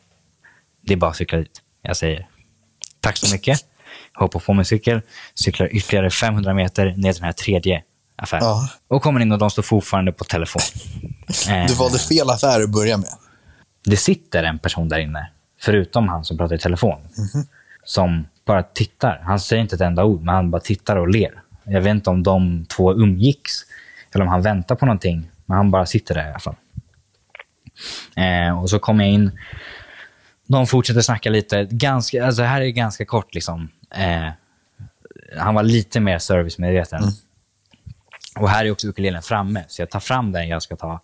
Det 0.81 0.93
är 0.93 0.97
bara 0.97 1.11
att 1.11 1.17
cykla 1.17 1.39
dit. 1.39 1.63
Jag 1.83 1.97
säger 1.97 2.29
tack 3.01 3.17
så 3.17 3.35
mycket. 3.35 3.61
Hoppar 4.15 4.41
på 4.41 4.53
min 4.55 4.65
cykel, 4.65 5.01
cyklar 5.35 5.69
ytterligare 5.77 6.11
500 6.11 6.55
meter 6.55 6.85
ner 6.87 6.93
till 7.13 7.21
den 7.21 7.25
här 7.25 7.33
tredje 7.33 7.83
affären. 8.17 8.45
Ja. 8.45 8.69
Och 8.89 9.03
kommer 9.03 9.21
in 9.21 9.33
och 9.33 9.39
de 9.39 9.51
står 9.51 9.63
fortfarande 9.63 10.13
på 10.13 10.25
telefon. 10.25 10.63
Eh, 11.49 11.67
Du 11.69 11.75
valde 11.75 11.99
fel 11.99 12.31
affär 12.31 12.63
att 12.63 12.71
börja 12.71 12.97
med. 12.97 13.09
det 13.85 13.97
sitter 13.97 14.45
en 14.45 14.59
person 14.59 14.89
där 14.89 14.99
inne, 14.99 15.31
förutom 15.61 16.09
han 16.09 16.25
som 16.25 16.37
pratar 16.39 16.55
i 16.55 16.59
telefon, 16.59 16.99
som 17.85 18.27
bara 18.49 18.63
tittar. 18.63 19.23
Han 19.25 19.41
säger 19.41 19.63
inte 19.63 19.75
ett 19.75 19.81
enda 19.81 20.05
ord, 20.05 20.23
men 20.23 20.35
han 20.35 20.51
bara 20.51 20.61
tittar 20.61 20.97
och 20.97 21.09
ler. 21.09 21.43
Jag 21.65 21.81
vet 21.81 21.91
inte 21.91 22.11
om 22.11 22.23
de 22.23 22.65
två 22.67 22.93
umgicks 22.93 23.53
eller 24.15 24.25
om 24.25 24.29
han 24.31 24.43
väntar 24.43 24.75
på 24.75 24.87
någonting, 24.87 25.31
men 25.47 25.57
han 25.57 25.71
bara 25.71 25.87
sitter 25.87 26.15
där 26.15 26.27
i 26.27 26.31
alla 26.31 26.39
fall. 26.39 26.57
Eh, 28.17 28.61
och 28.63 28.71
så 28.71 28.79
kommer 28.79 29.05
jag 29.05 29.13
in. 29.15 29.31
De 30.47 30.67
fortsätter 30.67 31.01
snacka 31.01 31.31
lite. 31.31 31.65
Ganska, 31.71 32.27
alltså 32.27 32.43
det 32.43 32.49
här 32.49 32.61
är 32.61 32.69
ganska 32.69 33.05
kort. 33.05 33.35
liksom. 33.35 33.69
Eh, 33.91 34.29
han 35.39 35.55
var 35.55 35.63
lite 35.63 36.01
mer 36.01 36.19
servicemedveten. 36.19 37.03
Och 38.39 38.49
här 38.51 38.65
är 38.65 38.71
också 38.71 38.87
ukulelen 38.87 39.23
framme, 39.23 39.65
så 39.69 39.83
jag 39.83 39.91
tar 39.91 40.01
fram 40.01 40.33
den 40.33 40.49
jag 40.49 40.63
ska 40.63 40.77
ta, 40.77 41.01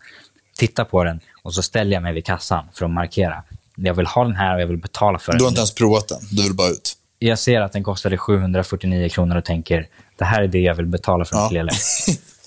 tittar 0.56 0.84
på 0.84 1.04
den 1.04 1.20
och 1.42 1.54
så 1.54 1.62
ställer 1.62 1.92
jag 1.92 2.02
mig 2.02 2.12
vid 2.14 2.24
kassan 2.26 2.64
för 2.72 2.84
att 2.84 2.90
markera. 2.90 3.42
Jag 3.76 3.94
vill 3.94 4.06
ha 4.06 4.24
den 4.24 4.36
här 4.36 4.54
och 4.54 4.60
jag 4.62 4.66
vill 4.66 4.76
betala 4.76 5.18
för 5.18 5.32
Du 5.32 5.38
har 5.38 5.40
den. 5.40 5.48
inte 5.48 5.60
ens 5.60 5.74
provat 5.74 6.08
den. 6.08 6.18
Du 6.30 6.42
vill 6.42 6.54
bara 6.54 6.68
ut. 6.68 6.96
Jag 7.18 7.38
ser 7.38 7.60
att 7.60 7.72
den 7.72 7.82
kostade 7.84 8.18
749 8.18 9.08
kronor 9.08 9.36
och 9.36 9.44
tänker, 9.44 9.86
det 10.18 10.24
här 10.24 10.42
är 10.42 10.48
det 10.48 10.58
jag 10.60 10.74
vill 10.74 10.86
betala 10.86 11.24
för 11.24 11.36
en 11.36 11.40
Ja. 11.40 11.46
ukulele. 11.46 11.72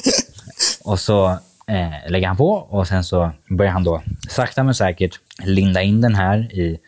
och 0.83 0.99
så 0.99 1.27
eh, 1.67 2.09
lägger 2.11 2.27
han 2.27 2.37
på 2.37 2.51
och 2.51 2.87
sen 2.87 3.03
så 3.03 3.31
börjar 3.49 3.71
han 3.71 3.83
då 3.83 4.03
sakta 4.29 4.63
men 4.63 4.75
säkert 4.75 5.19
linda 5.43 5.81
in 5.81 6.01
den 6.01 6.15
här 6.15 6.37
i 6.53 6.79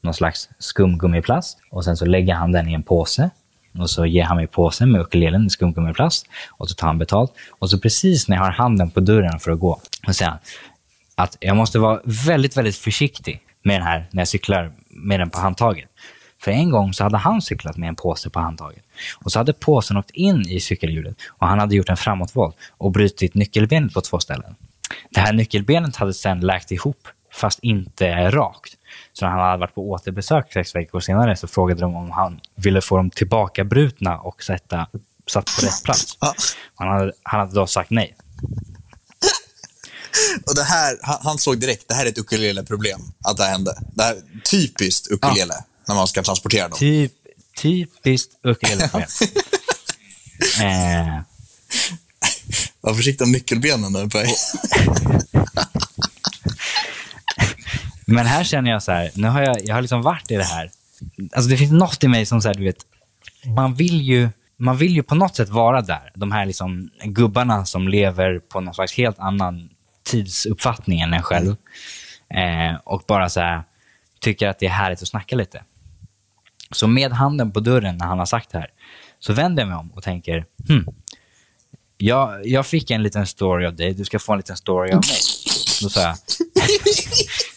någon 0.00 0.14
slags 0.14 0.48
skumgummiplast. 0.58 1.58
Och 1.70 1.84
sen 1.84 1.96
så 1.96 2.04
lägger 2.04 2.34
han 2.34 2.52
den 2.52 2.68
i 2.68 2.72
en 2.74 2.82
påse. 2.82 3.30
Och 3.78 3.90
så 3.90 4.06
ger 4.06 4.24
han 4.24 4.36
mig 4.36 4.46
påsen 4.46 4.92
med 4.92 5.00
ukulelen 5.00 5.46
i 5.46 5.50
skumgummiplast. 5.50 6.26
Och 6.50 6.68
så 6.68 6.74
tar 6.74 6.86
han 6.86 6.98
betalt. 6.98 7.32
Och 7.58 7.70
så 7.70 7.78
precis 7.78 8.28
när 8.28 8.36
jag 8.36 8.44
har 8.44 8.50
handen 8.50 8.90
på 8.90 9.00
dörren 9.00 9.38
för 9.40 9.50
att 9.50 9.60
gå, 9.60 9.80
så 10.06 10.12
säger 10.12 10.30
han 10.30 10.38
att 11.14 11.36
jag 11.40 11.56
måste 11.56 11.78
vara 11.78 12.00
väldigt, 12.04 12.56
väldigt 12.56 12.76
försiktig 12.76 13.40
med 13.62 13.74
den 13.80 13.86
här 13.86 14.06
när 14.10 14.20
jag 14.20 14.28
cyklar 14.28 14.72
med 14.88 15.20
den 15.20 15.30
på 15.30 15.38
handtaget. 15.38 15.88
För 16.38 16.50
en 16.50 16.70
gång 16.70 16.94
så 16.94 17.04
hade 17.04 17.16
han 17.16 17.42
cyklat 17.42 17.76
med 17.76 17.88
en 17.88 17.96
påse 17.96 18.30
på 18.30 18.40
handtaget. 18.40 18.82
Och 19.14 19.32
så 19.32 19.38
hade 19.38 19.52
påsen 19.52 19.96
åkt 19.96 20.10
in 20.10 20.48
i 20.48 20.60
cykelhjulet 20.60 21.16
och 21.28 21.46
han 21.46 21.58
hade 21.58 21.76
gjort 21.76 21.88
en 21.88 21.96
framåtvolt 21.96 22.56
och 22.70 22.90
brutit 22.92 23.34
nyckelbenet 23.34 23.94
på 23.94 24.00
två 24.00 24.20
ställen. 24.20 24.54
Det 25.10 25.20
här 25.20 25.32
nyckelbenet 25.32 25.96
hade 25.96 26.14
sen 26.14 26.40
läkt 26.40 26.70
ihop, 26.72 27.08
fast 27.32 27.58
inte 27.58 28.30
rakt. 28.30 28.72
Så 29.12 29.24
när 29.24 29.32
han 29.32 29.40
hade 29.40 29.60
varit 29.60 29.74
på 29.74 29.90
återbesök 29.90 30.52
sex 30.52 30.74
veckor 30.74 31.00
senare 31.00 31.36
så 31.36 31.46
frågade 31.46 31.80
de 31.80 31.96
om 31.96 32.10
han 32.10 32.40
ville 32.54 32.80
få 32.80 32.96
dem 32.96 33.10
tillbaka 33.10 33.64
brutna 33.64 34.18
och 34.18 34.42
sätta, 34.42 34.86
satt 35.26 35.44
på 35.44 35.66
rätt 35.66 35.84
plats. 35.84 36.18
Ja. 36.20 36.34
Han 36.74 36.88
hade, 36.88 37.12
han 37.22 37.40
hade 37.40 37.54
då 37.54 37.66
sagt 37.66 37.90
nej. 37.90 38.16
och 40.46 40.54
det 40.54 40.62
här, 40.62 40.98
han, 41.02 41.18
han 41.22 41.38
såg 41.38 41.60
direkt, 41.60 41.88
det 41.88 41.94
här 41.94 42.06
är 42.06 42.10
ett 42.10 42.18
ukulele-problem, 42.18 43.00
att 43.24 43.36
det 43.36 43.44
hände. 43.44 43.78
Det 43.94 44.02
här 44.02 44.14
är 44.14 44.22
typiskt 44.50 45.10
ukulele, 45.10 45.54
när 45.88 45.94
man 45.94 46.06
ska 46.08 46.22
transportera 46.22 46.68
dem. 46.68 46.78
Typ, 46.78 47.12
typiskt 47.56 48.32
ukulele-problem. 48.42 49.08
eh, 50.60 51.20
Var 52.80 52.94
försiktig 52.94 53.24
om 53.26 53.32
nyckelbenen 53.32 53.92
där 53.92 54.04
uppe. 54.04 54.26
Men 58.06 58.26
här 58.26 58.44
känner 58.44 58.70
jag 58.70 58.82
så 58.82 58.92
här, 58.92 59.10
nu 59.14 59.28
har 59.28 59.42
jag, 59.42 59.56
jag 59.64 59.74
har 59.74 59.82
liksom 59.82 60.02
varit 60.02 60.30
i 60.30 60.36
det 60.36 60.44
här. 60.44 60.70
Alltså 61.32 61.50
det 61.50 61.56
finns 61.56 61.72
något 61.72 62.04
i 62.04 62.08
mig 62.08 62.26
som 62.26 62.42
så 62.42 62.48
här, 62.48 62.54
du 62.54 62.64
vet, 62.64 62.86
man 63.46 63.74
vill 63.74 64.02
ju, 64.02 64.28
man 64.56 64.76
vill 64.76 64.92
ju 64.92 65.02
på 65.02 65.14
något 65.14 65.36
sätt 65.36 65.48
vara 65.48 65.82
där. 65.82 66.12
De 66.14 66.32
här 66.32 66.46
liksom 66.46 66.90
gubbarna 67.04 67.64
som 67.64 67.88
lever 67.88 68.38
på 68.38 68.60
någon 68.60 68.74
slags 68.74 68.94
helt 68.94 69.18
annan 69.18 69.68
tidsuppfattning 70.04 71.00
än 71.00 71.14
en 71.14 71.22
själv. 71.22 71.56
Eh, 72.34 72.76
och 72.84 73.02
bara 73.08 73.28
så 73.28 73.40
här, 73.40 73.62
tycker 74.20 74.48
att 74.48 74.58
det 74.58 74.66
är 74.66 74.70
härligt 74.70 75.02
att 75.02 75.08
snacka 75.08 75.36
lite. 75.36 75.62
Så 76.70 76.86
med 76.86 77.12
handen 77.12 77.52
på 77.52 77.60
dörren 77.60 77.96
när 77.96 78.06
han 78.06 78.18
har 78.18 78.26
sagt 78.26 78.50
det 78.52 78.58
här, 78.58 78.70
så 79.18 79.32
vänder 79.32 79.62
jag 79.62 79.68
mig 79.68 79.78
om 79.78 79.90
och 79.90 80.02
tänker, 80.02 80.44
hmm, 80.68 80.86
jag, 81.96 82.46
jag 82.46 82.66
fick 82.66 82.90
en 82.90 83.02
liten 83.02 83.26
story 83.26 83.66
av 83.66 83.76
dig, 83.76 83.94
du 83.94 84.04
ska 84.04 84.18
få 84.18 84.32
en 84.32 84.38
liten 84.38 84.56
story 84.56 84.92
av 84.92 84.96
mig. 84.96 85.18
Då 85.82 85.88
sa 85.88 86.00
jag, 86.00 86.16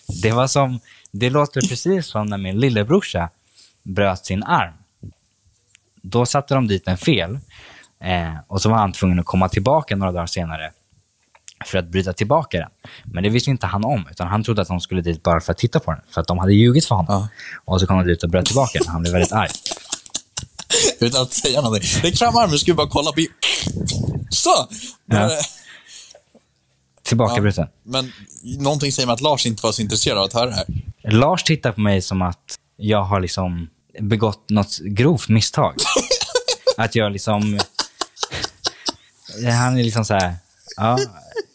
det 0.22 0.32
var 0.32 0.48
som, 0.48 0.80
det 1.12 1.30
låter 1.30 1.62
precis 1.62 2.06
som 2.06 2.26
när 2.26 2.38
min 2.38 2.60
lillebrorsa 2.60 3.30
bröt 3.84 4.26
sin 4.26 4.44
arm. 4.44 4.74
Då 6.02 6.26
satte 6.26 6.54
de 6.54 6.68
dit 6.68 6.88
en 6.88 6.98
fel 6.98 7.40
eh, 8.00 8.36
och 8.48 8.62
så 8.62 8.70
var 8.70 8.78
han 8.78 8.92
tvungen 8.92 9.20
att 9.20 9.26
komma 9.26 9.50
tillbaka 9.50 9.96
några 9.96 10.12
dagar 10.12 10.26
senare 10.26 10.72
för 11.66 11.78
att 11.78 11.88
bryta 11.88 12.14
tillbaka 12.14 12.58
den. 12.58 12.70
Men 13.04 13.24
det 13.24 13.30
visste 13.30 13.50
inte 13.50 13.68
han 13.68 13.86
om, 13.86 14.08
utan 14.12 14.28
han 14.28 14.44
trodde 14.44 14.62
att 14.62 14.68
de 14.68 14.80
skulle 14.80 15.02
dit 15.02 15.24
bara 15.24 15.42
för 15.42 15.52
att 15.52 15.58
titta 15.58 15.80
på 15.80 15.92
den, 15.92 16.02
för 16.12 16.22
att 16.22 16.28
de 16.28 16.38
hade 16.38 16.54
ljugit 16.54 16.86
för 16.86 16.96
honom. 16.96 17.14
Ja. 17.14 17.28
Och 17.66 17.80
så 17.80 17.88
kom 17.88 17.98
de 17.98 18.08
dit 18.08 18.24
och 18.24 18.30
bröt 18.30 18.46
tillbaka 18.46 18.80
den. 18.80 18.88
Han 18.88 19.02
blev 19.02 19.14
väldigt 19.14 19.32
arg. 19.32 19.50
Utan 21.00 21.22
att 21.22 21.34
säga 21.34 21.62
någonting. 21.62 22.02
Räck 22.02 22.18
fram 22.18 22.38
armen, 22.38 22.58
vi 22.66 22.74
bara 22.74 22.88
kolla 22.90 23.12
på... 23.12 23.26
Så! 24.30 24.68
Ja. 25.06 25.30
Tillbakabruten. 27.04 27.68
Men 27.84 28.12
någonting 28.44 28.92
säger 28.92 29.08
mig 29.08 29.14
att 29.14 29.22
Lars 29.22 29.46
inte 29.46 29.64
var 29.64 29.72
så 29.72 29.82
intresserad 29.82 30.18
av 30.18 30.24
att 30.24 30.34
höra 30.34 30.46
det 30.46 30.56
här. 30.56 30.66
Lars 31.12 31.44
tittar 31.44 31.72
på 31.72 31.82
mig 31.82 32.02
som 32.02 32.22
att 32.22 32.56
jag 32.78 33.04
har 33.04 33.20
liksom 33.20 33.70
begått 34.00 34.50
något 34.50 34.80
grovt 34.80 35.30
misstag. 35.30 35.76
att 36.78 36.96
jag 36.96 37.12
liksom... 37.12 37.60
Han 39.60 39.80
är 39.80 39.84
liksom 39.84 40.06
så 40.06 40.14
här... 40.14 40.36
Ja, 40.76 40.98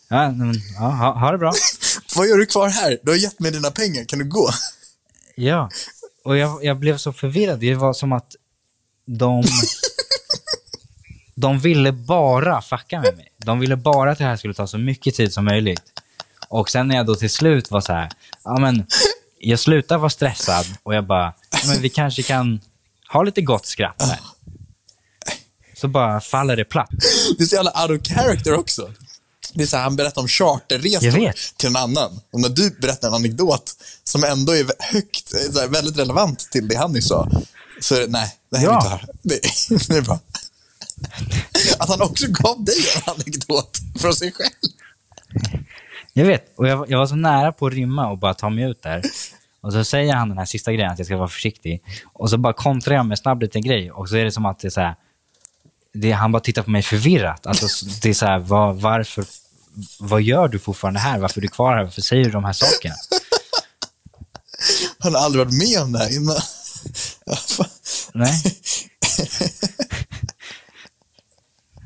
ja, 0.09 0.31
men, 0.31 0.55
ja 0.79 0.89
ha, 0.89 1.19
ha 1.19 1.33
det 1.33 1.39
bra. 1.39 1.53
Vad 2.17 2.29
gör 2.29 2.37
du 2.37 2.47
kvar 2.47 2.69
här? 2.69 2.99
Du 3.03 3.11
har 3.11 3.19
gett 3.19 3.41
mig 3.41 3.51
dina 3.51 3.71
pengar, 3.71 4.05
kan 4.05 4.19
du 4.19 4.25
gå? 4.25 4.51
Ja. 5.35 5.71
Och 6.25 6.37
jag, 6.37 6.65
jag 6.65 6.79
blev 6.79 6.97
så 6.97 7.13
förvirrad. 7.13 7.61
Det 7.61 7.75
var 7.75 7.93
som 7.93 8.13
att 8.13 8.37
de... 9.07 9.45
De 11.37 11.59
ville 11.59 11.93
bara 11.93 12.63
fucka 12.63 13.01
med 13.01 13.17
mig. 13.17 13.33
De 13.37 13.61
ville 13.61 13.77
bara 13.77 14.11
att 14.13 14.19
det 14.19 14.25
här 14.25 14.37
skulle 14.37 14.55
ta 14.55 14.67
så 14.67 14.79
mycket 14.79 15.15
tid 15.15 15.33
som 15.33 15.45
möjligt. 15.45 15.83
Och 16.49 16.71
sen 16.71 16.89
när 16.89 16.97
jag 16.97 17.07
då 17.07 17.15
till 17.15 17.31
slut 17.31 17.71
var 17.71 17.81
så 17.81 17.93
här, 17.93 18.11
ja 18.45 18.59
men, 18.59 18.87
jag 19.39 19.59
slutar 19.59 19.99
vara 19.99 20.11
stressad 20.11 20.67
och 20.83 20.95
jag 20.95 21.07
bara, 21.07 21.35
ja, 21.51 21.59
men 21.67 21.81
vi 21.83 21.89
kanske 21.89 22.23
kan 22.23 22.61
ha 23.09 23.23
lite 23.23 23.43
gott 23.43 23.67
skratt 23.67 24.03
här. 24.03 24.19
Så 25.75 25.89
bara 25.89 26.21
faller 26.21 26.57
det 26.57 26.65
platt. 26.65 26.91
Det 27.39 27.45
är 27.45 27.47
så 27.47 27.55
jävla 27.55 27.83
out 27.83 28.01
of 28.01 28.07
character 28.09 28.59
också. 28.59 28.93
Det 29.55 29.63
är 29.63 29.67
så 29.67 29.77
här, 29.77 29.83
han 29.85 29.97
berättar 29.97 30.23
om 30.23 30.29
charterresor 30.29 31.33
till 31.57 31.69
en 31.69 31.77
annan. 31.77 32.21
Och 32.33 32.41
när 32.41 32.49
du 32.49 32.71
berättar 32.71 33.09
en 33.09 33.15
anekdot 33.15 33.73
som 34.05 34.25
ändå 34.25 34.53
är 34.57 34.67
högt, 34.79 35.29
så 35.53 35.61
här, 35.61 35.69
väldigt 35.69 35.99
relevant 35.99 36.39
till 36.51 36.69
det 36.69 36.77
han 36.77 36.93
nyss 36.93 37.09
sa, 37.09 37.29
så 37.81 37.95
är 37.95 38.01
det, 38.01 38.07
nej, 38.07 38.37
det 38.51 38.59
här 38.59 38.67
är 38.67 38.71
Ja. 38.71 38.77
inte 38.77 38.89
här. 38.89 39.07
Det, 39.23 39.41
det 39.89 39.97
är 39.97 40.03
bra. 40.03 40.21
Att 41.79 41.89
han 41.89 42.03
också 42.03 42.27
gav 42.29 42.65
dig 42.65 42.75
en 42.97 43.13
anekdot 43.15 43.79
från 44.01 44.15
sig 44.15 44.33
själv. 44.33 44.73
Jag 46.13 46.25
vet, 46.25 46.53
och 46.57 46.69
jag, 46.69 46.91
jag 46.91 46.99
var 46.99 47.07
så 47.07 47.15
nära 47.17 47.53
på 47.53 47.67
att 47.67 47.73
rymma 47.73 48.11
och 48.11 48.19
bara 48.19 48.35
ta 48.35 48.51
mig 48.51 48.65
ut 48.65 48.83
där. 48.83 49.03
Och 49.61 49.73
så 49.73 49.85
säger 49.85 50.15
han 50.15 50.29
den 50.29 50.39
här 50.39 50.45
sista 50.45 50.73
grejen, 50.73 50.91
att 50.93 50.99
jag 50.99 51.07
ska 51.07 51.17
vara 51.17 51.29
försiktig. 51.29 51.83
Och 52.13 52.31
så 52.31 52.39
bara 52.39 52.53
kontrar 52.53 52.95
jag 52.95 53.07
med 53.07 53.13
en 53.13 53.17
snabb 53.17 53.43
liten 53.43 53.63
grej. 53.63 53.91
Och 53.93 54.09
så 54.09 54.17
är 54.17 54.25
det 54.25 54.33
som 54.33 54.47
att 54.47 54.61
det 54.61 54.69
är 54.69 54.71
så 54.71 54.81
här, 54.81 54.95
det, 55.95 56.13
han 56.13 56.33
bara 56.33 56.41
tittar 56.41 56.63
på 56.63 56.71
mig 56.71 56.83
förvirrat. 56.83 57.47
Alltså, 57.47 57.87
det 58.03 58.09
är 58.11 58.15
så 58.15 58.27
här, 58.27 58.39
vad, 58.39 58.77
varför, 58.77 59.25
vad 59.99 60.23
gör 60.23 60.49
du 60.49 60.59
fortfarande 60.59 61.01
här? 61.01 61.19
Varför 61.19 61.41
är 61.41 61.43
du 61.43 61.49
kvar 61.49 61.75
här? 61.77 61.85
Varför 61.85 62.03
säger 62.03 62.25
du 62.25 62.31
de 62.31 62.45
här 62.45 62.53
sakerna? 62.53 62.95
Han 64.99 65.15
har 65.15 65.21
aldrig 65.21 65.45
varit 65.47 65.59
med 65.59 65.83
om 65.83 65.93
det 65.93 65.99
här 65.99 66.17
innan. 66.17 66.37
Nej. 68.15 68.43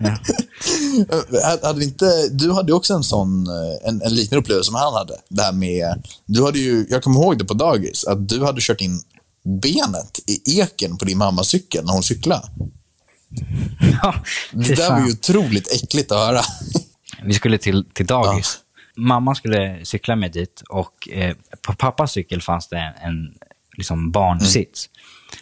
Ja. 0.00 0.18
Hade- 1.62 1.84
inte, 1.84 2.28
du 2.28 2.52
hade 2.52 2.72
också 2.72 2.94
en 2.94 3.04
sån, 3.04 3.46
eh, 3.46 3.88
en, 3.88 4.02
en 4.02 4.14
liknande 4.14 4.40
upplevelse 4.40 4.66
som 4.66 4.74
han 4.74 4.94
hade. 4.94 5.16
Det 5.28 5.42
här 5.42 5.52
med, 5.52 6.06
du 6.26 6.44
hade 6.44 6.58
ju, 6.58 6.86
jag 6.90 7.02
kommer 7.02 7.20
ihåg 7.20 7.38
det 7.38 7.44
på 7.44 7.54
dagis, 7.54 8.04
att 8.04 8.28
du 8.28 8.44
hade 8.44 8.60
kört 8.60 8.80
in 8.80 9.00
benet 9.62 10.18
i 10.26 10.60
eken 10.60 10.98
på 10.98 11.04
din 11.04 11.18
mammas 11.18 11.48
cykel 11.48 11.84
när 11.84 11.92
hon 11.92 12.02
cyklade. 12.02 12.48
Ja, 14.02 14.14
Det 14.52 14.74
där 14.74 14.90
var 14.90 15.06
ju 15.06 15.12
otroligt 15.12 15.72
äckligt 15.72 16.12
att 16.12 16.18
höra. 16.18 16.42
Vi 17.22 17.34
skulle 17.34 17.58
till, 17.58 17.84
till 17.92 18.06
dagis. 18.06 18.58
Mamma 18.96 19.34
skulle 19.34 19.84
cykla 19.84 20.16
med 20.16 20.32
dit 20.32 20.62
och 20.68 21.08
eh, 21.08 21.36
på 21.62 21.74
pappas 21.74 22.12
cykel 22.12 22.42
fanns 22.42 22.68
det 22.68 22.78
en, 22.78 22.94
en 23.08 23.34
liksom 23.76 24.10
barnsits. 24.10 24.90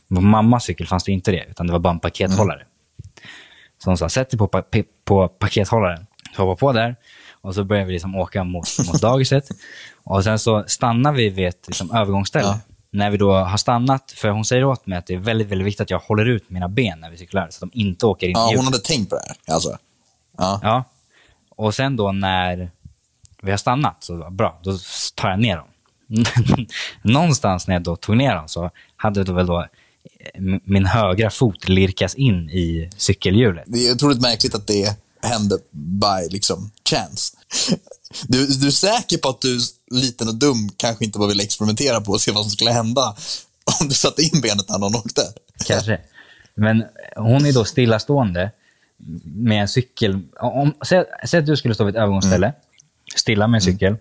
Men 0.08 0.16
på 0.16 0.22
mammas 0.22 0.64
cykel 0.64 0.86
fanns 0.86 1.04
det 1.04 1.12
inte 1.12 1.30
det, 1.30 1.46
utan 1.50 1.66
det 1.66 1.72
var 1.72 1.80
bara 1.80 1.92
en 1.92 2.00
pakethållare. 2.00 2.62
Så 3.78 3.90
hon 3.90 3.98
sa, 3.98 4.08
sätt 4.08 4.30
dig 4.30 4.38
på, 4.38 4.48
pa 4.48 4.62
på 5.04 5.28
pakethållaren. 5.28 6.06
Så 6.36 6.42
hoppa 6.42 6.60
på 6.60 6.72
där 6.72 6.96
och 7.46 7.54
så 7.54 7.64
började 7.64 7.86
vi 7.86 7.92
liksom 7.92 8.14
åka 8.14 8.44
mot, 8.44 8.68
mot 8.86 9.00
dagiset. 9.00 9.48
Och 10.04 10.24
sen 10.24 10.38
så 10.38 10.64
stannar 10.66 11.12
vi 11.12 11.28
vid 11.28 11.48
ett 11.48 11.64
liksom, 11.66 11.90
övergångsställe. 11.90 12.46
Ja. 12.46 12.60
När 12.90 13.10
vi 13.10 13.16
då 13.16 13.32
har 13.32 13.56
stannat, 13.56 14.12
för 14.16 14.28
hon 14.28 14.44
säger 14.44 14.64
åt 14.64 14.86
mig 14.86 14.98
att 14.98 15.06
det 15.06 15.14
är 15.14 15.18
väldigt, 15.18 15.48
väldigt 15.48 15.66
viktigt 15.66 15.80
att 15.80 15.90
jag 15.90 15.98
håller 15.98 16.24
ut 16.24 16.50
mina 16.50 16.68
ben 16.68 17.00
när 17.00 17.10
vi 17.10 17.16
cyklar, 17.16 17.48
så 17.50 17.64
att 17.64 17.72
de 17.72 17.80
inte 17.80 18.06
åker 18.06 18.26
in 18.26 18.32
Ja, 18.36 18.52
i 18.52 18.56
hon 18.56 18.64
hade 18.64 18.78
tänkt 18.78 19.10
på 19.10 19.16
det 19.16 19.22
här. 19.26 19.54
Alltså. 19.54 19.78
Ja. 20.38 20.60
Ja. 20.62 20.84
Och 21.57 21.74
sen 21.74 21.96
då 21.96 22.12
när 22.12 22.70
vi 23.42 23.50
har 23.50 23.59
stannat, 23.59 24.04
så 24.04 24.30
bra, 24.30 24.61
då 24.62 24.78
tar 25.14 25.30
jag 25.30 25.40
ner 25.40 25.57
dem. 25.57 25.68
Någonstans 27.02 27.66
när 27.66 27.74
jag 27.74 27.82
då 27.82 27.96
tog 27.96 28.16
ner 28.16 28.34
dem 28.34 28.48
så 28.48 28.70
hade 28.96 29.24
då 29.24 29.32
väl 29.32 29.46
då 29.46 29.61
eh, 29.61 30.42
min 30.64 30.86
högra 30.86 31.30
fot 31.30 31.68
lirkas 31.68 32.14
in 32.14 32.50
i 32.50 32.90
cykelhjulet. 32.96 33.64
Det 33.66 33.88
är 33.88 33.94
otroligt 33.94 34.20
märkligt 34.20 34.54
att 34.54 34.66
det 34.66 34.96
hände 35.22 35.59
by 35.70 36.28
liksom, 36.30 36.70
chance. 36.90 37.36
Du, 38.28 38.46
du 38.46 38.66
är 38.66 38.70
säker 38.70 39.18
på 39.18 39.28
att 39.28 39.40
du, 39.40 39.61
liten 39.90 40.28
och 40.28 40.34
dum, 40.34 40.70
kanske 40.76 41.04
inte 41.04 41.18
bara 41.18 41.28
ville 41.28 41.42
experimentera 41.42 42.00
på 42.00 42.12
och 42.12 42.20
se 42.20 42.32
vad 42.32 42.44
som 42.44 42.50
skulle 42.50 42.70
hända 42.70 43.16
om 43.80 43.88
du 43.88 43.94
satte 43.94 44.22
in 44.22 44.40
benet 44.40 44.68
när 44.68 44.78
någon 44.78 44.94
åkte? 44.94 45.22
Kanske. 45.66 46.00
Men 46.54 46.84
hon 47.16 47.46
är 47.46 47.52
då 47.52 47.64
stillastående 47.64 48.50
med 49.24 49.61
en 49.61 49.68
cykel. 49.68 50.20
Om, 50.40 50.74
säg, 50.86 51.05
säg 51.26 51.40
att 51.40 51.47
du 51.47 51.57
skulle 51.57 51.74
stå 51.74 51.84
vid 51.84 51.97
ett 51.97 52.03
övergångsställe, 52.03 52.53
stilla 53.16 53.47
med 53.47 53.59
en 53.59 53.62
cykel. 53.62 53.97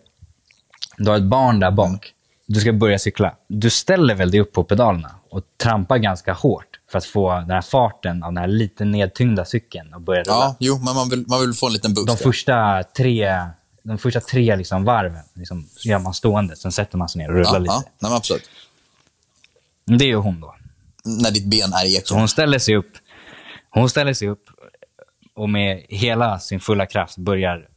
Du 0.97 1.09
har 1.09 1.17
ett 1.17 1.23
barn 1.23 1.59
där 1.59 1.71
bak. 1.71 2.11
Du 2.47 2.59
ska 2.59 2.73
börja 2.73 2.99
cykla. 2.99 3.35
Du 3.47 3.69
ställer 3.69 4.15
väl 4.15 4.31
dig 4.31 4.39
upp 4.39 4.53
på 4.53 4.63
pedalerna 4.63 5.15
och 5.29 5.43
trampar 5.57 5.97
ganska 5.97 6.33
hårt 6.33 6.79
för 6.91 6.97
att 6.97 7.05
få 7.05 7.33
den 7.33 7.49
här 7.49 7.61
farten 7.61 8.23
av 8.23 8.33
den 8.33 8.37
här 8.37 8.47
lite 8.47 8.85
nedtyngda 8.85 9.45
cykeln 9.45 9.93
att 9.93 10.01
börja 10.01 10.23
rulla. 10.23 10.33
Ja, 10.33 10.55
jo, 10.59 10.77
men 10.77 10.95
man 10.95 11.09
vill, 11.09 11.25
man 11.27 11.41
vill 11.41 11.53
få 11.53 11.67
en 11.67 11.73
liten 11.73 11.93
boost. 11.93 12.07
De 12.07 12.17
första 12.17 12.83
tre, 12.83 13.41
de 13.83 13.97
första 13.97 14.19
tre 14.19 14.55
liksom 14.55 14.83
varven 14.83 15.23
liksom, 15.33 15.67
gör 15.83 15.99
man 15.99 16.13
stående, 16.13 16.55
sen 16.55 16.71
sätter 16.71 16.97
man 16.97 17.09
sig 17.09 17.21
ner 17.21 17.29
och 17.29 17.35
rullar 17.35 17.53
ja, 17.53 17.59
lite. 17.59 17.73
ja, 17.73 17.83
nej, 17.99 18.13
absolut. 18.13 18.49
Det 19.85 20.05
är 20.05 20.09
ju 20.09 20.15
hon 20.15 20.41
då. 20.41 20.55
När 21.03 21.31
ditt 21.31 21.45
ben 21.45 21.73
är 21.73 21.85
i 21.85 22.01
Så 22.03 22.15
hon 22.15 22.27
ställer 22.27 22.59
sig 22.59 22.75
upp. 22.75 22.91
Hon 23.69 23.89
ställer 23.89 24.13
sig 24.13 24.27
upp 24.27 24.49
och 25.35 25.49
med 25.49 25.85
hela 25.89 26.39
sin 26.39 26.59
fulla 26.59 26.85
kraft 26.85 27.17
börjar 27.17 27.67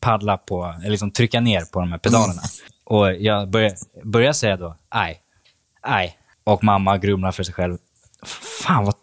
paddla 0.00 0.36
på, 0.36 0.74
eller 0.80 0.90
liksom 0.90 1.10
trycka 1.10 1.40
ner 1.40 1.64
på 1.64 1.80
de 1.80 1.90
här 1.92 1.98
pedalerna. 1.98 2.42
Och 2.84 3.12
jag 3.14 3.50
börjar, 3.50 3.72
börjar 4.04 4.32
säga 4.32 4.56
då, 4.56 4.76
aj, 4.88 5.20
aj. 5.82 6.18
Och 6.44 6.64
mamma 6.64 6.98
grumlar 6.98 7.32
för 7.32 7.42
sig 7.42 7.54
själv. 7.54 7.78
Fan 8.66 8.84
vad, 8.84 8.94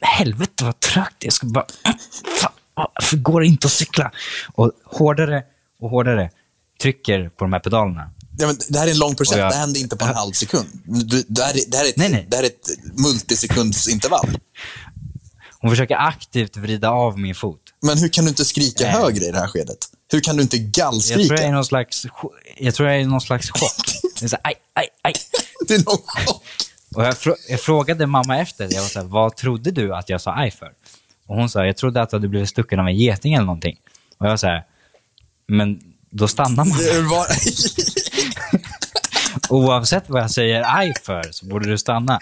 helvete 0.00 0.64
vad 0.64 0.80
trögt. 0.80 1.24
Jag 1.24 1.32
ska 1.32 1.46
bara, 1.46 1.66
varför 2.74 3.16
går 3.16 3.40
det 3.40 3.46
inte 3.46 3.66
att 3.66 3.72
cykla? 3.72 4.12
Och 4.54 4.72
hårdare 4.84 5.42
och 5.80 5.90
hårdare 5.90 6.30
trycker 6.82 7.28
på 7.28 7.44
de 7.44 7.52
här 7.52 7.60
pedalerna. 7.60 8.10
Ja, 8.38 8.46
men 8.46 8.56
det 8.68 8.78
här 8.78 8.86
är 8.86 8.90
en 8.90 8.98
lång 8.98 9.14
process. 9.14 9.36
Jag- 9.38 9.52
Det 9.52 9.56
händer 9.56 9.80
inte 9.80 9.96
på 9.96 10.04
en 10.04 10.14
halv 10.14 10.32
sekund. 10.32 10.66
Det, 11.28 11.42
här, 11.42 11.54
är- 11.56 11.70
det, 11.70 11.76
här 11.76 11.84
är 11.84 11.88
ett, 11.88 11.96
Nej, 11.96 12.08
nej. 12.10 12.26
det 12.30 12.36
här 12.36 12.42
är 12.44 12.46
ett 12.46 12.68
multisekundsintervall. 13.04 14.28
Hon 15.60 15.70
försöker 15.70 15.96
aktivt 15.96 16.56
vrida 16.56 16.90
av 16.90 17.18
min 17.18 17.34
fot. 17.34 17.60
Men 17.82 17.98
hur 17.98 18.08
kan 18.08 18.24
du 18.24 18.28
inte 18.30 18.44
skrika 18.44 18.84
Nej. 18.84 18.92
högre 18.92 19.24
i 19.24 19.30
det 19.30 19.38
här 19.38 19.48
skedet? 19.48 19.78
Hur 20.12 20.20
kan 20.20 20.36
du 20.36 20.42
inte 20.42 20.56
Jag 20.56 20.72
tror 20.72 20.84
jag 20.84 20.88
är 20.88 21.18
gallskrika? 21.18 21.50
någon 21.50 21.64
slags, 21.64 22.06
jag 22.58 22.74
tror 22.74 22.88
jag 22.88 22.98
är 22.98 23.02
i 23.02 23.06
någon 23.06 23.20
slags 23.20 23.50
chock. 23.50 23.86
Det 24.20 24.24
är 24.24 24.28
så 24.28 24.36
här, 24.42 24.52
aj, 24.52 24.54
aj, 24.74 24.88
aj. 25.02 25.14
Det 25.68 25.74
är 25.74 25.78
någon 25.78 25.98
chock. 26.26 26.42
Och 26.94 27.04
jag, 27.04 27.14
frå- 27.14 27.36
jag 27.48 27.60
frågade 27.60 28.06
mamma 28.06 28.38
efter, 28.38 28.68
jag 28.74 28.82
var 28.82 28.88
så 28.88 28.98
här, 28.98 29.06
vad 29.06 29.36
trodde 29.36 29.70
du 29.70 29.94
att 29.94 30.08
jag 30.08 30.20
sa 30.20 30.34
aj 30.34 30.50
för? 30.50 30.72
Och 31.26 31.36
hon 31.36 31.50
sa, 31.50 31.66
jag 31.66 31.76
trodde 31.76 32.02
att 32.02 32.10
du 32.10 32.16
hade 32.16 32.28
blivit 32.28 32.48
stucken 32.48 32.80
av 32.80 32.86
en 32.88 32.96
geting 32.96 33.34
eller 33.34 33.46
någonting. 33.46 33.76
Och 34.18 34.26
jag 34.26 34.30
var 34.30 34.36
så 34.36 34.46
här, 34.46 34.64
men 35.48 35.80
då 36.10 36.28
stannar 36.28 36.64
man. 36.64 36.78
Var... 37.08 37.26
Oavsett 39.48 40.04
vad 40.06 40.22
jag 40.22 40.30
säger 40.30 40.76
aj 40.78 40.94
för 41.04 41.22
så 41.32 41.46
borde 41.46 41.70
du 41.70 41.78
stanna. 41.78 42.20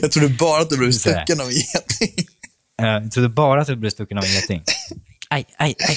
Jag 0.00 0.12
trodde 0.12 0.28
bara 0.28 0.62
att 0.62 0.70
du 0.70 0.76
blev 0.76 0.92
stucken 0.92 1.40
av 1.40 1.46
en 1.46 1.52
geting. 1.52 2.26
Eh, 2.82 2.86
Jag 2.88 3.12
trodde 3.12 3.28
bara 3.28 3.60
att 3.60 3.66
du 3.66 3.76
blev 3.76 3.90
stucken 3.90 4.18
av 4.18 4.24
en 4.24 4.30
geting. 4.30 4.62
Aj, 5.30 5.46
aj, 5.56 5.74
aj. 5.88 5.96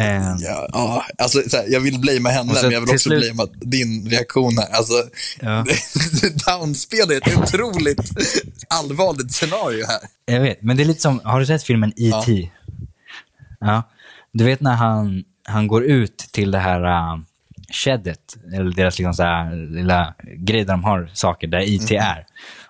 Eh, 0.00 0.34
Ja, 0.40 0.68
ja, 0.72 1.04
alltså, 1.18 1.42
så 1.48 1.56
här, 1.56 1.64
jag 1.68 1.80
vill 1.80 1.98
blamea 1.98 2.32
henne, 2.32 2.52
men 2.62 2.70
jag 2.70 2.80
vill 2.80 2.90
också 2.90 3.08
slut- 3.08 3.34
blamea 3.34 3.46
din 3.60 4.10
reaktion 4.10 4.58
här. 4.58 4.68
Alltså, 4.76 4.94
Ja. 5.40 5.64
Downspel 6.46 7.10
är 7.10 7.16
ett 7.16 7.36
otroligt 7.38 8.10
allvarligt 8.68 9.32
scenario 9.34 9.86
här. 9.86 10.00
Jag 10.26 10.40
vet, 10.40 10.62
men 10.62 10.76
det 10.76 10.82
är 10.82 10.84
lite 10.84 11.00
som, 11.00 11.20
har 11.24 11.40
du 11.40 11.46
sett 11.46 11.62
filmen 11.62 11.92
E.T.? 11.96 12.50
Ja. 13.60 13.82
Du 14.32 14.44
vet 14.44 14.60
när 14.60 14.74
han, 14.74 15.24
han 15.44 15.66
går 15.68 15.84
ut 15.84 16.18
till 16.32 16.50
det 16.50 16.58
här 16.58 16.84
uh, 16.84 17.20
sheddet, 17.72 18.36
eller 18.54 18.70
deras 18.76 18.98
liksom 18.98 19.14
så 19.14 19.22
här, 19.22 19.56
lilla 19.74 20.14
grej 20.36 20.64
där 20.64 20.72
de 20.72 20.84
har 20.84 21.10
saker, 21.14 21.46
där 21.48 21.60
E.T. 21.74 21.96
är. 21.96 22.26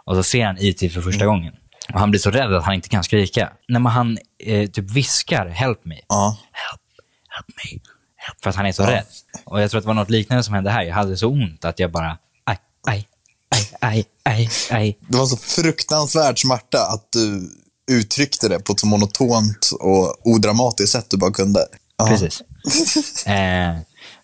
Och 0.08 0.16
så 0.16 0.22
ser 0.22 0.46
han 0.46 0.56
E.T. 0.58 0.88
för 0.88 1.00
första 1.00 1.26
gången. 1.26 1.54
Och 1.94 2.00
han 2.00 2.10
blir 2.10 2.20
så 2.20 2.30
rädd 2.30 2.54
att 2.54 2.64
han 2.64 2.74
inte 2.74 2.88
kan 2.88 3.04
skrika. 3.04 3.52
När 3.68 3.80
man 3.80 3.92
han 3.92 4.18
eh, 4.44 4.70
typ 4.70 4.90
viskar 4.90 5.46
“Help 5.46 5.84
me”. 5.84 5.94
Ja. 6.08 6.38
Help, 6.52 6.82
help 7.28 7.46
me. 7.56 7.80
Help, 8.16 8.42
för 8.42 8.50
att 8.50 8.56
han 8.56 8.66
är 8.66 8.72
så 8.72 8.82
rädd. 8.82 9.04
Och 9.44 9.62
jag 9.62 9.70
tror 9.70 9.78
att 9.78 9.84
det 9.84 9.88
var 9.88 9.94
något 9.94 10.10
liknande 10.10 10.44
som 10.44 10.54
hände 10.54 10.70
här. 10.70 10.82
Jag 10.82 10.94
hade 10.94 11.16
så 11.16 11.28
ont 11.28 11.64
att 11.64 11.78
jag 11.78 11.92
bara, 11.92 12.18
aj, 12.44 12.58
aj, 12.86 13.06
aj, 13.50 13.70
aj, 13.80 14.04
aj, 14.24 14.50
aj. 14.70 14.98
Det 15.08 15.18
var 15.18 15.26
så 15.26 15.36
fruktansvärd 15.36 16.38
smärta 16.38 16.78
att 16.78 17.12
du 17.12 17.50
uttryckte 17.90 18.48
det 18.48 18.58
på 18.58 18.72
ett 18.72 18.80
så 18.80 18.86
monotont 18.86 19.70
och 19.80 20.26
odramatiskt 20.26 20.92
sätt 20.92 21.10
du 21.10 21.16
bara 21.16 21.32
kunde. 21.32 21.60
Ja. 21.96 22.06
Precis. 22.06 22.42
Eh, 23.26 23.76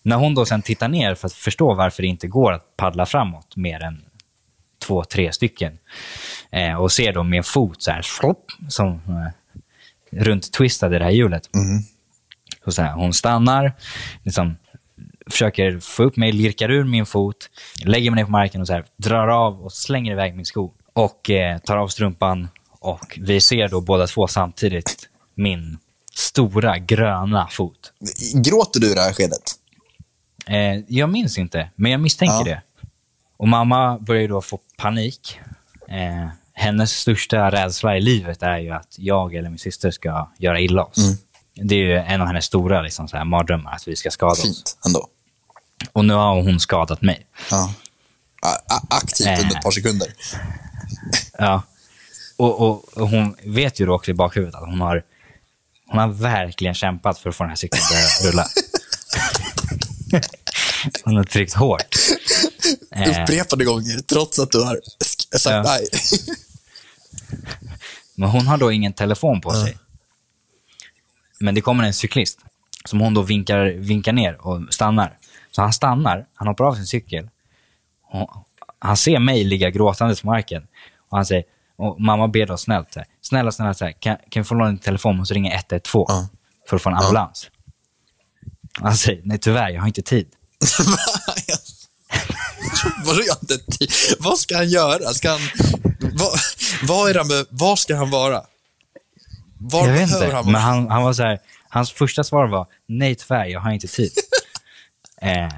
när 0.03 0.15
hon 0.15 0.35
då 0.35 0.45
sen 0.45 0.61
tittar 0.61 0.87
ner 0.87 1.15
för 1.15 1.27
att 1.27 1.33
förstå 1.33 1.73
varför 1.73 2.03
det 2.03 2.07
inte 2.07 2.27
går 2.27 2.53
att 2.53 2.77
paddla 2.77 3.05
framåt 3.05 3.55
mer 3.55 3.83
än 3.83 4.04
två, 4.85 5.03
tre 5.03 5.31
stycken 5.33 5.77
eh, 6.51 6.73
och 6.75 6.91
ser 6.91 7.13
då 7.13 7.23
min 7.23 7.43
fot 7.43 7.81
så 7.83 7.91
här, 7.91 8.01
flopp, 8.01 8.51
som 8.69 8.91
eh, 8.91 9.31
runt 10.23 10.53
twistad 10.53 10.95
i 10.95 10.99
det 10.99 11.03
här 11.05 11.11
hjulet. 11.11 11.49
Så 12.65 12.71
så 12.71 12.81
här, 12.81 12.93
hon 12.93 13.13
stannar, 13.13 13.73
liksom, 14.23 14.55
försöker 15.29 15.79
få 15.79 16.03
upp 16.03 16.17
mig, 16.17 16.31
lirkar 16.31 16.71
ur 16.71 16.83
min 16.83 17.05
fot, 17.05 17.49
lägger 17.83 18.11
mig 18.11 18.15
ner 18.17 18.25
på 18.25 18.31
marken 18.31 18.61
och 18.61 18.67
så 18.67 18.73
här, 18.73 18.85
drar 18.97 19.27
av 19.27 19.61
och 19.61 19.73
slänger 19.73 20.11
iväg 20.11 20.35
min 20.35 20.45
sko. 20.45 20.73
Och 20.93 21.29
eh, 21.29 21.57
tar 21.57 21.77
av 21.77 21.87
strumpan 21.87 22.47
och 22.79 23.17
vi 23.21 23.41
ser 23.41 23.69
då 23.69 23.81
båda 23.81 24.07
två 24.07 24.27
samtidigt 24.27 25.09
min 25.35 25.77
stora 26.13 26.77
gröna 26.77 27.47
fot. 27.51 27.93
Gråter 28.33 28.79
du 28.79 28.91
i 28.91 28.93
det 28.93 29.01
här 29.01 29.13
skedet? 29.13 29.43
Eh, 30.47 30.83
jag 30.87 31.09
minns 31.09 31.37
inte, 31.37 31.69
men 31.75 31.91
jag 31.91 32.01
misstänker 32.01 32.35
Ja. 32.35 32.43
det. 32.43 32.61
Och 33.37 33.47
mamma 33.47 33.99
börjar 33.99 34.27
då 34.27 34.41
få 34.41 34.59
panik. 34.77 35.39
Eh, 35.89 36.29
hennes 36.53 36.91
största 36.91 37.51
rädsla 37.51 37.97
i 37.97 38.01
livet 38.01 38.43
är 38.43 38.57
ju 38.57 38.71
att 38.71 38.95
jag 38.97 39.35
eller 39.35 39.49
min 39.49 39.59
syster 39.59 39.91
ska 39.91 40.29
göra 40.37 40.59
illa 40.59 40.83
oss. 40.83 40.97
Mm. 40.97 41.17
Det 41.69 41.75
är 41.75 41.79
ju 41.79 41.97
en 41.97 42.21
av 42.21 42.27
hennes 42.27 42.45
stora 42.45 42.81
liksom, 42.81 43.07
så 43.07 43.17
här, 43.17 43.25
mardrömmar, 43.25 43.71
att 43.75 43.87
vi 43.87 43.95
ska 43.95 44.11
skada 44.11 44.31
oss. 44.31 44.41
Fint 44.41 44.77
ändå. 44.85 45.07
Och 45.93 46.05
nu 46.05 46.13
har 46.13 46.35
hon 46.41 46.59
skadat 46.59 47.01
mig. 47.01 47.27
Ja. 47.51 47.73
Aktivt 48.89 49.27
Eh. 49.27 49.39
under 49.41 49.55
ett 49.55 49.63
par 49.63 49.71
sekunder. 49.71 50.07
Ja. 51.37 51.61
Och, 52.37 52.61
och, 52.61 52.97
och 52.97 53.09
hon 53.09 53.35
vet 53.43 53.79
ju 53.79 53.85
då 53.85 53.93
också 53.95 54.11
i 54.11 54.13
bakhuvudet 54.13 54.55
att 54.55 54.69
hon 54.69 54.81
har, 54.81 55.03
hon 55.87 55.99
har 55.99 56.07
verkligen 56.07 56.73
kämpat 56.73 57.19
för 57.19 57.29
att 57.29 57.35
få 57.35 57.43
den 57.43 57.49
här 57.49 57.55
cykeln 57.55 57.81
att 57.83 58.25
rulla. 58.25 58.45
hon 61.03 61.15
har 61.15 61.23
tryckt 61.23 61.53
hårt. 61.53 61.95
Upprepade 63.07 63.65
gånger, 63.65 63.99
trots 63.99 64.39
att 64.39 64.51
du 64.51 64.63
har 64.63 64.79
sagt 65.37 65.45
Ja. 65.55 65.63
nej. 65.63 65.87
Men 68.15 68.29
hon 68.29 68.47
har 68.47 68.57
då 68.57 68.71
ingen 68.71 68.93
telefon 68.93 69.41
på 69.41 69.51
sig. 69.53 69.77
Men 71.39 71.55
det 71.55 71.61
kommer 71.61 71.83
en 71.83 71.93
cyklist 71.93 72.39
som 72.85 72.99
hon 72.99 73.13
då 73.13 73.21
vinkar, 73.21 73.65
vinkar 73.65 74.13
ner 74.13 74.47
och 74.47 74.73
stannar. 74.73 75.17
Så 75.51 75.61
han 75.61 75.73
stannar, 75.73 76.25
han 76.35 76.47
hoppar 76.47 76.65
av 76.65 76.75
sin 76.75 76.85
cykel. 76.85 77.29
Han 78.79 78.97
ser 78.97 79.19
mig 79.19 79.43
ligga 79.43 79.69
gråtandes 79.69 80.21
på 80.21 80.27
marken. 80.27 80.67
Och 81.09 81.17
han 81.17 81.25
säger, 81.25 81.43
och 81.77 82.01
mamma 82.01 82.27
ber 82.27 82.45
då 82.45 82.57
snällt, 82.57 82.93
så 82.93 82.99
här, 82.99 83.07
snälla, 83.21 83.51
snälla, 83.51 83.73
så 83.73 83.85
här, 83.85 83.91
kan, 83.91 84.17
kan 84.29 84.43
vi 84.43 84.47
få 84.47 84.55
låna 84.55 84.69
din 84.69 84.77
telefon 84.79 85.19
och 85.19 85.27
så 85.27 85.33
ringa 85.33 85.53
112 85.55 86.05
Ja. 86.07 86.27
för 86.69 86.75
att 86.75 86.81
få 86.81 86.89
en 86.89 86.95
ambulans? 86.95 87.49
Han 88.81 88.95
säger, 88.95 89.21
nej 89.25 89.37
tyvärr, 89.39 89.69
jag 89.69 89.81
har 89.81 89.87
inte 89.87 90.01
tid. 90.01 90.27
Vadå, 93.05 93.21
jag 93.25 93.33
har 93.33 93.39
inte 93.41 93.57
tid? 93.57 93.91
Vad 94.19 94.39
ska 94.39 94.57
han 94.57 94.69
göra? 94.69 95.13
Ska 95.13 95.29
han... 95.29 95.39
Vad, 95.99 96.39
vad 96.83 97.09
är 97.09 97.23
med... 97.23 97.45
Var 97.49 97.75
ska 97.75 97.95
han 97.95 98.09
vara? 98.09 98.43
Var 99.59 99.87
jag 99.87 99.93
vet 99.93 100.01
inte, 100.01 100.29
han 100.33 100.51
men 100.51 100.61
han, 100.61 100.89
han 100.89 101.03
var 101.03 101.13
så 101.13 101.23
här, 101.23 101.39
hans 101.69 101.91
första 101.91 102.23
svar 102.23 102.47
var, 102.47 102.67
nej 102.87 103.15
tyvärr, 103.15 103.45
jag 103.45 103.59
har 103.59 103.71
inte 103.71 103.87
tid. 103.87 104.11
eh, 105.21 105.49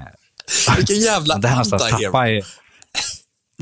Vilken 0.76 1.00
jävla 1.00 1.34
antihero. 1.34 2.42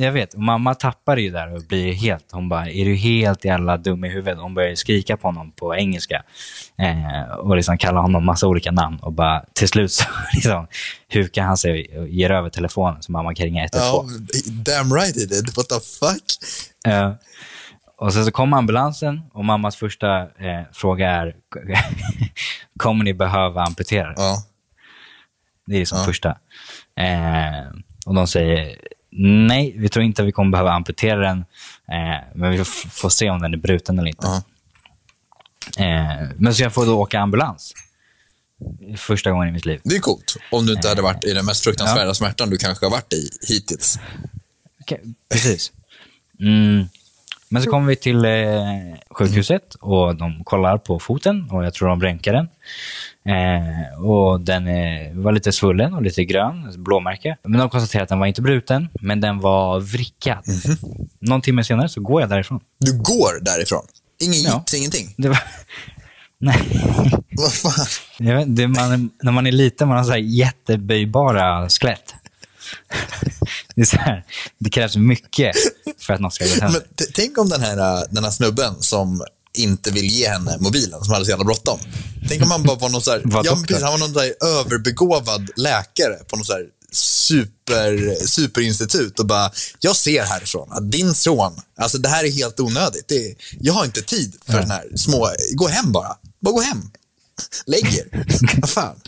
Jag 0.00 0.12
vet, 0.12 0.36
mamma 0.36 0.74
tappar 0.74 1.16
ju 1.16 1.30
där 1.30 1.54
och 1.54 1.62
blir 1.62 1.92
helt... 1.92 2.32
Hon 2.32 2.48
bara, 2.48 2.70
är 2.70 2.84
du 2.84 2.94
helt 2.94 3.44
jävla 3.44 3.76
dum 3.76 4.04
i 4.04 4.08
huvudet? 4.08 4.38
Hon 4.38 4.54
börjar 4.54 4.74
skrika 4.74 5.16
på 5.16 5.28
honom 5.28 5.52
på 5.52 5.74
engelska. 5.76 6.22
Eh, 6.78 7.30
och 7.38 7.56
liksom 7.56 7.78
kalla 7.78 8.00
honom 8.00 8.24
massa 8.26 8.46
olika 8.46 8.70
namn. 8.70 8.98
Och 9.02 9.12
bara 9.12 9.44
till 9.52 9.68
slut 9.68 9.92
så 9.92 10.04
liksom, 10.34 10.66
hukar 11.12 11.42
han 11.42 11.56
sig 11.56 11.98
och 11.98 12.08
ger 12.08 12.30
över 12.30 12.50
telefonen 12.50 13.02
så 13.02 13.12
mamma 13.12 13.34
kan 13.34 13.44
ringa 13.46 13.64
112. 13.64 14.08
Ja, 14.10 14.40
damn 14.52 14.94
right 14.94 15.16
he 15.16 15.26
did. 15.26 15.56
What 15.56 15.68
the 15.68 15.80
fuck? 15.80 16.24
Eh, 16.88 17.12
och 17.98 18.12
sen 18.12 18.24
så 18.24 18.30
kommer 18.30 18.56
ambulansen 18.56 19.20
och 19.32 19.44
mammas 19.44 19.76
första 19.76 20.20
eh, 20.20 20.62
fråga 20.72 21.10
är, 21.10 21.36
kommer 22.78 23.04
ni 23.04 23.14
behöva 23.14 23.62
amputera? 23.62 24.14
Ja. 24.16 24.36
Det 25.66 25.74
är 25.74 25.78
liksom 25.78 25.98
Ja. 25.98 26.04
första. 26.04 26.28
Eh, 27.00 27.66
och 28.06 28.14
de 28.14 28.26
säger 28.26 28.76
nej, 29.18 29.74
vi 29.76 29.88
tror 29.88 30.04
inte 30.04 30.22
att 30.22 30.28
vi 30.28 30.32
kommer 30.32 30.50
behöva 30.50 30.72
amputera 30.72 31.20
den, 31.20 31.38
eh, 31.88 32.24
men 32.34 32.50
vi 32.50 32.64
får 32.64 33.08
se 33.08 33.30
om 33.30 33.42
den 33.42 33.54
är 33.54 33.58
bruten 33.58 33.98
eller 33.98 34.08
inte. 34.08 34.26
Ja. 34.26 34.42
Eh, 35.84 36.28
men 36.36 36.54
så 36.54 36.62
jag 36.62 36.74
får 36.74 36.86
då 36.86 37.00
åka 37.00 37.20
ambulans. 37.20 37.74
Första 38.96 39.30
gången 39.30 39.48
i 39.48 39.52
mitt 39.52 39.66
liv. 39.66 39.80
Det 39.84 39.96
är 39.96 40.00
coolt. 40.00 40.36
Om 40.50 40.66
du 40.66 40.72
inte 40.72 40.88
hade 40.88 41.02
varit 41.02 41.24
i 41.24 41.32
den 41.32 41.46
mest 41.46 41.64
fruktansvärda 41.64 42.14
smärtan 42.14 42.50
du 42.50 42.56
kanske 42.56 42.86
har 42.86 42.90
varit 42.90 43.12
i 43.12 43.28
hittills. 43.48 43.98
Precis. 45.28 45.72
Mm. 46.40 46.88
Men 47.48 47.62
så 47.62 47.70
kommer 47.70 47.86
vi 47.88 47.96
till 47.96 48.24
eh, 48.24 48.30
sjukhuset 49.10 49.74
och 49.74 50.16
de 50.16 50.44
kollar 50.44 50.78
på 50.78 50.98
foten 50.98 51.50
och 51.50 51.64
jag 51.64 51.74
tror 51.74 51.88
de 51.88 52.02
röntgar 52.02 52.32
den. 52.32 52.48
Eh, 53.34 54.04
och 54.04 54.40
den 54.40 54.68
eh, 54.68 55.12
var 55.14 55.32
lite 55.32 55.52
svullen 55.52 55.94
och 55.94 56.02
lite 56.02 56.24
grön, 56.24 56.72
blåmärke. 56.76 57.36
Men 57.42 57.60
de 57.60 57.70
konstaterade 57.70 58.02
att 58.02 58.08
den 58.08 58.18
var 58.18 58.26
inte 58.26 58.42
bruten, 58.42 58.88
men 59.00 59.20
den 59.20 59.40
var 59.40 59.80
vrickad. 59.80 60.38
Någon 61.20 61.40
timme 61.42 61.64
senare 61.64 61.88
så 61.88 62.00
går 62.00 62.20
jag 62.20 62.30
därifrån. 62.30 62.60
Du 62.78 62.98
går 62.98 63.44
därifrån. 63.44 63.82
Ingen 64.22 64.42
Ja. 64.42 64.58
gips, 64.58 64.74
ingenting. 64.74 65.14
Var... 65.18 65.38
Nej. 66.38 66.56
Vad 67.30 67.52
fan? 67.52 67.86
Vet, 68.18 68.56
det 68.56 68.68
man, 68.68 69.10
när 69.22 69.32
man 69.32 69.46
är 69.46 69.52
liten 69.52 69.88
man 69.88 69.96
har 69.96 70.04
så 70.04 70.10
här 70.10 70.18
jätteböjbara 70.18 71.68
skelett. 71.68 72.14
Det, 73.76 73.82
är 73.82 73.86
så 73.86 73.96
här, 73.96 74.24
det 74.58 74.70
krävs 74.70 74.96
mycket 74.96 75.56
för 75.98 76.12
att 76.12 76.20
något 76.20 76.34
ska 76.34 76.44
gå 76.44 76.50
sönder. 76.50 76.68
Men 76.98 77.06
tänk 77.14 77.38
om 77.38 77.48
den 77.48 77.60
här, 77.60 77.98
äh, 77.98 78.02
den 78.10 78.24
här 78.24 78.30
snubben 78.30 78.82
som 78.82 79.24
inte 79.54 79.90
vill 79.90 80.06
ge 80.06 80.28
henne 80.28 80.56
mobilen, 80.60 81.04
som 81.04 81.12
hade 81.12 81.24
så 81.24 81.30
jävla 81.30 81.44
bråttom. 81.44 81.78
Tänk 82.28 82.42
om 82.42 82.50
han 82.50 82.62
bara 82.62 82.76
var 82.76 82.88
någon 82.88 83.02
så 83.02 83.10
här, 83.10 83.22
ja, 83.44 83.58
precis, 83.66 83.82
han 83.82 83.92
var 83.92 83.98
någon 83.98 84.14
så 84.14 84.46
överbegåvad 84.46 85.50
läkare 85.56 86.14
på 86.28 86.36
något 86.36 86.46
så 86.46 86.64
super, 86.92 88.16
superinstitut 88.26 89.18
och 89.18 89.26
bara, 89.26 89.50
jag 89.80 89.96
ser 89.96 90.24
härifrån 90.24 90.68
att 90.72 90.92
din 90.92 91.14
son, 91.14 91.60
alltså 91.78 91.98
det 91.98 92.08
här 92.08 92.24
är 92.24 92.30
helt 92.30 92.60
onödigt. 92.60 93.08
Det 93.08 93.26
är, 93.26 93.34
jag 93.60 93.72
har 93.72 93.84
inte 93.84 94.02
tid 94.02 94.36
för 94.46 94.60
den 94.60 94.70
här 94.70 94.84
små, 94.96 95.30
gå 95.54 95.68
hem 95.68 95.92
bara. 95.92 96.16
Bara 96.40 96.52
gå 96.52 96.60
hem. 96.60 96.90
Lägg 97.66 97.94
er. 97.94 98.26
Vad 98.60 98.70
fan. 98.70 99.00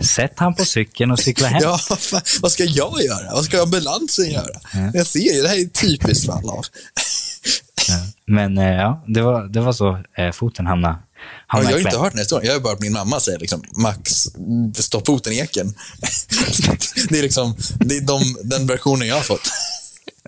Sätt 0.00 0.32
han 0.36 0.54
på 0.54 0.64
cykeln 0.64 1.10
och 1.10 1.18
cykla 1.18 1.48
hem. 1.48 1.60
Ja, 1.62 1.80
vad 1.88 1.98
fan. 1.98 2.20
Vad 2.40 2.52
ska 2.52 2.64
jag 2.64 3.02
göra? 3.02 3.32
Vad 3.32 3.44
ska 3.44 3.62
ambulansen 3.62 4.30
göra? 4.30 4.60
Jag 4.94 5.06
ser 5.06 5.34
ju, 5.34 5.42
det 5.42 5.48
här 5.48 5.56
är 5.56 5.68
typiskt 5.68 6.26
fall 6.26 6.50
av. 6.50 6.64
Men 8.26 8.58
eh, 8.58 8.74
ja, 8.74 9.04
det 9.06 9.22
var, 9.22 9.48
det 9.48 9.60
var 9.60 9.72
så 9.72 10.02
eh, 10.16 10.32
foten 10.32 10.66
hamnade 10.66 10.98
Han 11.46 11.62
Ja, 11.62 11.70
jag 11.70 11.76
har 11.76 11.80
inte 11.80 11.98
hört 11.98 12.12
den 12.12 12.18
historien. 12.18 12.46
Jag 12.46 12.54
har 12.54 12.60
bara 12.60 12.72
hört 12.72 12.80
min 12.80 12.92
mamma 12.92 13.20
säga 13.20 13.38
liksom, 13.38 13.62
Max, 13.76 14.12
stopp 14.74 15.06
foten 15.06 15.32
i 15.32 15.38
eken. 15.38 15.66
det 17.08 17.18
är 17.18 17.22
liksom 17.22 17.56
det 17.78 17.96
är 17.96 18.00
de, 18.00 18.36
den 18.42 18.66
versionen 18.66 19.08
jag 19.08 19.14
har 19.14 19.22
fått. 19.22 19.50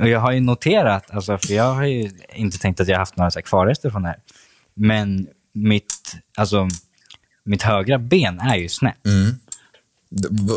Och 0.00 0.08
jag 0.08 0.20
har 0.20 0.32
ju 0.32 0.40
noterat, 0.40 1.10
alltså, 1.10 1.38
för 1.38 1.54
jag 1.54 1.74
har 1.74 1.84
ju 1.84 2.10
inte 2.34 2.58
tänkt 2.58 2.80
att 2.80 2.88
jag 2.88 2.94
har 2.94 3.00
haft 3.00 3.16
några 3.16 3.30
kvarrester 3.30 3.90
från 3.90 4.02
det 4.02 4.08
här. 4.08 4.18
Men 4.74 5.26
mitt, 5.62 6.16
alltså, 6.36 6.68
mitt 7.44 7.62
högra 7.62 7.98
ben 7.98 8.40
är 8.40 8.56
ju 8.56 8.68
snett. 8.68 8.96
V- 10.10 10.52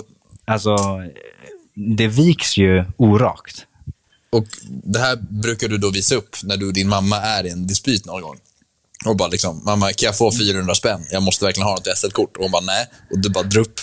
Alltså, 0.46 0.76
det 1.98 2.08
viks 2.08 2.58
ju 2.58 2.86
orakt. 2.98 3.66
Och 4.30 4.46
det 4.84 5.00
här 5.00 5.16
brukar 5.30 5.68
du 5.68 5.78
då 5.78 5.90
visa 5.92 6.16
upp 6.16 6.36
när 6.44 6.58
du 6.58 6.68
och 6.68 6.74
din 6.74 6.90
mamma 6.90 7.18
är 7.18 7.46
i 7.46 7.50
en 7.50 7.68
dispyt 7.68 8.06
någon 8.06 8.22
gång. 8.22 8.38
Och 9.06 9.16
bara 9.16 9.28
liksom, 9.30 9.62
mamma 9.66 9.86
kan 9.86 10.06
jag 10.08 10.18
få 10.18 10.32
400 10.32 10.76
spänn? 10.76 11.06
Jag 11.12 11.24
måste 11.24 11.46
verkligen 11.46 11.68
ha 11.68 11.78
ett 11.78 11.98
SL-kort. 11.98 12.38
Och 12.38 12.44
hon 12.44 12.52
bara, 12.52 12.62
nej. 12.64 12.88
Och 13.12 13.20
du 13.20 13.30
bara 13.30 13.44
drar 13.44 13.62
upp, 13.62 13.80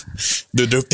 du 0.51 0.65
drar 0.65 0.77
upp 0.79 0.87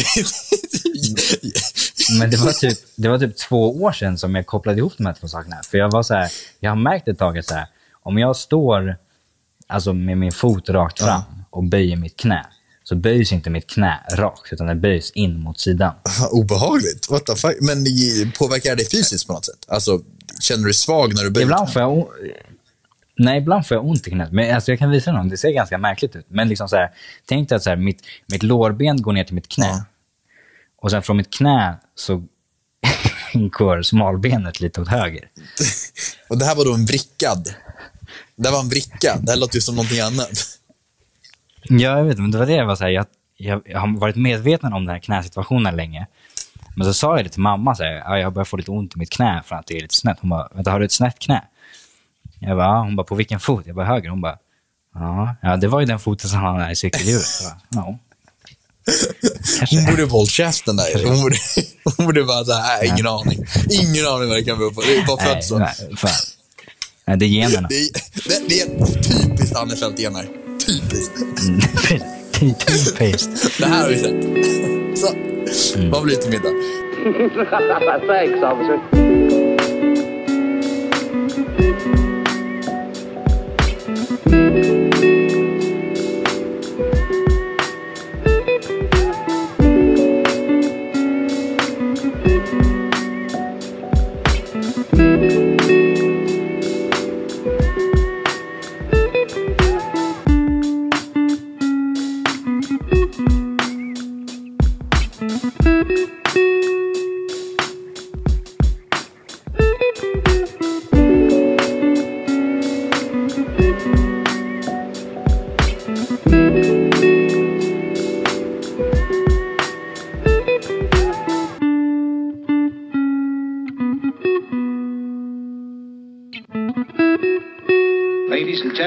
Men 2.20 2.30
det 2.32 2.38
var, 2.38 2.52
typ, 2.52 2.80
det 2.96 3.10
var 3.10 3.20
typ 3.20 3.38
två 3.38 3.82
år 3.84 3.92
sedan 3.92 4.18
som 4.18 4.36
jag 4.36 4.46
kopplade 4.46 4.78
ihop 4.78 4.94
de 4.98 5.06
här 5.06 5.14
två 5.14 5.28
sakerna. 5.28 5.56
För 5.72 5.78
jag 5.78 5.92
var 5.92 6.04
så 6.04 6.14
här, 6.14 6.32
jag 6.60 6.72
har 6.72 6.76
märkt 6.76 7.08
ett 7.08 7.20
tag 7.20 7.38
att 7.38 7.46
så 7.46 7.54
här, 7.54 7.68
om 8.04 8.18
jag 8.18 8.36
står 8.36 8.98
alltså 9.68 9.94
med 9.94 10.18
min 10.18 10.32
fot 10.32 10.70
rakt 10.70 11.00
fram 11.00 11.22
och 11.50 11.64
böjer 11.64 11.96
mitt 11.98 12.18
knä, 12.20 12.46
så 12.84 12.96
böjs 12.96 13.32
inte 13.32 13.50
mitt 13.50 13.68
knä 13.70 14.00
rakt, 14.12 14.54
utan 14.54 14.68
det 14.68 14.76
böjs 14.76 15.12
in 15.12 15.40
mot 15.40 15.60
sidan. 15.60 15.94
Obehagligt. 16.32 17.10
What 17.12 17.26
the 17.26 17.36
fuck? 17.36 17.56
Men 17.62 17.78
påverkar 18.40 18.70
det 18.70 18.76
dig 18.76 18.90
fysiskt 18.90 19.28
på 19.28 19.34
något 19.34 19.46
sätt? 19.46 19.66
Alltså, 19.68 20.02
känner 20.40 20.60
du 20.60 20.66
dig 20.66 20.74
svag 20.74 21.14
när 21.16 21.24
du 21.24 21.30
böjer 21.32 21.46
Ibland 21.46 21.74
får 21.74 21.82
jag, 21.82 21.94
o- 21.98 22.10
nej, 23.18 23.38
ibland 23.42 23.68
får 23.68 23.76
jag 23.78 23.86
ont 23.86 24.08
i 24.08 24.10
knät. 24.12 24.32
Men 24.32 24.56
alltså, 24.56 24.72
jag 24.72 24.80
kan 24.80 24.90
visa 24.90 25.12
någon, 25.12 25.30
det 25.30 25.38
ser 25.38 25.50
ganska 25.52 25.78
märkligt 25.78 26.16
ut. 26.16 26.26
Men 26.30 26.50
liksom 26.50 26.70
så 26.70 26.76
här, 26.76 26.90
tänk 27.26 27.50
dig 27.50 27.56
att 27.56 27.64
så 27.64 27.70
här, 27.70 27.78
mitt, 27.78 28.02
mitt 28.32 28.44
lårben 28.44 29.02
går 29.02 29.14
ner 29.14 29.24
till 29.24 29.36
mitt 29.36 29.48
knä. 29.48 29.66
Ja. 29.66 29.86
Och 30.82 30.92
sen 30.92 31.02
från 31.04 31.18
mitt 31.18 31.34
knä 31.34 31.78
så 31.96 32.24
går 33.34 33.82
smalbenet 33.82 34.60
lite 34.60 34.82
åt 34.82 34.88
höger. 34.88 35.30
Och 36.30 36.38
det 36.38 36.46
här 36.46 36.56
var 36.56 36.66
då 36.66 36.74
en 36.74 36.86
vrickad. 36.86 37.54
Det 38.36 38.48
här 38.48 38.54
var 38.54 38.62
en 38.62 38.70
vricka. 38.70 39.18
Det 39.22 39.32
här 39.32 39.40
låter 39.40 39.56
ju 39.56 39.62
som 39.62 39.76
någonting 39.76 40.00
annat. 40.00 40.30
Ja, 41.64 41.98
jag 41.98 42.04
vet, 42.04 42.18
men 42.18 42.32
det 42.32 42.38
var 42.38 42.46
det 42.46 42.54
jag 42.54 42.66
var 42.66 42.76
så 42.76 42.84
här, 42.84 42.92
jag, 42.92 43.06
jag, 43.38 43.62
jag 43.66 43.80
har 43.80 44.00
varit 44.00 44.16
medveten 44.16 44.74
om 44.74 44.86
den 44.86 44.94
här 44.94 45.00
knäsituationen 45.02 45.76
länge. 45.76 46.08
Men 46.76 46.86
så 46.88 46.94
sa 46.94 47.16
jag 47.18 47.26
det 47.26 47.30
till 47.30 47.42
mamma, 47.42 47.76
så 47.76 47.84
här, 47.84 47.92
"Ja, 47.92 48.18
jag 48.20 48.34
börjar 48.34 48.46
få 48.46 48.58
lite 48.58 48.72
ont 48.72 48.96
i 48.96 49.00
mitt 49.00 49.10
knä 49.10 49.44
för 49.46 49.56
att 49.56 49.68
det 49.68 49.78
är 49.78 49.82
lite 49.82 49.96
snett. 49.96 50.18
Hon 50.22 50.30
bara, 50.30 50.48
vänta 50.54 50.72
har 50.72 50.80
du 50.80 50.86
ett 50.86 50.92
snett 50.92 51.20
knä? 51.20 51.44
Jag 52.40 52.58
bara, 52.58 52.66
ja. 52.68 52.80
Hon 52.80 52.96
bara, 52.96 53.04
på 53.04 53.16
vilken 53.16 53.40
fot? 53.40 53.64
Jag 53.66 53.76
bara, 53.76 53.86
höger. 53.86 54.10
Hon 54.10 54.22
bara, 54.22 54.38
ja, 54.94 55.36
ja 55.42 55.58
det 55.58 55.68
var 55.68 55.80
ju 55.80 55.86
den 55.86 56.00
foten 56.00 56.30
som 56.30 56.40
han 56.40 56.62
är 56.62 56.72
i 56.72 56.76
cykelhjulet. 56.76 57.26
Ja. 57.70 58.00
Kanske. 59.60 59.76
Hon 59.76 59.86
borde 59.86 60.04
hållit 60.04 60.30
käften 60.30 60.76
där. 60.76 61.08
Hon 61.08 61.22
borde, 61.22 61.36
hon 61.98 62.06
borde 62.06 62.24
bara 62.24 62.46
såhär, 62.46 62.78
nej, 62.80 62.88
ingen 62.90 63.08
aning. 63.08 63.46
Ingen 63.70 64.08
aning 64.08 64.30
vad 64.30 64.38
det 64.38 64.44
kan 64.44 64.58
bero 64.58 64.72
på. 64.74 64.82
Det 64.82 64.98
är 64.98 65.06
bara 65.06 65.18
född 65.24 65.44
så. 65.44 65.58
nej. 65.58 65.74
Nej, 67.08 67.18
det 67.18 67.26
är 67.26 67.28
generna. 67.28 67.68
Det 67.68 67.76
är, 67.76 67.90
det, 68.30 68.50
det 68.50 68.62
är 68.62 68.86
typiskt 68.86 69.56
Annefelt-gener. 69.56 70.28
Typiskt. 70.66 71.14
Typiskt. 72.40 73.58
Det 73.60 73.66
här 73.66 73.82
har 73.82 73.90
vi 73.90 73.98
sett. 73.98 74.98
Så, 74.98 75.80
vad 75.92 76.04
blir 76.04 76.16
det 76.16 76.22
till 76.22 76.32
middag? 76.32 76.50
Thanks, 78.08 78.44
officer. 78.44 79.06
Ladies 84.26 84.72
and 84.72 85.25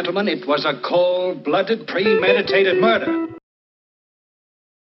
gentlemen, 0.09 0.39
it 0.39 0.49
was 0.49 0.65
a 0.65 0.81
cold 0.89 1.45
blooded, 1.45 1.87
premeditated 1.87 2.81
murder. 2.81 3.38